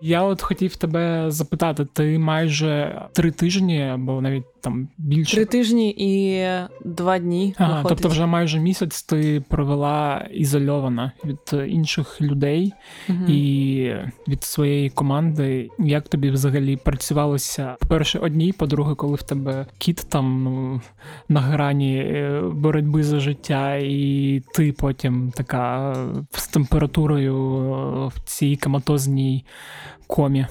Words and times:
Я 0.00 0.22
от 0.22 0.42
хотів 0.42 0.76
тебе 0.76 1.30
запитати: 1.30 1.86
ти 1.92 2.18
майже 2.18 3.02
три 3.12 3.30
тижні 3.30 3.82
або 3.82 4.20
навіть 4.20 4.44
там 4.66 4.88
більше 4.98 5.36
три 5.36 5.44
тижні 5.44 5.94
і 5.98 6.44
два 6.84 7.18
дні. 7.18 7.54
Ага, 7.58 7.68
виходить. 7.68 7.88
Тобто, 7.88 8.08
вже 8.08 8.26
майже 8.26 8.58
місяць 8.58 9.02
ти 9.02 9.42
провела 9.48 10.26
ізольована 10.32 11.12
від 11.24 11.70
інших 11.70 12.20
людей 12.20 12.72
угу. 13.08 13.24
і 13.28 13.94
від 14.28 14.44
своєї 14.44 14.90
команди. 14.90 15.70
Як 15.78 16.08
тобі 16.08 16.30
взагалі 16.30 16.76
працювалося 16.76 17.76
по-перше, 17.80 18.18
одній, 18.18 18.52
по-друге, 18.52 18.94
коли 18.94 19.14
в 19.14 19.22
тебе 19.22 19.66
кіт 19.78 20.06
там 20.08 20.44
ну, 20.44 20.80
на 21.28 21.40
грані 21.40 21.96
е, 21.98 22.42
боротьби 22.54 23.04
за 23.04 23.20
життя, 23.20 23.74
і 23.74 24.42
ти 24.54 24.72
потім 24.72 25.32
така 25.36 25.94
з 26.32 26.48
температурою 26.48 27.36
в 28.08 28.20
цій 28.24 28.56
коматозній 28.56 29.44
комі. 30.06 30.46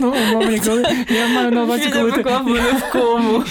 Ну, 0.00 0.14
умовні, 0.30 0.60
коли 0.60 0.82
я 1.08 1.28
маю 1.28 1.50
на 1.50 1.62
увазі, 1.64 1.90
коли 1.92 2.12
ти... 2.12 2.22
мене 2.22 2.72
в 2.72 2.92
кому. 2.92 3.44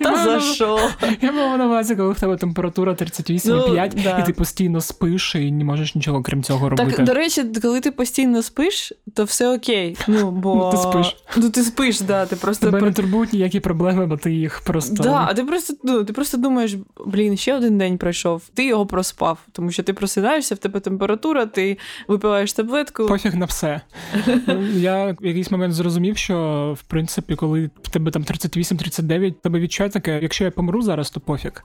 Та 0.00 0.24
за 0.24 0.40
що? 0.40 0.78
Я 1.20 1.32
маю 1.32 1.58
на 1.58 1.66
увазі, 1.66 1.96
коли 1.96 2.12
в 2.12 2.20
тебе 2.20 2.36
температура 2.36 2.92
38,5, 2.92 3.92
ну, 3.96 4.22
і 4.22 4.26
ти 4.26 4.32
постійно 4.32 4.80
спиш 4.80 5.34
і 5.34 5.52
не 5.52 5.64
можеш 5.64 5.94
нічого 5.94 6.22
крім 6.22 6.42
цього 6.42 6.68
робити. 6.68 6.96
Так, 6.96 7.06
до 7.06 7.14
речі, 7.14 7.44
коли 7.62 7.80
ти 7.80 7.90
постійно 7.90 8.42
спиш, 8.42 8.92
то 9.14 9.24
все 9.24 9.54
окей. 9.54 9.96
Ну, 10.08 10.30
бо... 10.30 10.54
Ну, 10.54 10.70
ти 10.70 10.76
спиш. 10.76 11.16
Ну, 11.36 11.50
ти 11.50 11.62
спиш, 11.62 12.00
да, 12.00 12.26
ти 12.26 12.36
просто... 12.36 12.66
Тебе 12.66 12.80
не 12.80 12.92
турбують 12.92 13.32
ніякі 13.32 13.60
проблеми, 13.60 14.06
бо 14.06 14.16
ти 14.16 14.32
їх 14.32 14.60
просто... 14.60 15.02
Да, 15.02 15.26
а 15.28 15.34
ти 15.34 15.44
просто, 15.44 15.74
ну, 15.84 16.04
ти 16.04 16.12
просто 16.12 16.36
думаєш, 16.36 16.76
блін, 17.06 17.36
ще 17.36 17.56
один 17.56 17.78
день 17.78 17.98
пройшов, 17.98 18.42
ти 18.54 18.64
його 18.64 18.86
проспав, 18.86 19.38
тому 19.52 19.70
що 19.70 19.82
ти 19.82 19.92
просинаєшся, 19.92 20.54
в 20.54 20.58
тебе 20.58 20.80
температура, 20.80 21.46
ти 21.46 21.78
випиваєш 22.08 22.52
таблетку. 22.52 23.06
Пофіг 23.06 23.34
на 23.34 23.46
все. 23.46 23.80
Я 24.74 25.16
в 25.20 25.26
якийсь 25.26 25.50
момент 25.50 25.74
зрозумів, 25.74 26.16
що 26.16 26.74
в 26.78 26.82
принципі, 26.82 27.36
коли 27.36 27.70
в 27.82 27.88
тебе 27.88 28.10
там 28.10 28.22
38-39, 28.22 29.32
тебе 29.32 29.60
відчуття 29.60 29.88
таке, 29.88 30.18
якщо 30.22 30.44
я 30.44 30.50
помру 30.50 30.82
зараз, 30.82 31.10
то 31.10 31.20
пофіг. 31.20 31.64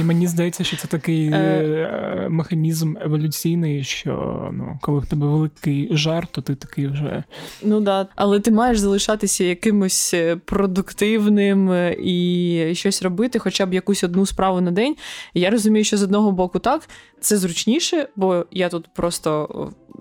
І 0.00 0.04
мені 0.04 0.26
здається, 0.26 0.64
що 0.64 0.76
це 0.76 0.88
такий 0.88 1.28
е... 1.28 1.36
е 1.36 2.28
механізм 2.28 2.94
еволюційний, 3.00 3.84
що 3.84 4.48
ну, 4.52 4.78
коли 4.80 4.98
в 4.98 5.06
тебе 5.06 5.26
великий 5.26 5.88
жар, 5.90 6.26
то 6.26 6.40
ти 6.40 6.54
такий 6.54 6.86
вже. 6.86 7.24
Ну 7.62 7.80
да, 7.80 8.06
але 8.16 8.40
ти 8.40 8.50
маєш 8.50 8.78
залишатися 8.78 9.44
якимось 9.44 10.14
е, 10.14 10.36
продуктивним 10.36 11.70
і 12.04 12.70
щось 12.72 13.02
робити, 13.02 13.38
хоча 13.38 13.66
б 13.66 13.74
якусь 13.74 14.04
одну 14.04 14.26
справу 14.26 14.60
на 14.60 14.70
день. 14.70 14.96
І 15.34 15.40
я 15.40 15.50
розумію, 15.50 15.84
що 15.84 15.96
з 15.96 16.02
одного 16.02 16.32
боку 16.32 16.58
так 16.58 16.88
це 17.20 17.36
зручніше, 17.36 18.08
бо 18.16 18.46
я 18.50 18.68
тут 18.68 18.88
просто 18.94 19.48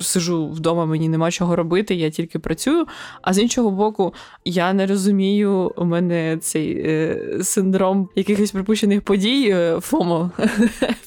сижу 0.02 0.48
вдома, 0.48 0.86
мені 0.86 1.10
нема 1.10 1.32
чого 1.32 1.56
робити, 1.56 1.96
я 1.96 2.10
тільки 2.10 2.40
працюю. 2.40 2.86
А 3.22 3.34
з 3.34 3.40
іншого 3.40 3.72
боку, 3.72 4.14
я 4.46 4.74
не 4.74 4.86
розумію, 4.86 5.72
у 5.78 5.86
мене 5.86 6.38
цей 6.42 6.84
е, 6.86 7.18
синдром 7.42 8.10
якихось 8.16 8.52
припущених 8.52 9.02
подій 9.02 9.50
е, 9.52 9.76
FOMO, 9.76 10.30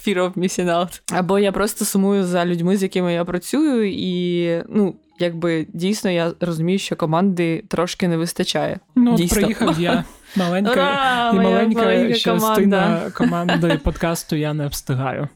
Fear 0.07 0.17
of 0.17 0.33
Missing 0.33 0.67
Out. 0.67 1.01
Або 1.13 1.39
я 1.39 1.53
просто 1.53 1.85
сумую 1.85 2.25
за 2.25 2.45
людьми, 2.45 2.77
з 2.77 2.83
якими 2.83 3.13
я 3.13 3.25
працюю, 3.25 3.91
і 3.93 4.63
ну. 4.69 4.95
Якби 5.19 5.67
дійсно 5.73 6.11
я 6.11 6.33
розумію, 6.41 6.79
що 6.79 6.97
команди 6.97 7.65
трошки 7.69 8.09
не 8.09 8.17
вистачає. 8.17 8.79
Ну, 8.95 9.15
дійсно. 9.15 9.41
приїхав 9.41 9.81
я 9.81 10.05
маленька 10.37 10.73
Ура, 10.73 11.31
і 11.35 11.37
маленька 11.37 12.15
частина 12.15 13.11
команди 13.15 13.81
подкасту 13.85 14.37
я 14.37 14.55
не 14.55 14.67
встигаю. 14.67 15.29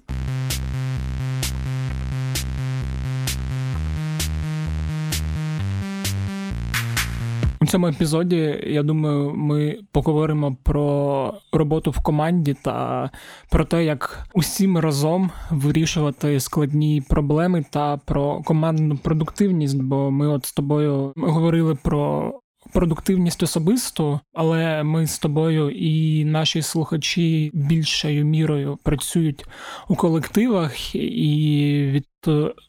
Цьому 7.69 7.87
епізоді, 7.87 8.65
я 8.67 8.83
думаю, 8.83 9.33
ми 9.35 9.79
поговоримо 9.93 10.57
про 10.63 11.35
роботу 11.53 11.91
в 11.91 12.03
команді 12.03 12.57
та 12.65 13.11
про 13.51 13.65
те, 13.65 13.85
як 13.85 14.27
усім 14.35 14.79
разом 14.79 15.31
вирішувати 15.51 16.41
складні 16.41 17.03
проблеми 17.09 17.65
та 17.71 17.97
про 17.97 18.43
командну 18.43 18.97
продуктивність. 18.97 19.83
Бо 19.83 20.11
ми 20.11 20.29
от 20.29 20.47
з 20.47 20.53
тобою 20.53 21.13
говорили 21.17 21.75
про. 21.75 22.33
Продуктивність 22.73 23.43
особисто, 23.43 24.21
але 24.35 24.83
ми 24.83 25.07
з 25.07 25.19
тобою 25.19 25.71
і 25.71 26.25
наші 26.25 26.63
слухачі 26.63 27.51
більшою 27.55 28.25
мірою 28.25 28.79
працюють 28.83 29.45
у 29.89 29.95
колективах, 29.95 30.95
і 30.95 31.91
від 31.93 32.07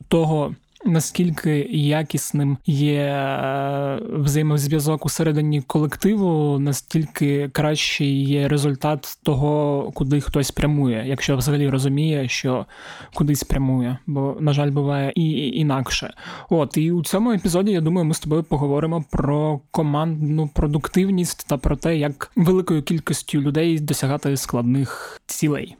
того, 0.07 0.55
Наскільки 0.85 1.67
якісним 1.71 2.57
є 2.65 2.99
е, 2.99 3.99
взаємозв'язок 4.13 5.05
у 5.05 5.09
середині 5.09 5.61
колективу, 5.61 6.59
настільки 6.59 7.49
кращий 7.49 8.25
є 8.25 8.47
результат 8.47 9.19
того, 9.23 9.91
куди 9.95 10.21
хтось 10.21 10.51
прямує, 10.51 11.03
якщо 11.07 11.37
взагалі 11.37 11.69
розуміє, 11.69 12.27
що 12.27 12.65
кудись 13.13 13.43
прямує, 13.43 13.97
бо 14.07 14.37
на 14.39 14.53
жаль, 14.53 14.71
буває 14.71 15.11
і 15.15 15.57
інакше. 15.57 16.13
От 16.49 16.77
і 16.77 16.91
у 16.91 17.03
цьому 17.03 17.31
епізоді 17.31 17.71
я 17.71 17.81
думаю, 17.81 18.05
ми 18.05 18.13
з 18.13 18.19
тобою 18.19 18.43
поговоримо 18.43 19.03
про 19.11 19.59
командну 19.71 20.47
продуктивність 20.47 21.47
та 21.49 21.57
про 21.57 21.75
те, 21.75 21.97
як 21.97 22.31
великою 22.35 22.83
кількістю 22.83 23.41
людей 23.41 23.79
досягати 23.79 24.37
складних 24.37 25.21
цілей. 25.25 25.75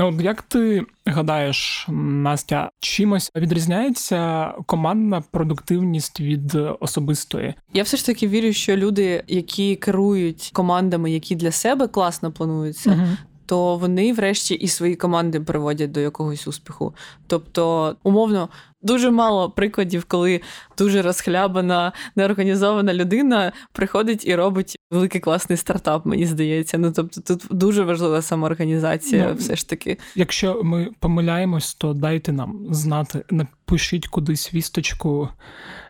Ну, 0.00 0.20
як 0.20 0.42
ти 0.42 0.84
гадаєш, 1.06 1.86
Настя, 1.88 2.70
чимось 2.80 3.30
відрізняється 3.36 4.52
командна 4.66 5.22
продуктивність 5.30 6.20
від 6.20 6.54
особистої? 6.80 7.54
Я 7.72 7.82
все 7.82 7.96
ж 7.96 8.06
таки 8.06 8.28
вірю, 8.28 8.52
що 8.52 8.76
люди, 8.76 9.24
які 9.28 9.76
керують 9.76 10.50
командами, 10.52 11.10
які 11.10 11.36
для 11.36 11.50
себе 11.50 11.88
класно 11.88 12.32
плануються. 12.32 12.90
uh 12.90 13.16
То 13.46 13.76
вони, 13.76 14.12
врешті, 14.12 14.54
і 14.54 14.68
свої 14.68 14.96
команди 14.96 15.40
приводять 15.40 15.92
до 15.92 16.00
якогось 16.00 16.46
успіху. 16.46 16.94
Тобто, 17.26 17.96
умовно, 18.02 18.48
Дуже 18.82 19.10
мало 19.10 19.50
прикладів, 19.50 20.04
коли 20.08 20.40
дуже 20.78 21.02
розхлябана, 21.02 21.92
неорганізована 22.16 22.94
людина 22.94 23.52
приходить 23.72 24.26
і 24.26 24.34
робить 24.34 24.76
великий 24.90 25.20
класний 25.20 25.56
стартап, 25.56 26.06
мені 26.06 26.26
здається. 26.26 26.78
Ну 26.78 26.92
тобто 26.92 27.20
тут 27.20 27.46
дуже 27.50 27.84
важлива 27.84 28.22
самоорганізація, 28.22 29.28
ну, 29.28 29.34
все 29.34 29.56
ж 29.56 29.68
таки. 29.68 29.98
Якщо 30.14 30.60
ми 30.64 30.88
помиляємось, 30.98 31.74
то 31.74 31.92
дайте 31.92 32.32
нам 32.32 32.66
знати, 32.70 33.24
напишіть 33.30 34.08
кудись 34.08 34.54
вісточку 34.54 35.28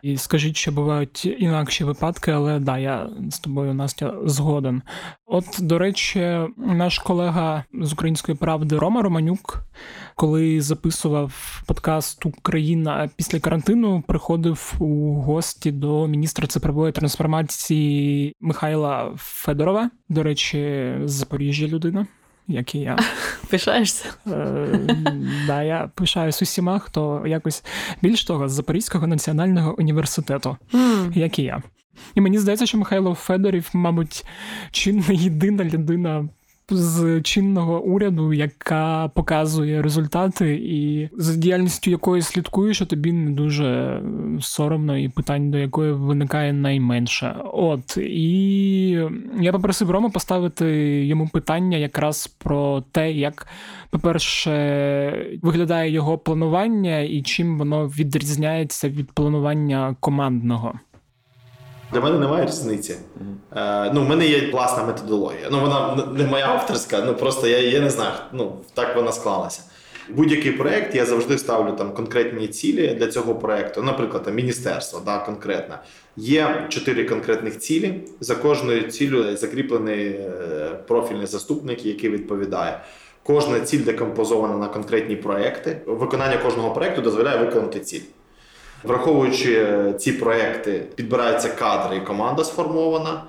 і 0.01 0.17
скажіть, 0.17 0.57
що 0.57 0.71
бувають 0.71 1.25
інакші 1.25 1.83
випадки, 1.83 2.31
але 2.31 2.59
да, 2.59 2.77
я 2.77 3.09
з 3.31 3.39
тобою 3.39 3.73
Настя 3.73 4.13
згоден. 4.25 4.81
От, 5.25 5.45
до 5.59 5.79
речі, 5.79 6.39
наш 6.57 6.99
колега 6.99 7.63
з 7.73 7.93
української 7.93 8.37
правди 8.37 8.77
Рома 8.77 9.01
Романюк, 9.01 9.61
коли 10.15 10.61
записував 10.61 11.61
подкаст 11.65 12.25
Україна 12.25 13.09
після 13.15 13.39
карантину 13.39 14.03
приходив 14.07 14.73
у 14.79 15.15
гості 15.15 15.71
до 15.71 16.07
міністра 16.07 16.47
цифрової 16.47 16.91
трансформації 16.91 18.33
Михайла 18.41 18.90
Федорова. 19.17 19.89
До 20.09 20.23
речі, 20.23 20.93
з 21.05 21.11
Запоріжжя 21.11 21.67
людина. 21.67 22.07
Як 22.47 22.75
і 22.75 22.79
я. 22.79 22.97
Пишаєшся? 23.49 24.05
Е, 24.27 24.79
да, 25.47 25.63
я 25.63 25.91
пишаюсь 25.95 26.41
усіма, 26.41 26.79
хто 26.79 27.23
якось 27.27 27.63
більш 28.01 28.23
того, 28.23 28.49
з 28.49 28.51
Запорізького 28.51 29.07
національного 29.07 29.75
університету, 29.79 30.57
mm. 30.73 31.17
як 31.17 31.39
і 31.39 31.43
я. 31.43 31.61
І 32.15 32.21
мені 32.21 32.39
здається, 32.39 32.65
що 32.65 32.77
Михайло 32.77 33.13
Федорів, 33.13 33.69
мабуть, 33.73 34.25
чи 34.71 34.93
не 34.93 35.13
єдина 35.13 35.63
людина 35.63 36.29
з 36.69 37.21
чинного 37.21 37.81
уряду, 37.81 38.33
яка 38.33 39.07
показує 39.07 39.81
результати, 39.81 40.53
і 40.63 41.09
за 41.17 41.35
діяльністю 41.35 41.91
якої 41.91 42.21
слідкуєш, 42.21 42.75
що 42.75 42.85
тобі 42.85 43.11
не 43.11 43.31
дуже 43.31 44.01
соромно, 44.41 44.97
і 44.97 45.09
питань 45.09 45.51
до 45.51 45.57
якої 45.57 45.91
виникає 45.91 46.53
найменше. 46.53 47.35
От 47.53 47.97
і 47.97 48.89
я 49.39 49.51
попросив 49.51 49.91
Рома 49.91 50.09
поставити 50.09 50.65
йому 51.05 51.27
питання 51.27 51.77
якраз 51.77 52.27
про 52.27 52.83
те, 52.91 53.11
як, 53.11 53.47
по-перше, 53.89 54.51
виглядає 55.41 55.91
його 55.91 56.17
планування 56.17 56.99
і 56.99 57.21
чим 57.21 57.57
воно 57.57 57.87
відрізняється 57.87 58.89
від 58.89 59.11
планування 59.11 59.95
командного. 59.99 60.73
Для 61.93 62.01
мене 62.01 62.19
немає 62.19 62.45
різниці. 62.45 62.95
Е, 63.55 63.91
ну, 63.93 64.01
в 64.01 64.09
мене 64.09 64.27
є 64.27 64.51
власна 64.51 64.83
методологія. 64.83 65.47
Ну, 65.51 65.59
вона 65.59 66.07
не 66.13 66.23
моя 66.23 66.47
авторська, 66.47 67.03
ну 67.05 67.13
просто 67.13 67.47
я 67.47 67.59
я 67.59 67.79
не 67.79 67.89
знаю, 67.89 68.11
ну 68.33 68.57
так 68.73 68.95
вона 68.95 69.11
склалася. 69.11 69.61
Будь-який 70.09 70.51
проєкт 70.51 70.95
я 70.95 71.05
завжди 71.05 71.37
ставлю 71.37 71.71
там 71.71 71.93
конкретні 71.93 72.47
цілі 72.47 72.87
для 72.87 73.07
цього 73.07 73.35
проєкту. 73.35 73.83
Наприклад, 73.83 74.23
там, 74.23 74.35
міністерство, 74.35 75.01
да, 75.05 75.19
конкретно. 75.19 75.75
Є 76.17 76.65
чотири 76.69 77.05
конкретних 77.05 77.59
цілі. 77.59 78.01
За 78.19 78.35
кожною 78.35 78.81
цілею 78.81 79.37
закріплений 79.37 80.05
е, 80.07 80.29
профільний 80.87 81.25
заступник, 81.27 81.85
який 81.85 82.09
відповідає. 82.09 82.81
Кожна 83.23 83.59
ціль 83.59 83.83
декомпозована 83.83 84.57
на 84.57 84.67
конкретні 84.67 85.15
проекти. 85.15 85.81
Виконання 85.85 86.37
кожного 86.37 86.73
проекту 86.73 87.01
дозволяє 87.01 87.37
виконати 87.45 87.79
ціль. 87.79 88.01
Враховуючи 88.83 89.67
ці 89.99 90.11
проекти, 90.11 90.83
підбираються 90.95 91.49
кадри 91.49 91.97
і 91.97 92.01
команда 92.01 92.43
сформована. 92.43 93.23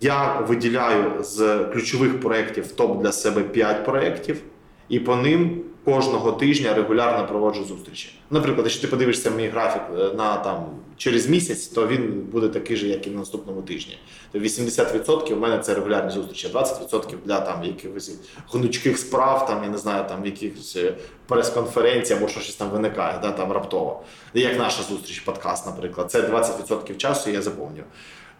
Я 0.00 0.40
виділяю 0.40 1.24
з 1.24 1.64
ключових 1.72 2.20
проєктів 2.20 2.72
топ 2.72 3.02
для 3.02 3.12
себе 3.12 3.42
5 3.42 3.84
проєктів, 3.84 4.40
і 4.88 5.00
по 5.00 5.16
ним 5.16 5.62
кожного 5.84 6.32
тижня 6.32 6.74
регулярно 6.74 7.26
проводжу 7.26 7.64
зустрічі. 7.64 8.08
Наприклад, 8.30 8.66
якщо 8.66 8.80
ти 8.80 8.86
подивишся 8.86 9.30
мій 9.30 9.46
графік 9.46 9.82
е, 9.98 10.14
на 10.14 10.36
там 10.36 10.66
через 10.96 11.26
місяць, 11.26 11.66
то 11.66 11.86
він 11.86 12.26
буде 12.32 12.48
такий 12.48 12.76
же, 12.76 12.88
як 12.88 13.06
і 13.06 13.10
на 13.10 13.18
наступному 13.18 13.62
тижні. 13.62 13.98
То 14.32 14.38
80% 14.38 15.34
у 15.34 15.36
мене 15.36 15.58
це 15.58 15.74
регулярні 15.74 16.10
зустрічі, 16.10 16.48
20% 16.48 17.14
для 17.24 17.40
там 17.40 17.64
якихось 17.64 18.14
гнучких 18.52 18.98
справ, 18.98 19.46
там 19.46 19.64
я 19.64 19.70
не 19.70 19.78
знаю, 19.78 20.04
там 20.08 20.26
якихось 20.26 20.76
е, 20.76 20.94
прес-конференцій 21.28 22.14
або 22.14 22.28
щось 22.28 22.54
там 22.54 22.70
виникає, 22.70 23.18
да, 23.22 23.30
там 23.30 23.52
раптово. 23.52 24.02
Як 24.34 24.58
наша 24.58 24.82
зустріч, 24.82 25.20
подкаст, 25.20 25.66
наприклад, 25.66 26.10
це 26.10 26.20
20% 26.20 26.96
часу 26.96 27.30
я 27.30 27.42
заповнюю. 27.42 27.84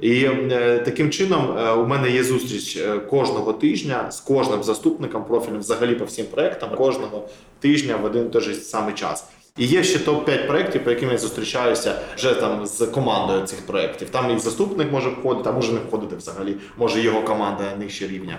І 0.01 0.25
е, 0.25 0.83
таким 0.85 1.11
чином 1.11 1.59
е, 1.59 1.73
у 1.73 1.87
мене 1.87 2.11
є 2.11 2.25
зустріч 2.25 2.77
е, 2.77 2.99
кожного 2.99 3.53
тижня 3.53 4.11
з 4.11 4.21
кожним 4.21 4.63
заступником 4.63 5.25
профільним, 5.25 5.61
взагалі 5.61 5.95
по 5.95 6.05
всім 6.05 6.27
проектам, 6.27 6.71
кожного 6.77 7.29
тижня 7.61 7.97
в 7.97 8.05
один 8.05 8.31
той 8.31 8.43
же 8.43 8.55
самий 8.55 8.95
час. 8.95 9.29
І 9.59 9.67
є 9.67 9.85
ще 9.85 9.99
топ-5 9.99 10.47
проєктів, 10.47 10.85
по 10.85 10.91
яким 10.91 11.11
я 11.11 11.19
зустрічаюся 11.19 11.95
вже 12.17 12.35
там 12.35 12.67
з 12.67 12.87
командою 12.87 13.47
цих 13.47 13.67
проєктів. 13.67 14.11
Там 14.11 14.37
і 14.37 14.39
заступник 14.39 14.93
може 14.93 15.09
входити, 15.09 15.49
а 15.49 15.53
може 15.53 15.73
не 15.73 15.79
входити 15.79 16.17
взагалі, 16.17 16.57
може 16.77 17.01
його 17.01 17.23
команда 17.23 17.65
нижче 17.79 18.07
рівня. 18.07 18.39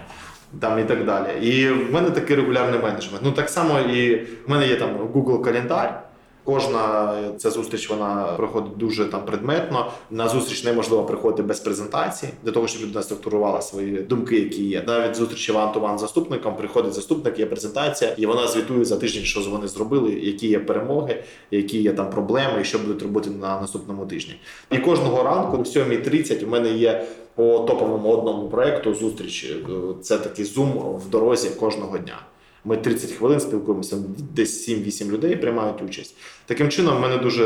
Там 0.60 0.80
і 0.80 0.84
так 0.84 1.06
далі. 1.06 1.48
І 1.48 1.70
в 1.70 1.94
мене 1.94 2.10
такий 2.10 2.36
регулярний 2.36 2.80
менеджмент. 2.80 3.22
Ну 3.24 3.32
так 3.32 3.50
само 3.50 3.80
і 3.80 4.16
в 4.16 4.28
мене 4.48 4.68
є 4.68 4.76
там 4.76 4.98
Google 5.14 5.42
календар. 5.42 6.05
Кожна 6.46 7.14
ця 7.38 7.52
зустріч 7.52 7.90
вона 7.90 8.34
проходить 8.38 8.78
дуже 8.78 9.06
там 9.06 9.26
предметно. 9.26 9.92
На 10.12 10.30
зустріч 10.30 10.64
неможливо 10.64 11.04
приходити 11.04 11.44
без 11.44 11.60
презентації 11.60 12.32
для 12.44 12.52
того, 12.52 12.68
щоб 12.68 12.82
людина 12.82 13.04
структурувала 13.04 13.62
свої 13.62 13.92
думки, 13.92 14.40
які 14.40 14.64
є. 14.64 14.84
Навіть 14.88 15.16
зустрічі 15.16 15.52
ван 15.52 15.72
ту 15.72 15.80
ван 15.80 16.00
заступником 16.00 16.56
приходить 16.56 16.94
заступник, 16.94 17.40
є 17.40 17.46
презентація, 17.46 18.12
і 18.18 18.26
вона 18.26 18.48
звітує 18.48 18.86
за 18.86 18.98
тиждень, 18.98 19.24
що 19.24 19.42
вони 19.42 19.68
зробили, 19.68 20.14
які 20.14 20.48
є 20.48 20.60
перемоги, 20.60 21.24
які 21.52 21.82
є 21.82 21.94
там 21.94 22.10
проблеми, 22.10 22.62
і 22.62 22.64
що 22.64 22.80
будуть 22.80 23.02
робити 23.02 23.30
на 23.30 23.62
наступному 23.62 24.06
тижні. 24.06 24.36
І 24.72 24.78
кожного 24.78 25.24
ранку, 25.24 25.58
о 25.58 25.60
7.30 25.60 26.46
у 26.46 26.48
мене 26.48 26.70
є. 26.70 27.06
По 27.36 27.60
топовому 27.60 28.10
одному 28.10 28.50
проекту 28.50 28.94
зустріч 28.94 29.56
це 30.02 30.18
такий 30.18 30.46
зум 30.46 31.00
в 31.06 31.10
дорозі 31.10 31.50
кожного 31.50 31.98
дня. 31.98 32.20
Ми 32.66 32.78
30 32.78 33.12
хвилин 33.12 33.40
спілкуємося, 33.40 33.98
десь 34.34 34.70
7-8 34.70 35.12
людей 35.12 35.36
приймають 35.36 35.82
участь. 35.82 36.16
Таким 36.46 36.70
чином, 36.70 36.98
в 36.98 37.00
мене 37.00 37.18
дуже 37.18 37.46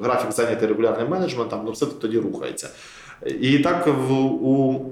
графік 0.00 0.32
зайнятий 0.32 0.68
регулярним 0.68 1.08
менеджментом, 1.08 1.60
але 1.62 1.70
все 1.70 1.86
тоді 1.86 2.18
рухається. 2.18 2.68
І 3.40 3.58
так 3.58 3.86
в, 3.86 4.12
у 4.22 4.86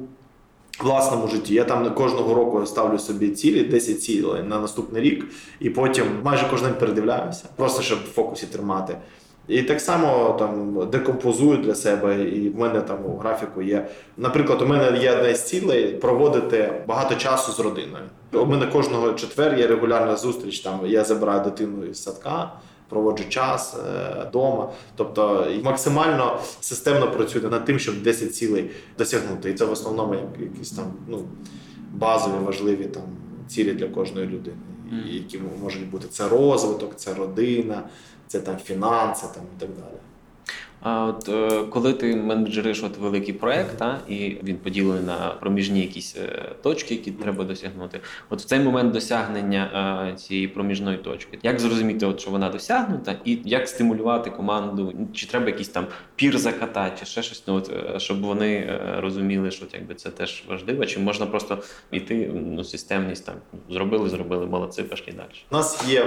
власному 0.80 1.28
житті 1.28 1.54
я 1.54 1.64
там 1.64 1.94
кожного 1.94 2.34
року 2.34 2.66
ставлю 2.66 2.98
собі 2.98 3.28
цілі, 3.28 3.62
10 3.62 4.02
цілей 4.02 4.42
на 4.42 4.60
наступний 4.60 5.02
рік, 5.02 5.24
і 5.60 5.70
потім 5.70 6.06
майже 6.22 6.46
кожен 6.50 6.66
день 6.66 6.78
передивляюся, 6.78 7.44
просто 7.56 7.82
щоб 7.82 7.98
в 7.98 8.14
фокусі 8.14 8.46
тримати. 8.46 8.98
І 9.48 9.62
так 9.62 9.80
само 9.80 10.36
там 10.38 10.78
декомпозую 10.90 11.56
для 11.56 11.74
себе, 11.74 12.24
і 12.24 12.50
в 12.50 12.58
мене 12.58 12.80
там 12.80 13.06
у 13.06 13.16
графіку 13.16 13.62
є. 13.62 13.88
Наприклад, 14.16 14.62
у 14.62 14.66
мене 14.66 14.98
є 14.98 15.12
одна 15.12 15.34
з 15.34 15.48
цілей 15.48 15.86
проводити 15.92 16.82
багато 16.86 17.14
часу 17.14 17.52
з 17.52 17.60
родиною. 17.60 18.04
У 18.32 18.46
мене 18.46 18.66
кожного 18.66 19.12
четвер 19.12 19.58
є 19.58 19.66
регулярна 19.66 20.16
зустріч. 20.16 20.60
Там 20.60 20.80
я 20.86 21.04
забираю 21.04 21.44
дитину 21.44 21.84
із 21.84 22.02
садка, 22.02 22.52
проводжу 22.88 23.24
час 23.28 23.76
вдома. 24.28 24.64
Е, 24.64 24.76
тобто 24.96 25.46
максимально 25.62 26.38
системно 26.60 27.10
працюю 27.10 27.48
над 27.48 27.64
тим, 27.64 27.78
щоб 27.78 28.02
10 28.02 28.34
цілей 28.34 28.70
досягнути. 28.98 29.50
І 29.50 29.54
це 29.54 29.64
в 29.64 29.72
основному 29.72 30.14
якісь 30.40 30.70
там 30.70 30.84
ну, 31.06 31.24
базові 31.92 32.44
важливі 32.44 32.84
там 32.84 33.02
цілі 33.46 33.72
для 33.72 33.88
кожної 33.88 34.26
людини, 34.26 34.56
які 35.06 35.40
можуть 35.62 35.90
бути 35.90 36.06
це 36.10 36.28
розвиток, 36.28 36.96
це 36.96 37.14
родина 37.14 37.82
це 38.28 38.40
там 38.40 38.56
фінанси 38.56 39.26
там 39.34 39.44
і 39.56 39.60
так 39.60 39.70
далі. 39.70 39.98
А 40.80 41.04
от 41.04 41.28
е, 41.28 41.64
коли 41.70 41.92
ти 41.92 42.16
менеджериш 42.16 42.82
от 42.82 42.96
великий 42.98 43.34
проект, 43.34 43.78
та, 43.78 44.00
і 44.08 44.36
він 44.42 44.56
поділений 44.56 45.04
на 45.04 45.28
проміжні 45.28 45.80
якісь 45.80 46.16
е, 46.16 46.52
точки, 46.62 46.94
які 46.94 47.10
треба 47.10 47.44
досягнути, 47.44 48.00
от 48.30 48.40
в 48.40 48.44
цей 48.44 48.60
момент 48.60 48.92
досягнення 48.92 50.10
е, 50.12 50.16
цієї 50.16 50.48
проміжної 50.48 50.98
точки, 50.98 51.38
як 51.42 51.60
зрозуміти, 51.60 52.06
от, 52.06 52.20
що 52.20 52.30
вона 52.30 52.50
досягнута, 52.50 53.16
і 53.24 53.38
як 53.44 53.68
стимулювати 53.68 54.30
команду, 54.30 54.94
чи 55.14 55.26
треба 55.26 55.46
якийсь 55.46 55.68
там 55.68 55.86
пір 56.16 56.38
закатати, 56.38 56.96
чи 57.00 57.06
ще 57.06 57.22
щось, 57.22 57.42
ну, 57.46 57.54
от, 57.54 57.72
щоб 58.02 58.20
вони 58.20 58.80
розуміли, 58.98 59.50
що 59.50 59.66
якби 59.72 59.94
це 59.94 60.10
теж 60.10 60.44
важливо, 60.48 60.86
чи 60.86 61.00
можна 61.00 61.26
просто 61.26 61.62
йти 61.90 62.30
ну, 62.34 62.64
системність 62.64 63.26
там 63.26 63.34
зробили, 63.70 64.08
зробили, 64.08 64.46
молодці, 64.46 64.82
пішли 64.82 65.12
далі. 65.12 65.26
У 65.50 65.54
нас 65.54 65.88
є 65.88 66.06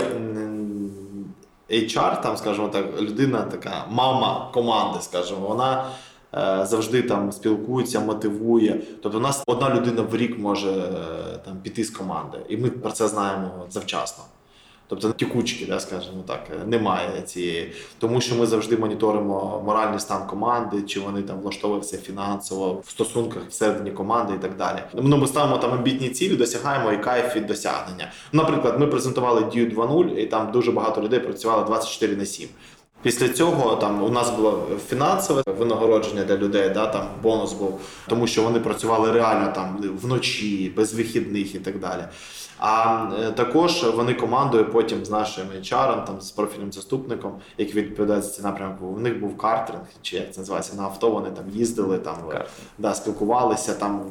HR, 1.71 2.21
там, 2.21 2.38
скажімо 2.38 2.68
так, 2.68 3.01
людина 3.01 3.41
така 3.41 3.85
мама 3.89 4.50
команди, 4.53 5.00
скажімо, 5.01 5.47
вона 5.47 5.85
е, 6.33 6.65
завжди 6.65 7.01
там 7.01 7.31
спілкується, 7.31 8.00
мотивує. 8.00 8.81
Тобто, 9.03 9.18
у 9.18 9.21
нас 9.21 9.44
одна 9.47 9.75
людина 9.75 10.01
в 10.01 10.15
рік 10.15 10.39
може 10.39 10.71
е, 10.71 11.38
там 11.45 11.57
піти 11.63 11.83
з 11.83 11.89
команди, 11.89 12.38
і 12.50 12.57
ми 12.57 12.69
про 12.69 12.91
це 12.91 13.07
знаємо 13.07 13.65
завчасно. 13.69 14.23
Тобто 14.91 15.11
тікучки, 15.11 15.65
да, 15.65 15.79
скажімо 15.79 16.23
так, 16.27 16.39
немає 16.67 17.21
цієї, 17.21 17.71
тому 17.99 18.21
що 18.21 18.35
ми 18.35 18.45
завжди 18.45 18.77
моніторимо 18.77 19.63
моральний 19.65 19.99
стан 19.99 20.27
команди, 20.27 20.81
чи 20.81 20.99
вони 20.99 21.21
там 21.21 21.39
влаштовуються 21.41 21.97
фінансово 21.97 22.81
в 22.85 22.89
стосунках 22.89 23.43
всередині 23.49 23.91
команди 23.91 24.33
і 24.35 24.41
так 24.41 24.57
далі. 24.57 24.77
Ну, 24.93 25.17
Ми 25.17 25.27
ставимо 25.27 25.57
там 25.57 25.71
амбітні 25.71 26.09
цілі, 26.09 26.35
досягаємо 26.35 26.91
і 26.91 26.97
кайф 26.97 27.35
від 27.35 27.45
досягнення. 27.45 28.11
Наприклад, 28.31 28.79
ми 28.79 28.88
презентували 28.88 29.41
Due 29.41 29.75
2.0, 29.75 30.17
і 30.17 30.25
там 30.25 30.51
дуже 30.51 30.71
багато 30.71 31.01
людей 31.01 31.19
працювало 31.19 31.63
24 31.63 32.15
на 32.15 32.25
7. 32.25 32.49
Після 33.03 33.29
цього 33.29 33.75
там 33.75 34.03
у 34.03 34.09
нас 34.09 34.29
було 34.29 34.67
фінансове 34.89 35.44
винагородження 35.59 36.23
для 36.23 36.37
людей, 36.37 36.69
да, 36.69 36.87
там 36.87 37.07
бонус 37.23 37.53
був, 37.53 37.79
тому 38.07 38.27
що 38.27 38.44
вони 38.44 38.59
працювали 38.59 39.11
реально 39.11 39.51
там 39.55 39.77
вночі, 40.01 40.73
без 40.75 40.94
вихідних 40.94 41.55
і 41.55 41.59
так 41.59 41.79
далі. 41.79 42.01
А 42.61 43.05
е, 43.19 43.31
також 43.31 43.83
вони 43.83 44.13
командою 44.13 44.65
потім 44.71 45.05
з 45.05 45.09
нашим 45.09 45.45
HR, 45.59 46.06
там 46.06 46.21
з 46.21 46.31
профільним 46.31 46.71
заступником, 46.71 47.31
який 47.57 47.75
відповідає 47.75 48.21
за 48.21 48.30
цей 48.30 48.45
напрямок, 48.45 48.77
у 48.81 48.99
них 48.99 49.19
був 49.19 49.37
картеринг, 49.37 49.85
чи 50.01 50.15
як 50.15 50.33
це 50.33 50.39
називається 50.39 50.75
на 50.75 50.83
авто. 50.83 51.11
Вони 51.11 51.31
там 51.31 51.45
їздили, 51.49 51.97
там 51.97 52.15
да, 52.77 52.94
спілкувалися 52.94 53.73
там. 53.73 54.01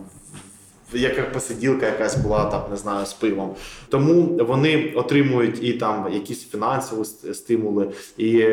Яка 0.93 1.23
посиділка 1.23 1.87
якась 1.87 2.17
була 2.17 2.45
там, 2.45 2.63
не 2.71 2.77
знаю, 2.77 3.07
з 3.07 3.13
пивом. 3.13 3.55
Тому 3.89 4.45
вони 4.45 4.93
отримують 4.97 5.63
і 5.63 5.73
там 5.73 6.13
якісь 6.13 6.49
фінансові 6.49 7.05
стимули, 7.35 7.91
і 8.17 8.47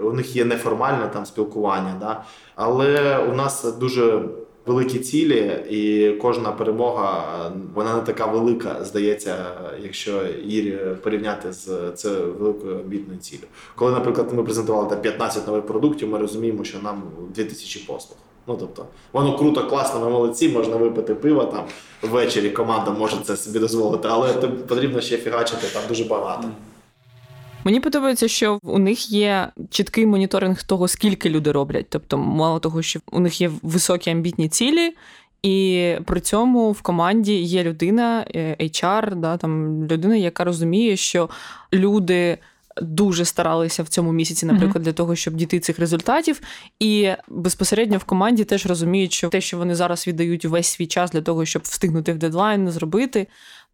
у 0.00 0.12
них 0.12 0.36
є 0.36 0.44
неформальне 0.44 1.08
там 1.08 1.26
спілкування. 1.26 1.96
Да? 2.00 2.24
Але 2.54 3.18
у 3.18 3.34
нас 3.34 3.76
дуже 3.78 4.22
великі 4.66 4.98
цілі, 4.98 5.64
і 5.70 6.10
кожна 6.22 6.52
перемога 6.52 7.24
вона 7.74 7.94
не 7.94 8.00
така 8.00 8.26
велика, 8.26 8.84
здається, 8.84 9.36
якщо 9.82 10.22
її 10.44 10.78
порівняти 11.02 11.52
з 11.52 11.92
це 11.94 12.10
великою 12.10 12.74
амбітною 12.80 13.20
цілею. 13.20 13.46
Коли, 13.74 13.92
наприклад, 13.92 14.32
ми 14.32 14.42
презентували 14.42 14.88
там 14.88 15.00
15 15.00 15.46
нових 15.46 15.66
продуктів, 15.66 16.08
ми 16.08 16.18
розуміємо, 16.18 16.64
що 16.64 16.78
нам 16.78 17.02
2000 17.34 17.80
послуг. 17.86 18.18
Ну 18.46 18.56
тобто, 18.60 18.86
воно 19.12 19.38
круто, 19.38 19.66
класно, 19.66 20.00
ми 20.00 20.10
молодці, 20.10 20.48
можна 20.48 20.76
випити 20.76 21.14
пиво 21.14 21.44
там 21.44 21.64
ввечері. 22.02 22.50
Команда 22.50 22.90
може 22.90 23.16
це 23.24 23.36
собі 23.36 23.58
дозволити, 23.58 24.08
але 24.10 24.32
потрібно 24.68 25.00
ще 25.00 25.16
фігачити 25.16 25.66
там 25.72 25.82
дуже 25.88 26.04
багато. 26.04 26.48
Мені 27.64 27.80
подобається, 27.80 28.28
що 28.28 28.58
у 28.62 28.78
них 28.78 29.10
є 29.10 29.48
чіткий 29.70 30.06
моніторинг 30.06 30.62
того, 30.62 30.88
скільки 30.88 31.30
люди 31.30 31.52
роблять. 31.52 31.86
Тобто, 31.88 32.18
мало 32.18 32.58
того, 32.58 32.82
що 32.82 33.00
у 33.12 33.20
них 33.20 33.40
є 33.40 33.50
високі 33.62 34.10
амбітні 34.10 34.48
цілі, 34.48 34.94
і 35.42 35.90
при 36.04 36.20
цьому 36.20 36.72
в 36.72 36.82
команді 36.82 37.34
є 37.34 37.62
людина, 37.62 38.26
е, 38.34 38.56
HR, 38.60 39.14
да, 39.14 39.36
там 39.36 39.82
людина, 39.86 40.16
яка 40.16 40.44
розуміє, 40.44 40.96
що 40.96 41.30
люди. 41.72 42.38
Дуже 42.82 43.24
старалися 43.24 43.82
в 43.82 43.88
цьому 43.88 44.12
місяці, 44.12 44.46
наприклад, 44.46 44.84
для 44.84 44.92
того, 44.92 45.16
щоб 45.16 45.34
дійти 45.34 45.60
цих 45.60 45.78
результатів, 45.78 46.40
і 46.80 47.10
безпосередньо 47.28 47.98
в 47.98 48.04
команді 48.04 48.44
теж 48.44 48.66
розуміють, 48.66 49.12
що 49.12 49.28
те, 49.28 49.40
що 49.40 49.58
вони 49.58 49.74
зараз 49.74 50.06
віддають 50.06 50.44
весь 50.44 50.66
свій 50.66 50.86
час 50.86 51.10
для 51.10 51.20
того, 51.20 51.44
щоб 51.44 51.62
встигнути 51.62 52.12
в 52.12 52.18
дедлайн 52.18 52.70
зробити, 52.70 53.26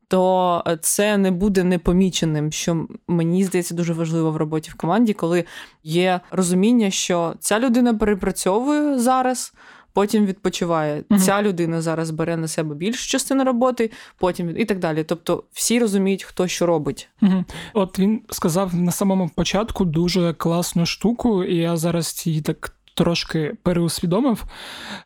то 0.08 0.62
е, 0.66 0.78
це 0.82 1.18
не 1.18 1.30
буде 1.30 1.64
непоміченим, 1.64 2.52
що 2.52 2.86
мені 3.08 3.44
здається 3.44 3.74
дуже 3.74 3.92
важливо 3.92 4.30
в 4.30 4.36
роботі 4.36 4.70
в 4.70 4.74
команді, 4.74 5.12
коли 5.12 5.44
є 5.84 6.20
розуміння, 6.30 6.90
що 6.90 7.34
ця 7.40 7.58
людина 7.58 7.94
перепрацьовує 7.94 8.98
зараз. 8.98 9.52
потім 9.92 10.26
відпочиває. 10.26 11.04
Угу. 11.10 11.20
Ця 11.20 11.42
людина 11.42 11.82
зараз 11.82 12.10
бере 12.10 12.36
на 12.36 12.48
себе 12.48 12.74
більшу 12.74 13.08
частину 13.08 13.44
роботи, 13.44 13.90
потім 14.18 14.58
і 14.58 14.64
так 14.64 14.78
далі. 14.78 15.04
Тобто 15.04 15.44
всі 15.52 15.78
розуміють, 15.78 16.22
хто 16.22 16.48
що 16.48 16.66
робить. 16.66 17.08
Угу. 17.22 17.44
От 17.74 17.98
він 17.98 18.22
сказав 18.30 18.74
на 18.74 18.92
самому 18.92 19.30
початку 19.34 19.84
дуже 19.84 20.32
класну 20.32 20.86
штуку, 20.86 21.44
і 21.44 21.56
я 21.56 21.76
зараз 21.76 22.26
її 22.26 22.40
так 22.40 22.77
трошки 22.98 23.52
переусвідомив, 23.62 24.44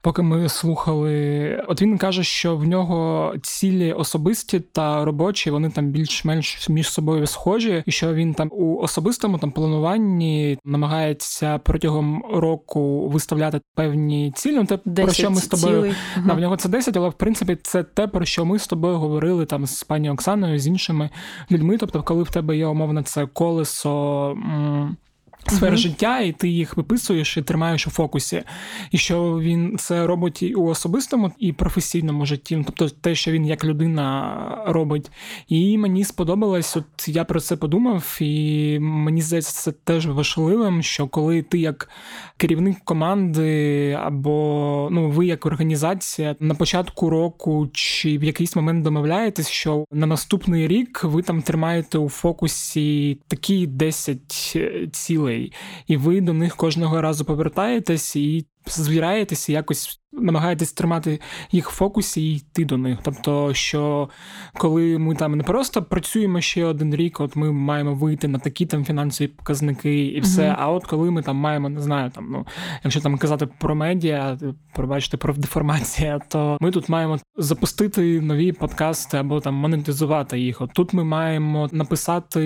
поки 0.02 0.22
ми 0.22 0.48
слухали. 0.48 1.64
От 1.68 1.82
він 1.82 1.98
каже, 1.98 2.24
що 2.24 2.56
в 2.56 2.64
нього 2.64 3.34
цілі 3.42 3.92
особисті 3.92 4.60
та 4.60 5.04
робочі, 5.04 5.50
вони 5.50 5.70
там 5.70 5.86
більш-менш 5.86 6.68
між 6.68 6.88
собою 6.88 7.26
схожі, 7.26 7.82
і 7.86 7.90
що 7.92 8.14
він 8.14 8.34
там 8.34 8.48
у 8.52 8.78
особистому 8.78 9.38
там 9.38 9.50
плануванні 9.50 10.58
намагається 10.64 11.58
протягом 11.58 12.24
року 12.34 13.08
виставляти 13.08 13.60
певні 13.74 14.32
цілі. 14.36 14.56
Ну, 14.56 14.64
те, 14.64 14.76
про 14.76 15.12
що 15.12 15.30
ми 15.30 15.36
з 15.36 15.46
тобою 15.46 15.94
да, 16.26 16.34
в 16.34 16.40
нього 16.40 16.56
це 16.56 16.68
10, 16.68 16.96
але 16.96 17.08
в 17.08 17.14
принципі 17.14 17.58
це 17.62 17.82
те, 17.82 18.06
про 18.06 18.24
що 18.24 18.44
ми 18.44 18.58
з 18.58 18.66
тобою 18.66 18.96
говорили 18.96 19.46
там 19.46 19.66
з 19.66 19.84
пані 19.84 20.10
Оксаною, 20.10 20.58
з 20.58 20.66
іншими 20.66 21.10
людьми. 21.50 21.76
Тобто, 21.78 22.02
коли 22.02 22.22
в 22.22 22.30
тебе 22.30 22.56
є 22.56 22.66
умовно 22.66 23.02
це 23.02 23.26
колесо. 23.26 24.30
М- 24.30 24.96
сфери 25.50 25.76
uh-huh. 25.76 25.78
життя, 25.78 26.20
і 26.20 26.32
ти 26.32 26.48
їх 26.48 26.76
виписуєш 26.76 27.36
і 27.36 27.42
тримаєш 27.42 27.86
у 27.86 27.90
фокусі. 27.90 28.42
І 28.90 28.98
що 28.98 29.38
він 29.40 29.76
це 29.78 30.06
робить 30.06 30.42
і 30.42 30.54
у 30.54 30.64
особистому 30.64 31.32
і 31.38 31.52
професійному 31.52 32.26
житті, 32.26 32.56
ну, 32.56 32.64
тобто 32.64 32.88
те, 32.88 33.14
що 33.14 33.32
він 33.32 33.46
як 33.46 33.64
людина 33.64 34.64
робить. 34.66 35.10
І 35.48 35.78
мені 35.78 36.04
сподобалось, 36.04 36.76
от 36.76 37.08
я 37.08 37.24
про 37.24 37.40
це 37.40 37.56
подумав, 37.56 38.18
і 38.20 38.78
мені 38.80 39.22
здається, 39.22 39.52
це 39.52 39.72
теж 39.72 40.06
важливим, 40.06 40.82
що 40.82 41.06
коли 41.06 41.42
ти 41.42 41.58
як 41.58 41.88
керівник 42.36 42.78
команди, 42.84 43.98
або 44.02 44.88
ну 44.90 45.10
ви 45.10 45.26
як 45.26 45.46
організація 45.46 46.36
на 46.40 46.54
початку 46.54 47.10
року 47.10 47.68
чи 47.72 48.18
в 48.18 48.24
якийсь 48.24 48.56
момент 48.56 48.84
домовляєтесь, 48.84 49.48
що 49.48 49.84
на 49.92 50.06
наступний 50.06 50.68
рік 50.68 51.04
ви 51.04 51.22
там 51.22 51.42
тримаєте 51.42 51.98
у 51.98 52.08
фокусі 52.08 53.18
такі 53.28 53.66
10 53.66 54.18
цілей, 54.92 55.31
і 55.86 55.96
ви 55.96 56.20
до 56.20 56.32
них 56.32 56.56
кожного 56.56 57.00
разу 57.00 57.24
повертаєтесь 57.24 58.16
і 58.16 58.46
звіряєтеся 58.66 59.52
якось 59.52 60.02
намагаєтесь 60.12 60.72
тримати 60.72 61.20
їх 61.50 61.70
в 61.70 61.74
фокусі 61.74 62.22
і 62.22 62.36
йти 62.36 62.64
до 62.64 62.76
них. 62.76 62.98
Тобто, 63.02 63.54
що 63.54 64.08
коли 64.54 64.98
ми 64.98 65.14
там 65.14 65.36
не 65.36 65.42
просто 65.42 65.82
працюємо 65.82 66.40
ще 66.40 66.64
один 66.64 66.94
рік, 66.94 67.20
от 67.20 67.36
ми 67.36 67.52
маємо 67.52 67.94
вийти 67.94 68.28
на 68.28 68.38
такі 68.38 68.66
там 68.66 68.84
фінансові 68.84 69.28
показники 69.28 70.06
і 70.06 70.20
все. 70.20 70.42
Mm-hmm. 70.42 70.56
А 70.58 70.70
от 70.70 70.84
коли 70.84 71.10
ми 71.10 71.22
там 71.22 71.36
маємо, 71.36 71.68
не 71.68 71.80
знаю, 71.80 72.10
там 72.10 72.28
ну 72.30 72.46
якщо 72.84 73.00
там 73.00 73.18
казати 73.18 73.48
про 73.58 73.74
медіа, 73.74 74.38
пробачте 74.74 75.16
про 75.16 75.34
деформація, 75.34 76.18
то 76.28 76.58
ми 76.60 76.70
тут 76.70 76.88
маємо 76.88 77.18
запустити 77.36 78.20
нові 78.20 78.52
подкасти 78.52 79.16
або 79.16 79.40
там 79.40 79.54
монетизувати 79.54 80.40
їх. 80.40 80.60
От 80.60 80.70
тут 80.72 80.92
ми 80.92 81.04
маємо 81.04 81.68
написати 81.72 82.44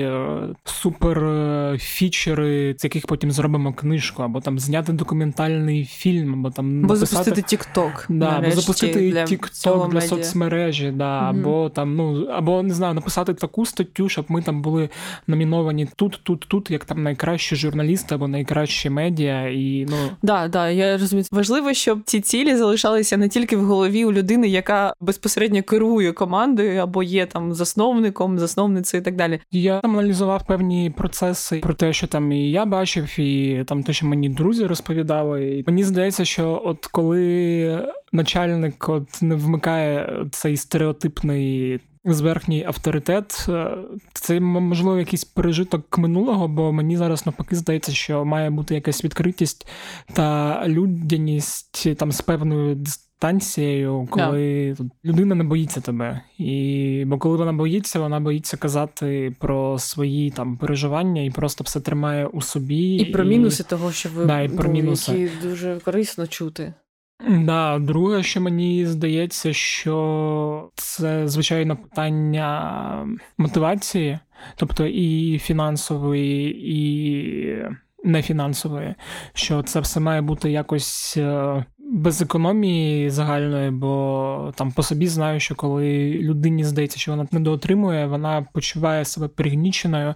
е, 0.00 0.40
супер 0.64 1.24
е, 1.24 1.78
фічери, 1.80 2.74
з 2.78 2.84
яких 2.84 3.06
потім 3.06 3.30
зробимо 3.30 3.72
книжку, 3.72 4.22
або 4.22 4.40
там 4.40 4.58
зняти 4.58 4.92
документальний 4.92 5.55
фільм, 5.84 6.34
або 6.34 6.50
там 6.50 6.82
Бо 6.82 6.96
запустити 6.96 7.40
TikTok. 7.40 8.06
Да, 8.08 8.26
або 8.26 8.50
запустити 8.50 9.10
для 9.10 9.24
TikTok 9.24 9.88
для 9.88 10.00
соцмережі, 10.00 10.90
да, 10.90 11.32
mm 11.32 11.36
або 11.36 11.68
там, 11.68 11.96
ну, 11.96 12.26
або 12.26 12.62
не 12.62 12.74
знаю, 12.74 12.94
написати 12.94 13.34
таку 13.34 13.66
статтю, 13.66 14.08
щоб 14.08 14.24
ми 14.28 14.42
там 14.42 14.62
були 14.62 14.88
номіновані 15.26 15.88
тут, 15.96 16.20
тут, 16.22 16.46
тут, 16.48 16.70
як 16.70 16.84
там 16.84 17.02
найкращі 17.02 17.56
журналісти 17.56 18.14
або 18.14 18.28
найкращі 18.28 18.90
медіа. 18.90 19.48
І, 19.48 19.86
ну... 19.90 19.96
Да, 20.22 20.48
да, 20.48 20.70
я 20.70 20.98
розумію. 20.98 21.26
Важливо, 21.32 21.74
щоб 21.74 22.02
ці 22.04 22.20
цілі 22.20 22.56
залишалися 22.56 23.16
не 23.16 23.28
тільки 23.28 23.56
в 23.56 23.64
голові 23.64 24.04
у 24.04 24.12
людини, 24.12 24.48
яка 24.48 24.94
безпосередньо 25.00 25.62
керує 25.62 26.12
командою, 26.12 26.80
або 26.80 27.02
є 27.02 27.26
там 27.26 27.54
засновником, 27.54 28.38
засновницею 28.38 29.00
і 29.00 29.04
так 29.04 29.16
далі. 29.16 29.40
Я 29.52 29.80
там 29.80 29.98
аналізував 29.98 30.46
певні 30.46 30.92
процеси 30.96 31.58
про 31.58 31.74
те, 31.74 31.92
що 31.92 32.06
там 32.06 32.32
і 32.32 32.50
я 32.50 32.64
бачив, 32.64 33.20
і 33.20 33.64
там 33.66 33.82
те, 33.82 33.92
що 33.92 34.06
мені 34.06 34.28
друзі 34.28 34.66
розповідали. 34.66 35.45
І 35.52 35.64
Мені 35.66 35.84
здається, 35.84 36.24
що 36.24 36.62
от 36.64 36.86
коли 36.86 37.88
начальник 38.12 38.88
от 38.88 39.22
не 39.22 39.34
вмикає 39.34 40.24
цей 40.30 40.56
стереотипний 40.56 41.80
зверхній 42.04 42.64
авторитет, 42.64 43.46
е, 43.48 43.76
це 44.12 44.40
можливо 44.40 44.98
якийсь 44.98 45.24
пережиток 45.24 45.98
минулого, 45.98 46.48
бо 46.48 46.72
мені 46.72 46.96
зараз 46.96 47.26
навпаки 47.26 47.56
здається, 47.56 47.92
що 47.92 48.24
має 48.24 48.50
бути 48.50 48.74
якась 48.74 49.04
відкритість 49.04 49.68
та 50.12 50.62
людяність 50.68 51.96
там 51.96 52.12
з 52.12 52.20
певною 52.20 52.74
дистанцією, 53.20 54.08
коли 54.10 54.72
yeah. 54.72 54.90
людина 55.04 55.34
не 55.34 55.44
боїться 55.44 55.80
тебе. 55.80 56.20
І 56.38 57.04
бо 57.06 57.18
коли 57.18 57.36
вона 57.36 57.52
боїться, 57.52 58.00
вона 58.00 58.20
боїться 58.20 58.56
казати 58.56 59.34
про 59.38 59.78
свої 59.78 60.30
там 60.30 60.56
переживання 60.56 61.22
і 61.22 61.30
просто 61.30 61.64
все 61.64 61.80
тримає 61.80 62.26
у 62.26 62.40
собі. 62.40 62.96
І 62.96 63.04
про 63.04 63.24
мінуси 63.24 63.64
того, 63.64 63.92
що 63.92 64.08
ви 64.08 64.24
да, 64.24 64.40
і 64.40 64.48
про 64.48 64.68
мінуси. 64.68 65.18
які 65.18 65.48
дуже 65.48 65.80
корисно 65.84 66.26
чути. 66.26 66.74
Да, 67.28 67.78
друге, 67.78 68.22
що 68.22 68.40
мені 68.40 68.86
здається, 68.86 69.52
що 69.52 70.70
це 70.74 71.28
звичайно 71.28 71.76
питання 71.76 73.08
мотивації, 73.38 74.18
тобто 74.56 74.86
і 74.86 75.38
фінансової, 75.38 76.70
і 76.72 77.56
нефінансової, 78.04 78.94
що 79.34 79.62
це 79.62 79.80
все 79.80 80.00
має 80.00 80.20
бути 80.20 80.50
якось 80.50 81.16
е, 81.16 81.64
без 81.92 82.22
економії 82.22 83.10
загальної, 83.10 83.70
бо 83.70 84.52
там 84.56 84.72
по 84.72 84.82
собі 84.82 85.06
знаю, 85.06 85.40
що 85.40 85.54
коли 85.54 86.08
людині 86.08 86.64
здається, 86.64 86.98
що 86.98 87.10
вона 87.10 87.26
недоотримує, 87.32 88.06
вона 88.06 88.46
почуває 88.52 89.04
себе 89.04 89.28
пригніченою 89.28 90.14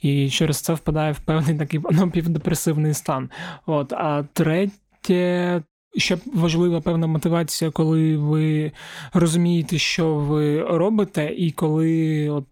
і 0.00 0.30
через 0.30 0.60
це 0.60 0.72
впадає 0.72 1.12
в 1.12 1.20
певний 1.20 1.58
такий 1.58 1.80
напівдепресивний 1.90 2.94
стан. 2.94 3.30
От, 3.66 3.92
а 3.92 4.24
третє. 4.32 5.62
Ще 5.96 6.18
важлива 6.34 6.80
певна 6.80 7.06
мотивація, 7.06 7.70
коли 7.70 8.16
ви 8.16 8.72
розумієте, 9.12 9.78
що 9.78 10.14
ви 10.14 10.62
робите, 10.62 11.34
і 11.36 11.50
коли 11.50 12.28
от 12.28 12.46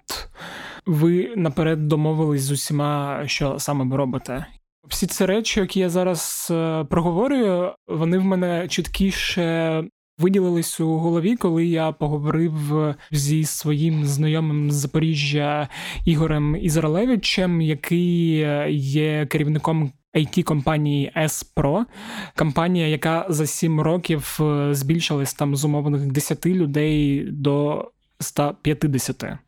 ви 0.86 1.32
наперед 1.36 1.88
домовились 1.88 2.42
з 2.42 2.50
усіма, 2.50 3.22
що 3.26 3.58
саме 3.58 3.84
ви 3.84 3.96
робите. 3.96 4.46
Всі 4.88 5.06
ці 5.06 5.26
речі, 5.26 5.60
які 5.60 5.80
я 5.80 5.88
зараз 5.88 6.48
е, 6.50 6.84
проговорюю, 6.84 7.72
вони 7.88 8.18
в 8.18 8.24
мене 8.24 8.68
чіткіше 8.68 9.84
виділились 10.18 10.80
у 10.80 10.98
голові, 10.98 11.36
коли 11.36 11.66
я 11.66 11.92
поговорив 11.92 12.54
зі 13.10 13.44
своїм 13.44 14.04
знайомим 14.04 14.70
з 14.70 14.74
Запоріжжя 14.74 15.68
Ігорем 16.04 16.56
Ізралевичем, 16.56 17.60
який 17.60 18.46
є 18.70 19.26
керівником. 19.26 19.92
it 20.16 20.42
компанії 20.42 21.12
S-Pro, 21.16 21.84
компанія, 22.36 22.88
яка 22.88 23.26
за 23.28 23.46
7 23.46 23.80
років 23.80 24.38
е, 24.40 24.74
збільшилась 24.74 25.34
там 25.34 25.56
з 25.56 25.64
умовних 25.64 26.06
10 26.06 26.46
людей 26.46 27.24
до 27.30 27.84
150. 28.20 29.45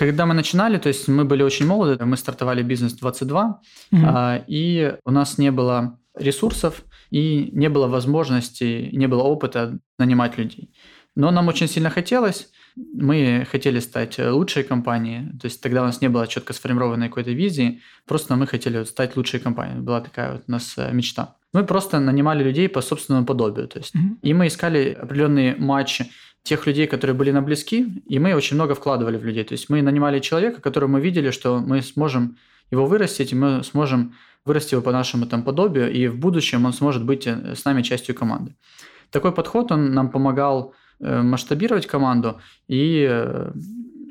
Когда 0.00 0.24
мы 0.24 0.34
начинали, 0.34 0.78
то 0.78 0.88
есть 0.88 1.08
мы 1.08 1.26
были 1.26 1.42
очень 1.42 1.66
молоды, 1.66 2.02
мы 2.06 2.16
стартовали 2.16 2.62
бизнес 2.62 2.94
22, 2.94 3.60
mm-hmm. 3.92 4.04
а, 4.06 4.42
и 4.46 4.94
у 5.04 5.10
нас 5.10 5.36
не 5.36 5.50
было 5.50 5.98
ресурсов 6.16 6.84
и 7.10 7.50
не 7.52 7.68
было 7.68 7.86
возможности, 7.86 8.88
не 8.92 9.08
было 9.08 9.22
опыта 9.22 9.78
нанимать 9.98 10.38
людей. 10.38 10.70
Но 11.16 11.30
нам 11.30 11.48
очень 11.48 11.68
сильно 11.68 11.90
хотелось, 11.90 12.48
мы 12.76 13.46
хотели 13.52 13.80
стать 13.80 14.18
лучшей 14.18 14.62
компанией, 14.62 15.38
то 15.38 15.48
есть 15.48 15.60
тогда 15.62 15.82
у 15.82 15.84
нас 15.84 16.00
не 16.00 16.08
было 16.08 16.26
четко 16.26 16.54
сформированной 16.54 17.08
какой-то 17.08 17.32
визии, 17.32 17.80
просто 18.06 18.36
мы 18.36 18.46
хотели 18.46 18.84
стать 18.84 19.16
лучшей 19.16 19.40
компанией, 19.40 19.82
была 19.82 20.00
такая 20.00 20.32
вот 20.32 20.44
у 20.48 20.50
нас 20.50 20.78
э, 20.78 20.90
мечта. 20.92 21.36
Мы 21.52 21.64
просто 21.64 22.00
нанимали 22.00 22.42
людей 22.42 22.68
по 22.68 22.80
собственному 22.80 23.26
подобию, 23.26 23.68
то 23.68 23.80
есть, 23.80 23.94
mm-hmm. 23.94 24.18
и 24.22 24.32
мы 24.32 24.46
искали 24.46 24.96
определенные 25.02 25.56
матчи, 25.56 26.10
тех 26.42 26.66
людей, 26.66 26.86
которые 26.86 27.16
были 27.16 27.30
нам 27.30 27.44
близки, 27.44 28.02
и 28.06 28.18
мы 28.18 28.34
очень 28.34 28.56
много 28.56 28.74
вкладывали 28.74 29.16
в 29.16 29.24
людей. 29.24 29.44
То 29.44 29.52
есть 29.52 29.68
мы 29.68 29.82
нанимали 29.82 30.20
человека, 30.20 30.60
которого 30.60 30.88
мы 30.88 31.00
видели, 31.00 31.30
что 31.30 31.60
мы 31.60 31.82
сможем 31.82 32.36
его 32.70 32.86
вырастить, 32.86 33.32
и 33.32 33.36
мы 33.36 33.62
сможем 33.62 34.14
вырасти 34.44 34.74
его 34.74 34.82
по 34.82 34.92
нашему 34.92 35.26
там 35.26 35.42
подобию, 35.42 35.92
и 35.92 36.08
в 36.08 36.18
будущем 36.18 36.64
он 36.64 36.72
сможет 36.72 37.04
быть 37.04 37.26
э, 37.26 37.54
с 37.54 37.64
нами 37.64 37.82
частью 37.82 38.14
команды. 38.14 38.56
Такой 39.10 39.32
подход, 39.32 39.72
он 39.72 39.92
нам 39.92 40.10
помогал 40.10 40.74
э, 41.00 41.22
масштабировать 41.22 41.86
команду, 41.86 42.40
и, 42.68 43.06
э, 43.08 43.50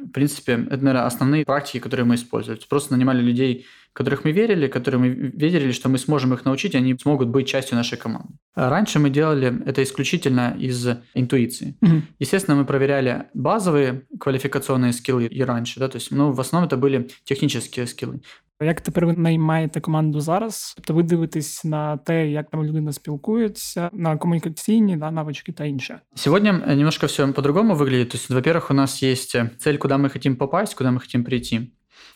в 0.05 0.11
принципе, 0.11 0.53
это, 0.53 0.83
наверное, 0.83 1.05
основные 1.05 1.45
практики, 1.45 1.79
которые 1.79 2.05
мы 2.05 2.15
используем. 2.15 2.59
Просто 2.69 2.93
нанимали 2.93 3.21
людей 3.21 3.65
которых 3.94 4.24
мы 4.24 4.32
верили, 4.32 4.66
которые 4.66 5.00
мы 5.00 5.08
верили, 5.08 5.72
что 5.72 5.88
мы 5.88 5.98
сможем 5.98 6.34
их 6.34 6.44
научить, 6.44 6.74
и 6.74 6.78
они 6.78 6.98
смогут 6.98 7.28
быть 7.28 7.46
частью 7.46 7.76
нашей 7.76 7.96
команды. 7.96 8.34
Раньше 8.56 8.98
мы 8.98 9.10
делали 9.10 9.62
это 9.66 9.82
исключительно 9.82 10.56
из 10.58 10.86
интуиции. 11.14 11.76
Mm-hmm. 11.80 12.02
Естественно, 12.18 12.56
мы 12.56 12.64
проверяли 12.64 13.24
базовые 13.34 14.02
квалификационные 14.18 14.92
скиллы 14.92 15.26
и 15.26 15.44
раньше, 15.44 15.80
да, 15.80 15.88
то 15.88 15.96
есть, 15.96 16.10
ну, 16.10 16.32
в 16.32 16.40
основном 16.40 16.68
это 16.68 16.76
были 16.76 17.08
технические 17.24 17.86
скиллы. 17.86 18.20
Як 18.60 18.80
тепер 18.80 19.06
ви 19.06 19.12
наймаєте 19.12 19.80
команду 19.80 20.20
зараз? 20.20 20.74
Тобто 20.76 20.94
ви 20.94 21.02
дивитесь 21.02 21.64
на 21.64 21.96
те, 21.96 22.30
як 22.30 22.50
там 22.50 22.64
людина 22.64 22.92
спілкується, 22.92 23.90
на 23.92 24.16
комунікаційні 24.16 24.96
да, 24.96 25.10
навички 25.10 25.52
та 25.52 25.64
інше. 25.64 26.00
Сегодня 26.14 26.52
немножко 26.52 27.06
все 27.06 27.26
по-другому 27.26 27.74
выглядит. 27.74 28.10
То 28.10 28.16
есть, 28.16 28.30
во-первых, 28.30 28.70
у 28.70 28.74
нас 28.74 29.02
есть 29.02 29.36
цель, 29.58 29.76
куда 29.76 29.98
мы 29.98 30.08
хотим 30.12 30.36
попасть, 30.36 30.74
куда 30.74 30.90
мы 30.90 31.00
хотим 31.00 31.24
прийти. 31.24 31.72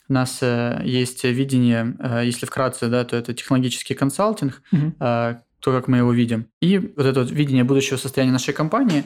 У 0.10 0.14
нас 0.14 0.42
есть 0.84 1.24
видение, 1.24 1.96
если 2.24 2.46
вкратце, 2.46 2.88
да, 2.88 3.06
то 3.06 3.16
это 3.16 3.34
технологический 3.34 3.94
консалтинг, 3.94 4.62
угу. 4.72 4.92
то, 5.00 5.42
как 5.64 5.88
мы 5.88 5.98
его 5.98 6.12
видим. 6.12 6.48
И 6.62 6.78
вот 6.78 7.06
это 7.06 7.22
вот 7.22 7.32
видение 7.32 7.64
будущего 7.64 7.98
состояния 7.98 8.34
нашей 8.34 8.54
компании, 8.54 9.06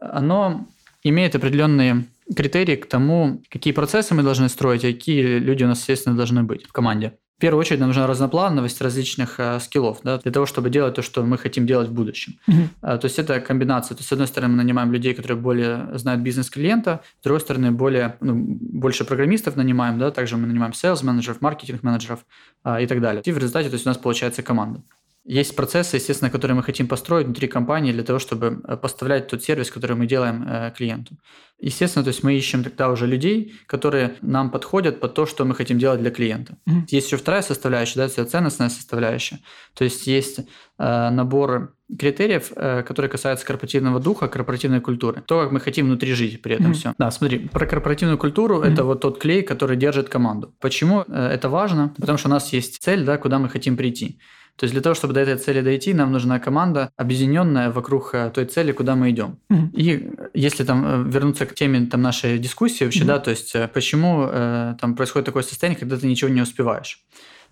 оно 0.00 0.68
имеет 1.02 1.34
определенные 1.34 2.04
критерии 2.36 2.76
к 2.76 2.86
тому, 2.86 3.42
какие 3.48 3.72
процессы 3.72 4.14
мы 4.14 4.22
должны 4.22 4.48
строить, 4.48 4.84
а 4.84 4.92
какие 4.92 5.38
люди 5.38 5.64
у 5.64 5.66
нас, 5.66 5.78
естественно, 5.80 6.16
должны 6.16 6.42
быть 6.42 6.66
в 6.66 6.72
команде. 6.72 7.12
В 7.36 7.40
первую 7.40 7.60
очередь 7.60 7.80
нам 7.80 7.88
нужна 7.88 8.06
разноплановость 8.06 8.80
различных 8.80 9.40
э, 9.40 9.58
скиллов, 9.58 9.98
да, 10.04 10.18
для 10.18 10.30
того, 10.30 10.46
чтобы 10.46 10.70
делать 10.70 10.94
то, 10.94 11.02
что 11.02 11.24
мы 11.24 11.36
хотим 11.36 11.66
делать 11.66 11.88
в 11.88 11.92
будущем. 11.92 12.34
Mm-hmm. 12.48 12.68
Э, 12.82 12.98
то 12.98 13.04
есть 13.06 13.18
это 13.18 13.40
комбинация. 13.40 13.96
То 13.96 14.00
есть, 14.00 14.08
с 14.08 14.12
одной 14.12 14.28
стороны, 14.28 14.52
мы 14.52 14.62
нанимаем 14.62 14.92
людей, 14.92 15.14
которые 15.14 15.36
более 15.36 15.98
знают 15.98 16.22
бизнес 16.22 16.48
клиента, 16.48 17.00
с 17.20 17.24
другой 17.24 17.40
стороны, 17.40 17.72
более, 17.72 18.16
ну, 18.20 18.34
больше 18.36 19.04
программистов 19.04 19.56
нанимаем, 19.56 19.98
да, 19.98 20.12
также 20.12 20.36
мы 20.36 20.46
нанимаем 20.46 20.72
sales 20.72 21.04
менеджеров, 21.04 21.40
маркетинг 21.40 21.82
менеджеров 21.82 22.24
э, 22.64 22.84
и 22.84 22.86
так 22.86 23.00
далее. 23.00 23.22
И 23.24 23.32
в 23.32 23.38
результате 23.38 23.68
то 23.68 23.74
есть, 23.74 23.86
у 23.86 23.88
нас 23.88 23.98
получается 23.98 24.42
команда. 24.42 24.82
Есть 25.24 25.56
процессы, 25.56 25.96
естественно, 25.96 26.30
которые 26.30 26.54
мы 26.54 26.62
хотим 26.62 26.86
построить 26.86 27.24
внутри 27.26 27.48
компании 27.48 27.92
для 27.92 28.02
того, 28.02 28.18
чтобы 28.18 28.60
э, 28.68 28.76
поставлять 28.76 29.26
тот 29.26 29.42
сервис, 29.42 29.70
который 29.70 29.96
мы 29.96 30.06
делаем 30.06 30.44
э, 30.46 30.72
клиенту. 30.76 31.16
Естественно, 31.58 32.04
то 32.04 32.08
есть 32.08 32.22
мы 32.22 32.34
ищем 32.34 32.62
тогда 32.62 32.90
уже 32.90 33.06
людей, 33.06 33.54
которые 33.66 34.16
нам 34.20 34.50
подходят 34.50 35.00
под 35.00 35.14
то, 35.14 35.24
что 35.24 35.46
мы 35.46 35.54
хотим 35.54 35.78
делать 35.78 36.00
для 36.00 36.10
клиента. 36.10 36.58
Mm-hmm. 36.68 36.82
Есть 36.88 37.06
еще 37.06 37.16
вторая 37.16 37.40
составляющая, 37.40 38.00
да, 38.00 38.04
это 38.04 38.26
ценностная 38.26 38.68
составляющая. 38.68 39.38
То 39.72 39.84
есть 39.84 40.06
есть 40.06 40.40
э, 40.78 41.10
набор 41.10 41.74
критериев, 41.98 42.52
э, 42.54 42.82
которые 42.82 43.10
касаются 43.10 43.46
корпоративного 43.46 44.00
духа, 44.00 44.28
корпоративной 44.28 44.82
культуры. 44.82 45.22
То, 45.26 45.42
как 45.42 45.52
мы 45.52 45.60
хотим 45.60 45.86
внутри 45.86 46.12
жить 46.12 46.42
при 46.42 46.56
этом 46.56 46.72
mm-hmm. 46.72 46.74
все. 46.74 46.94
Да, 46.98 47.10
смотри, 47.10 47.38
про 47.38 47.66
корпоративную 47.66 48.18
культуру 48.18 48.60
mm-hmm. 48.60 48.72
это 48.72 48.84
вот 48.84 49.00
тот 49.00 49.18
клей, 49.18 49.42
который 49.42 49.78
держит 49.78 50.10
команду. 50.10 50.54
Почему 50.60 51.04
э, 51.08 51.28
это 51.28 51.48
важно? 51.48 51.94
Потому 51.98 52.18
что 52.18 52.28
у 52.28 52.30
нас 52.30 52.52
есть 52.52 52.82
цель, 52.82 53.04
да, 53.04 53.16
куда 53.16 53.38
мы 53.38 53.48
хотим 53.48 53.78
прийти. 53.78 54.18
То 54.56 54.64
есть 54.64 54.72
для 54.72 54.82
того, 54.82 54.94
чтобы 54.94 55.14
до 55.14 55.20
этой 55.20 55.36
цели 55.36 55.60
дойти, 55.60 55.94
нам 55.94 56.12
нужна 56.12 56.38
команда, 56.38 56.90
объединенная 56.96 57.70
вокруг 57.70 58.14
э, 58.14 58.30
той 58.32 58.44
цели, 58.44 58.70
куда 58.72 58.94
мы 58.94 59.10
идем. 59.10 59.38
Mm-hmm. 59.50 59.70
И 59.72 60.10
если 60.34 60.64
там 60.64 60.84
э, 60.86 61.10
вернуться 61.10 61.44
к 61.46 61.54
теме 61.54 61.86
там, 61.86 62.02
нашей 62.02 62.38
дискуссии 62.38 62.84
вообще, 62.84 63.00
mm-hmm. 63.00 63.06
да, 63.06 63.18
то 63.18 63.30
есть 63.30 63.54
э, 63.54 63.68
почему 63.68 64.28
э, 64.30 64.76
там 64.80 64.94
происходит 64.94 65.26
такое 65.26 65.42
состояние, 65.42 65.78
когда 65.78 65.96
ты 65.98 66.06
ничего 66.06 66.30
не 66.30 66.40
успеваешь. 66.40 67.04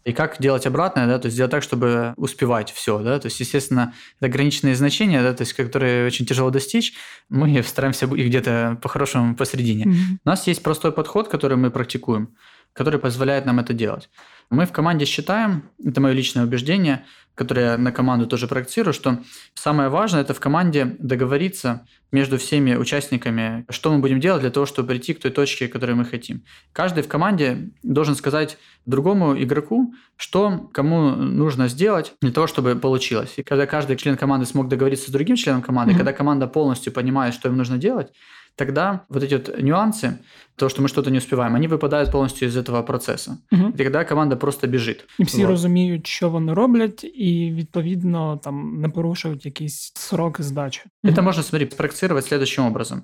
И 0.05 0.13
как 0.13 0.41
делать 0.41 0.67
обратное, 0.67 1.07
да, 1.07 1.19
то 1.19 1.27
есть 1.27 1.35
сделать 1.35 1.51
так, 1.51 1.63
чтобы 1.63 2.13
успевать 2.17 2.73
все, 2.73 2.99
да, 3.01 3.21
то 3.21 3.27
есть, 3.27 3.39
естественно, 3.39 3.95
это 4.19 4.27
ограниченные 4.27 4.75
значения, 4.75 5.23
да, 5.23 5.33
то 5.33 5.43
есть, 5.43 5.53
которые 5.53 6.07
очень 6.07 6.27
тяжело 6.27 6.51
достичь, 6.51 6.95
мы 7.29 7.63
стараемся 7.67 8.07
их 8.07 8.27
где-то 8.27 8.79
по-хорошему 8.83 9.37
посередине. 9.37 9.85
Mm-hmm. 9.85 10.19
У 10.25 10.29
нас 10.29 10.47
есть 10.47 10.63
простой 10.63 10.93
подход, 10.93 11.29
который 11.29 11.57
мы 11.57 11.71
практикуем, 11.71 12.35
который 12.73 13.01
позволяет 13.01 13.47
нам 13.47 13.61
это 13.61 13.73
делать. 13.73 14.09
Мы 14.51 14.67
в 14.67 14.73
команде 14.73 15.07
считаем, 15.07 15.71
это 15.83 16.01
мое 16.01 16.13
личное 16.13 16.45
убеждение, 16.45 17.05
которое 17.35 17.73
я 17.73 17.79
на 17.79 17.91
команду 17.93 18.27
тоже 18.27 18.47
практикую, 18.47 18.93
что 18.93 19.19
самое 19.55 19.89
важное 19.89 20.21
это 20.21 20.35
в 20.35 20.41
команде 20.41 20.97
договориться 20.99 21.87
между 22.11 22.37
всеми 22.37 22.75
участниками, 22.75 23.65
что 23.71 23.91
мы 23.91 24.01
будем 24.01 24.21
делать 24.21 24.43
для 24.43 24.51
того, 24.51 24.67
чтобы 24.67 24.89
прийти 24.89 25.15
к 25.15 25.21
той 25.21 25.31
точке, 25.31 25.69
которой 25.69 25.95
мы 25.95 26.05
хотим. 26.05 26.45
Каждый 26.75 27.03
в 27.03 27.09
команде 27.09 27.71
должен 27.83 28.15
сказать 28.15 28.59
другому 28.85 29.43
игроку, 29.43 29.95
что 30.17 30.69
кому 30.75 31.13
нужно 31.13 31.69
сделать 31.69 32.13
для 32.21 32.33
того, 32.33 32.47
чтобы 32.47 32.77
получилось. 32.77 33.35
И 33.39 33.43
когда 33.43 33.67
каждый 33.67 33.97
член 33.97 34.19
команды 34.19 34.45
смог 34.45 34.69
договориться 34.69 35.09
с 35.09 35.13
другим 35.13 35.37
членом 35.37 35.63
команды, 35.63 35.95
mm-hmm. 35.95 35.97
когда 35.97 36.13
команда 36.13 36.47
полностью 36.47 36.93
понимает, 36.93 37.33
что 37.33 37.49
им 37.49 37.57
нужно 37.57 37.79
делать, 37.79 38.13
тогда 38.58 39.06
вот 39.10 39.24
эти 39.24 39.36
вот 39.36 39.62
нюансы, 39.62 40.18
то, 40.56 40.70
что 40.70 40.82
мы 40.82 40.88
что-то 40.88 41.12
не 41.12 41.18
успеваем, 41.18 41.56
они 41.56 41.68
выпадают 41.68 42.12
полностью 42.12 42.48
из 42.48 42.58
этого 42.58 42.84
процесса. 42.84 43.38
Угу. 43.52 43.74
І 43.78 43.84
тоді 43.84 44.06
команда 44.06 44.36
просто 44.36 44.68
біжить. 44.68 45.06
І 45.20 45.24
всі 45.24 45.42
вот. 45.42 45.50
розуміють, 45.50 46.08
що 46.08 46.30
вони 46.30 46.54
роблять, 46.54 47.04
і 47.04 47.52
відповідно 47.52 48.38
там 48.44 48.82
не 48.82 48.90
порушують 48.90 49.46
якісь 49.46 49.92
сроки 49.96 50.44
здачі. 50.44 50.82
Это 51.04 51.14
угу. 51.14 51.22
можно, 51.22 51.44
смотри, 51.44 51.70
спроектировать 51.72 52.26
следующим 52.26 52.66
образом. 52.66 53.02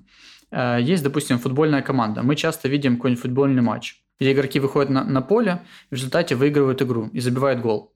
Э, 0.51 0.93
есть, 0.93 1.03
допустим, 1.03 1.39
футбольная 1.39 1.81
команда. 1.81 2.21
Мы 2.21 2.35
часто 2.35 2.69
видим 2.69 2.95
какой-нибудь 2.95 3.23
футбольный 3.23 3.61
матч, 3.61 4.03
где 4.19 4.31
игроки 4.31 4.59
выходят 4.59 4.89
на, 4.89 5.03
на 5.03 5.21
поле, 5.21 5.59
в 5.91 5.95
результате 5.95 6.35
выигрывают 6.35 6.81
игру 6.81 7.09
и 7.13 7.19
забивают 7.19 7.61
гол. 7.61 7.91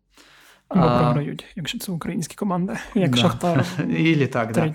Або 0.75 0.85
а... 0.85 0.99
програють, 0.99 1.45
якщо 1.57 1.79
це 1.79 1.93
українські 1.93 2.37
команди, 2.37 2.77
як 2.95 3.11
да. 3.11 3.17
Шахтар. 3.17 3.65
Или 3.99 4.27
так, 4.27 4.53
да. 4.53 4.75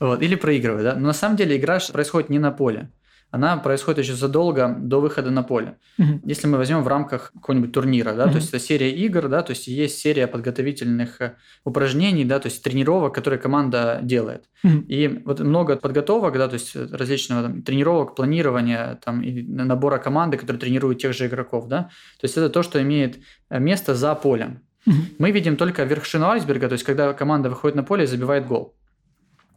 вот. 0.00 0.22
Или 0.22 0.36
проигрывают, 0.36 0.82
да. 0.82 0.94
Но 0.94 1.06
на 1.06 1.14
самом 1.14 1.36
деле 1.36 1.56
игра 1.56 1.78
происходит 1.92 2.30
не 2.30 2.38
на 2.38 2.50
поле 2.50 2.86
она 3.32 3.56
происходит 3.56 4.04
еще 4.04 4.14
задолго 4.14 4.76
до 4.78 5.00
выхода 5.00 5.30
на 5.30 5.42
поле. 5.42 5.78
Угу. 5.98 6.20
Если 6.24 6.46
мы 6.46 6.58
возьмем 6.58 6.82
в 6.82 6.88
рамках 6.88 7.32
какого-нибудь 7.32 7.72
турнира, 7.72 8.12
да, 8.12 8.24
угу. 8.24 8.32
то 8.32 8.36
есть 8.36 8.50
это 8.50 8.58
серия 8.58 8.92
игр, 8.92 9.28
да, 9.28 9.42
то 9.42 9.52
есть 9.52 9.66
есть 9.66 9.98
серия 9.98 10.26
подготовительных 10.26 11.20
э, 11.22 11.36
упражнений, 11.64 12.26
да, 12.26 12.38
то 12.38 12.48
есть 12.48 12.62
тренировок, 12.62 13.14
которые 13.14 13.40
команда 13.40 14.00
делает. 14.02 14.44
Угу. 14.62 14.84
И 14.86 15.22
вот 15.24 15.40
много 15.40 15.76
подготовок, 15.76 16.36
да, 16.36 16.46
то 16.46 16.54
есть 16.54 16.76
различного 16.76 17.42
там, 17.42 17.62
тренировок, 17.62 18.14
планирования, 18.14 19.00
там, 19.02 19.22
и 19.22 19.42
набора 19.42 19.96
команды, 19.96 20.36
которые 20.36 20.60
тренируют 20.60 21.00
тех 21.00 21.14
же 21.14 21.26
игроков, 21.26 21.68
да, 21.68 21.84
то 22.20 22.24
есть 22.24 22.36
это 22.36 22.50
то, 22.50 22.62
что 22.62 22.82
имеет 22.82 23.18
э, 23.48 23.58
место 23.58 23.94
за 23.94 24.14
полем. 24.14 24.60
Угу. 24.86 24.96
Мы 25.18 25.30
видим 25.30 25.56
только 25.56 25.84
вершину 25.84 26.26
айсберга, 26.26 26.68
то 26.68 26.74
есть 26.74 26.84
когда 26.84 27.14
команда 27.14 27.48
выходит 27.48 27.76
на 27.76 27.82
поле 27.82 28.04
и 28.04 28.06
забивает 28.06 28.46
гол. 28.46 28.74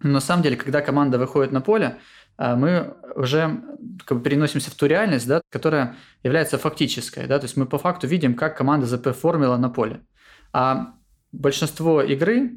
Но 0.02 0.12
на 0.12 0.20
самом 0.20 0.44
деле, 0.44 0.56
когда 0.56 0.82
команда 0.82 1.18
выходит 1.18 1.52
на 1.52 1.62
поле, 1.62 1.98
мы 2.39 2.95
уже 3.17 3.61
как 4.05 4.19
бы 4.19 4.25
переносимся 4.25 4.71
в 4.71 4.75
ту 4.75 4.87
реальность, 4.87 5.29
да, 5.29 5.43
которая 5.51 5.97
является 6.23 6.59
фактической. 6.59 7.27
Да, 7.27 7.39
то 7.39 7.45
есть 7.45 7.57
мы 7.57 7.67
по 7.67 7.79
факту 7.79 8.07
видим, 8.07 8.35
как 8.35 8.57
команда 8.57 8.87
заперформила 8.87 9.57
на 9.57 9.69
поле. 9.69 10.01
А 10.53 10.95
большинство 11.33 12.03
игры 12.03 12.53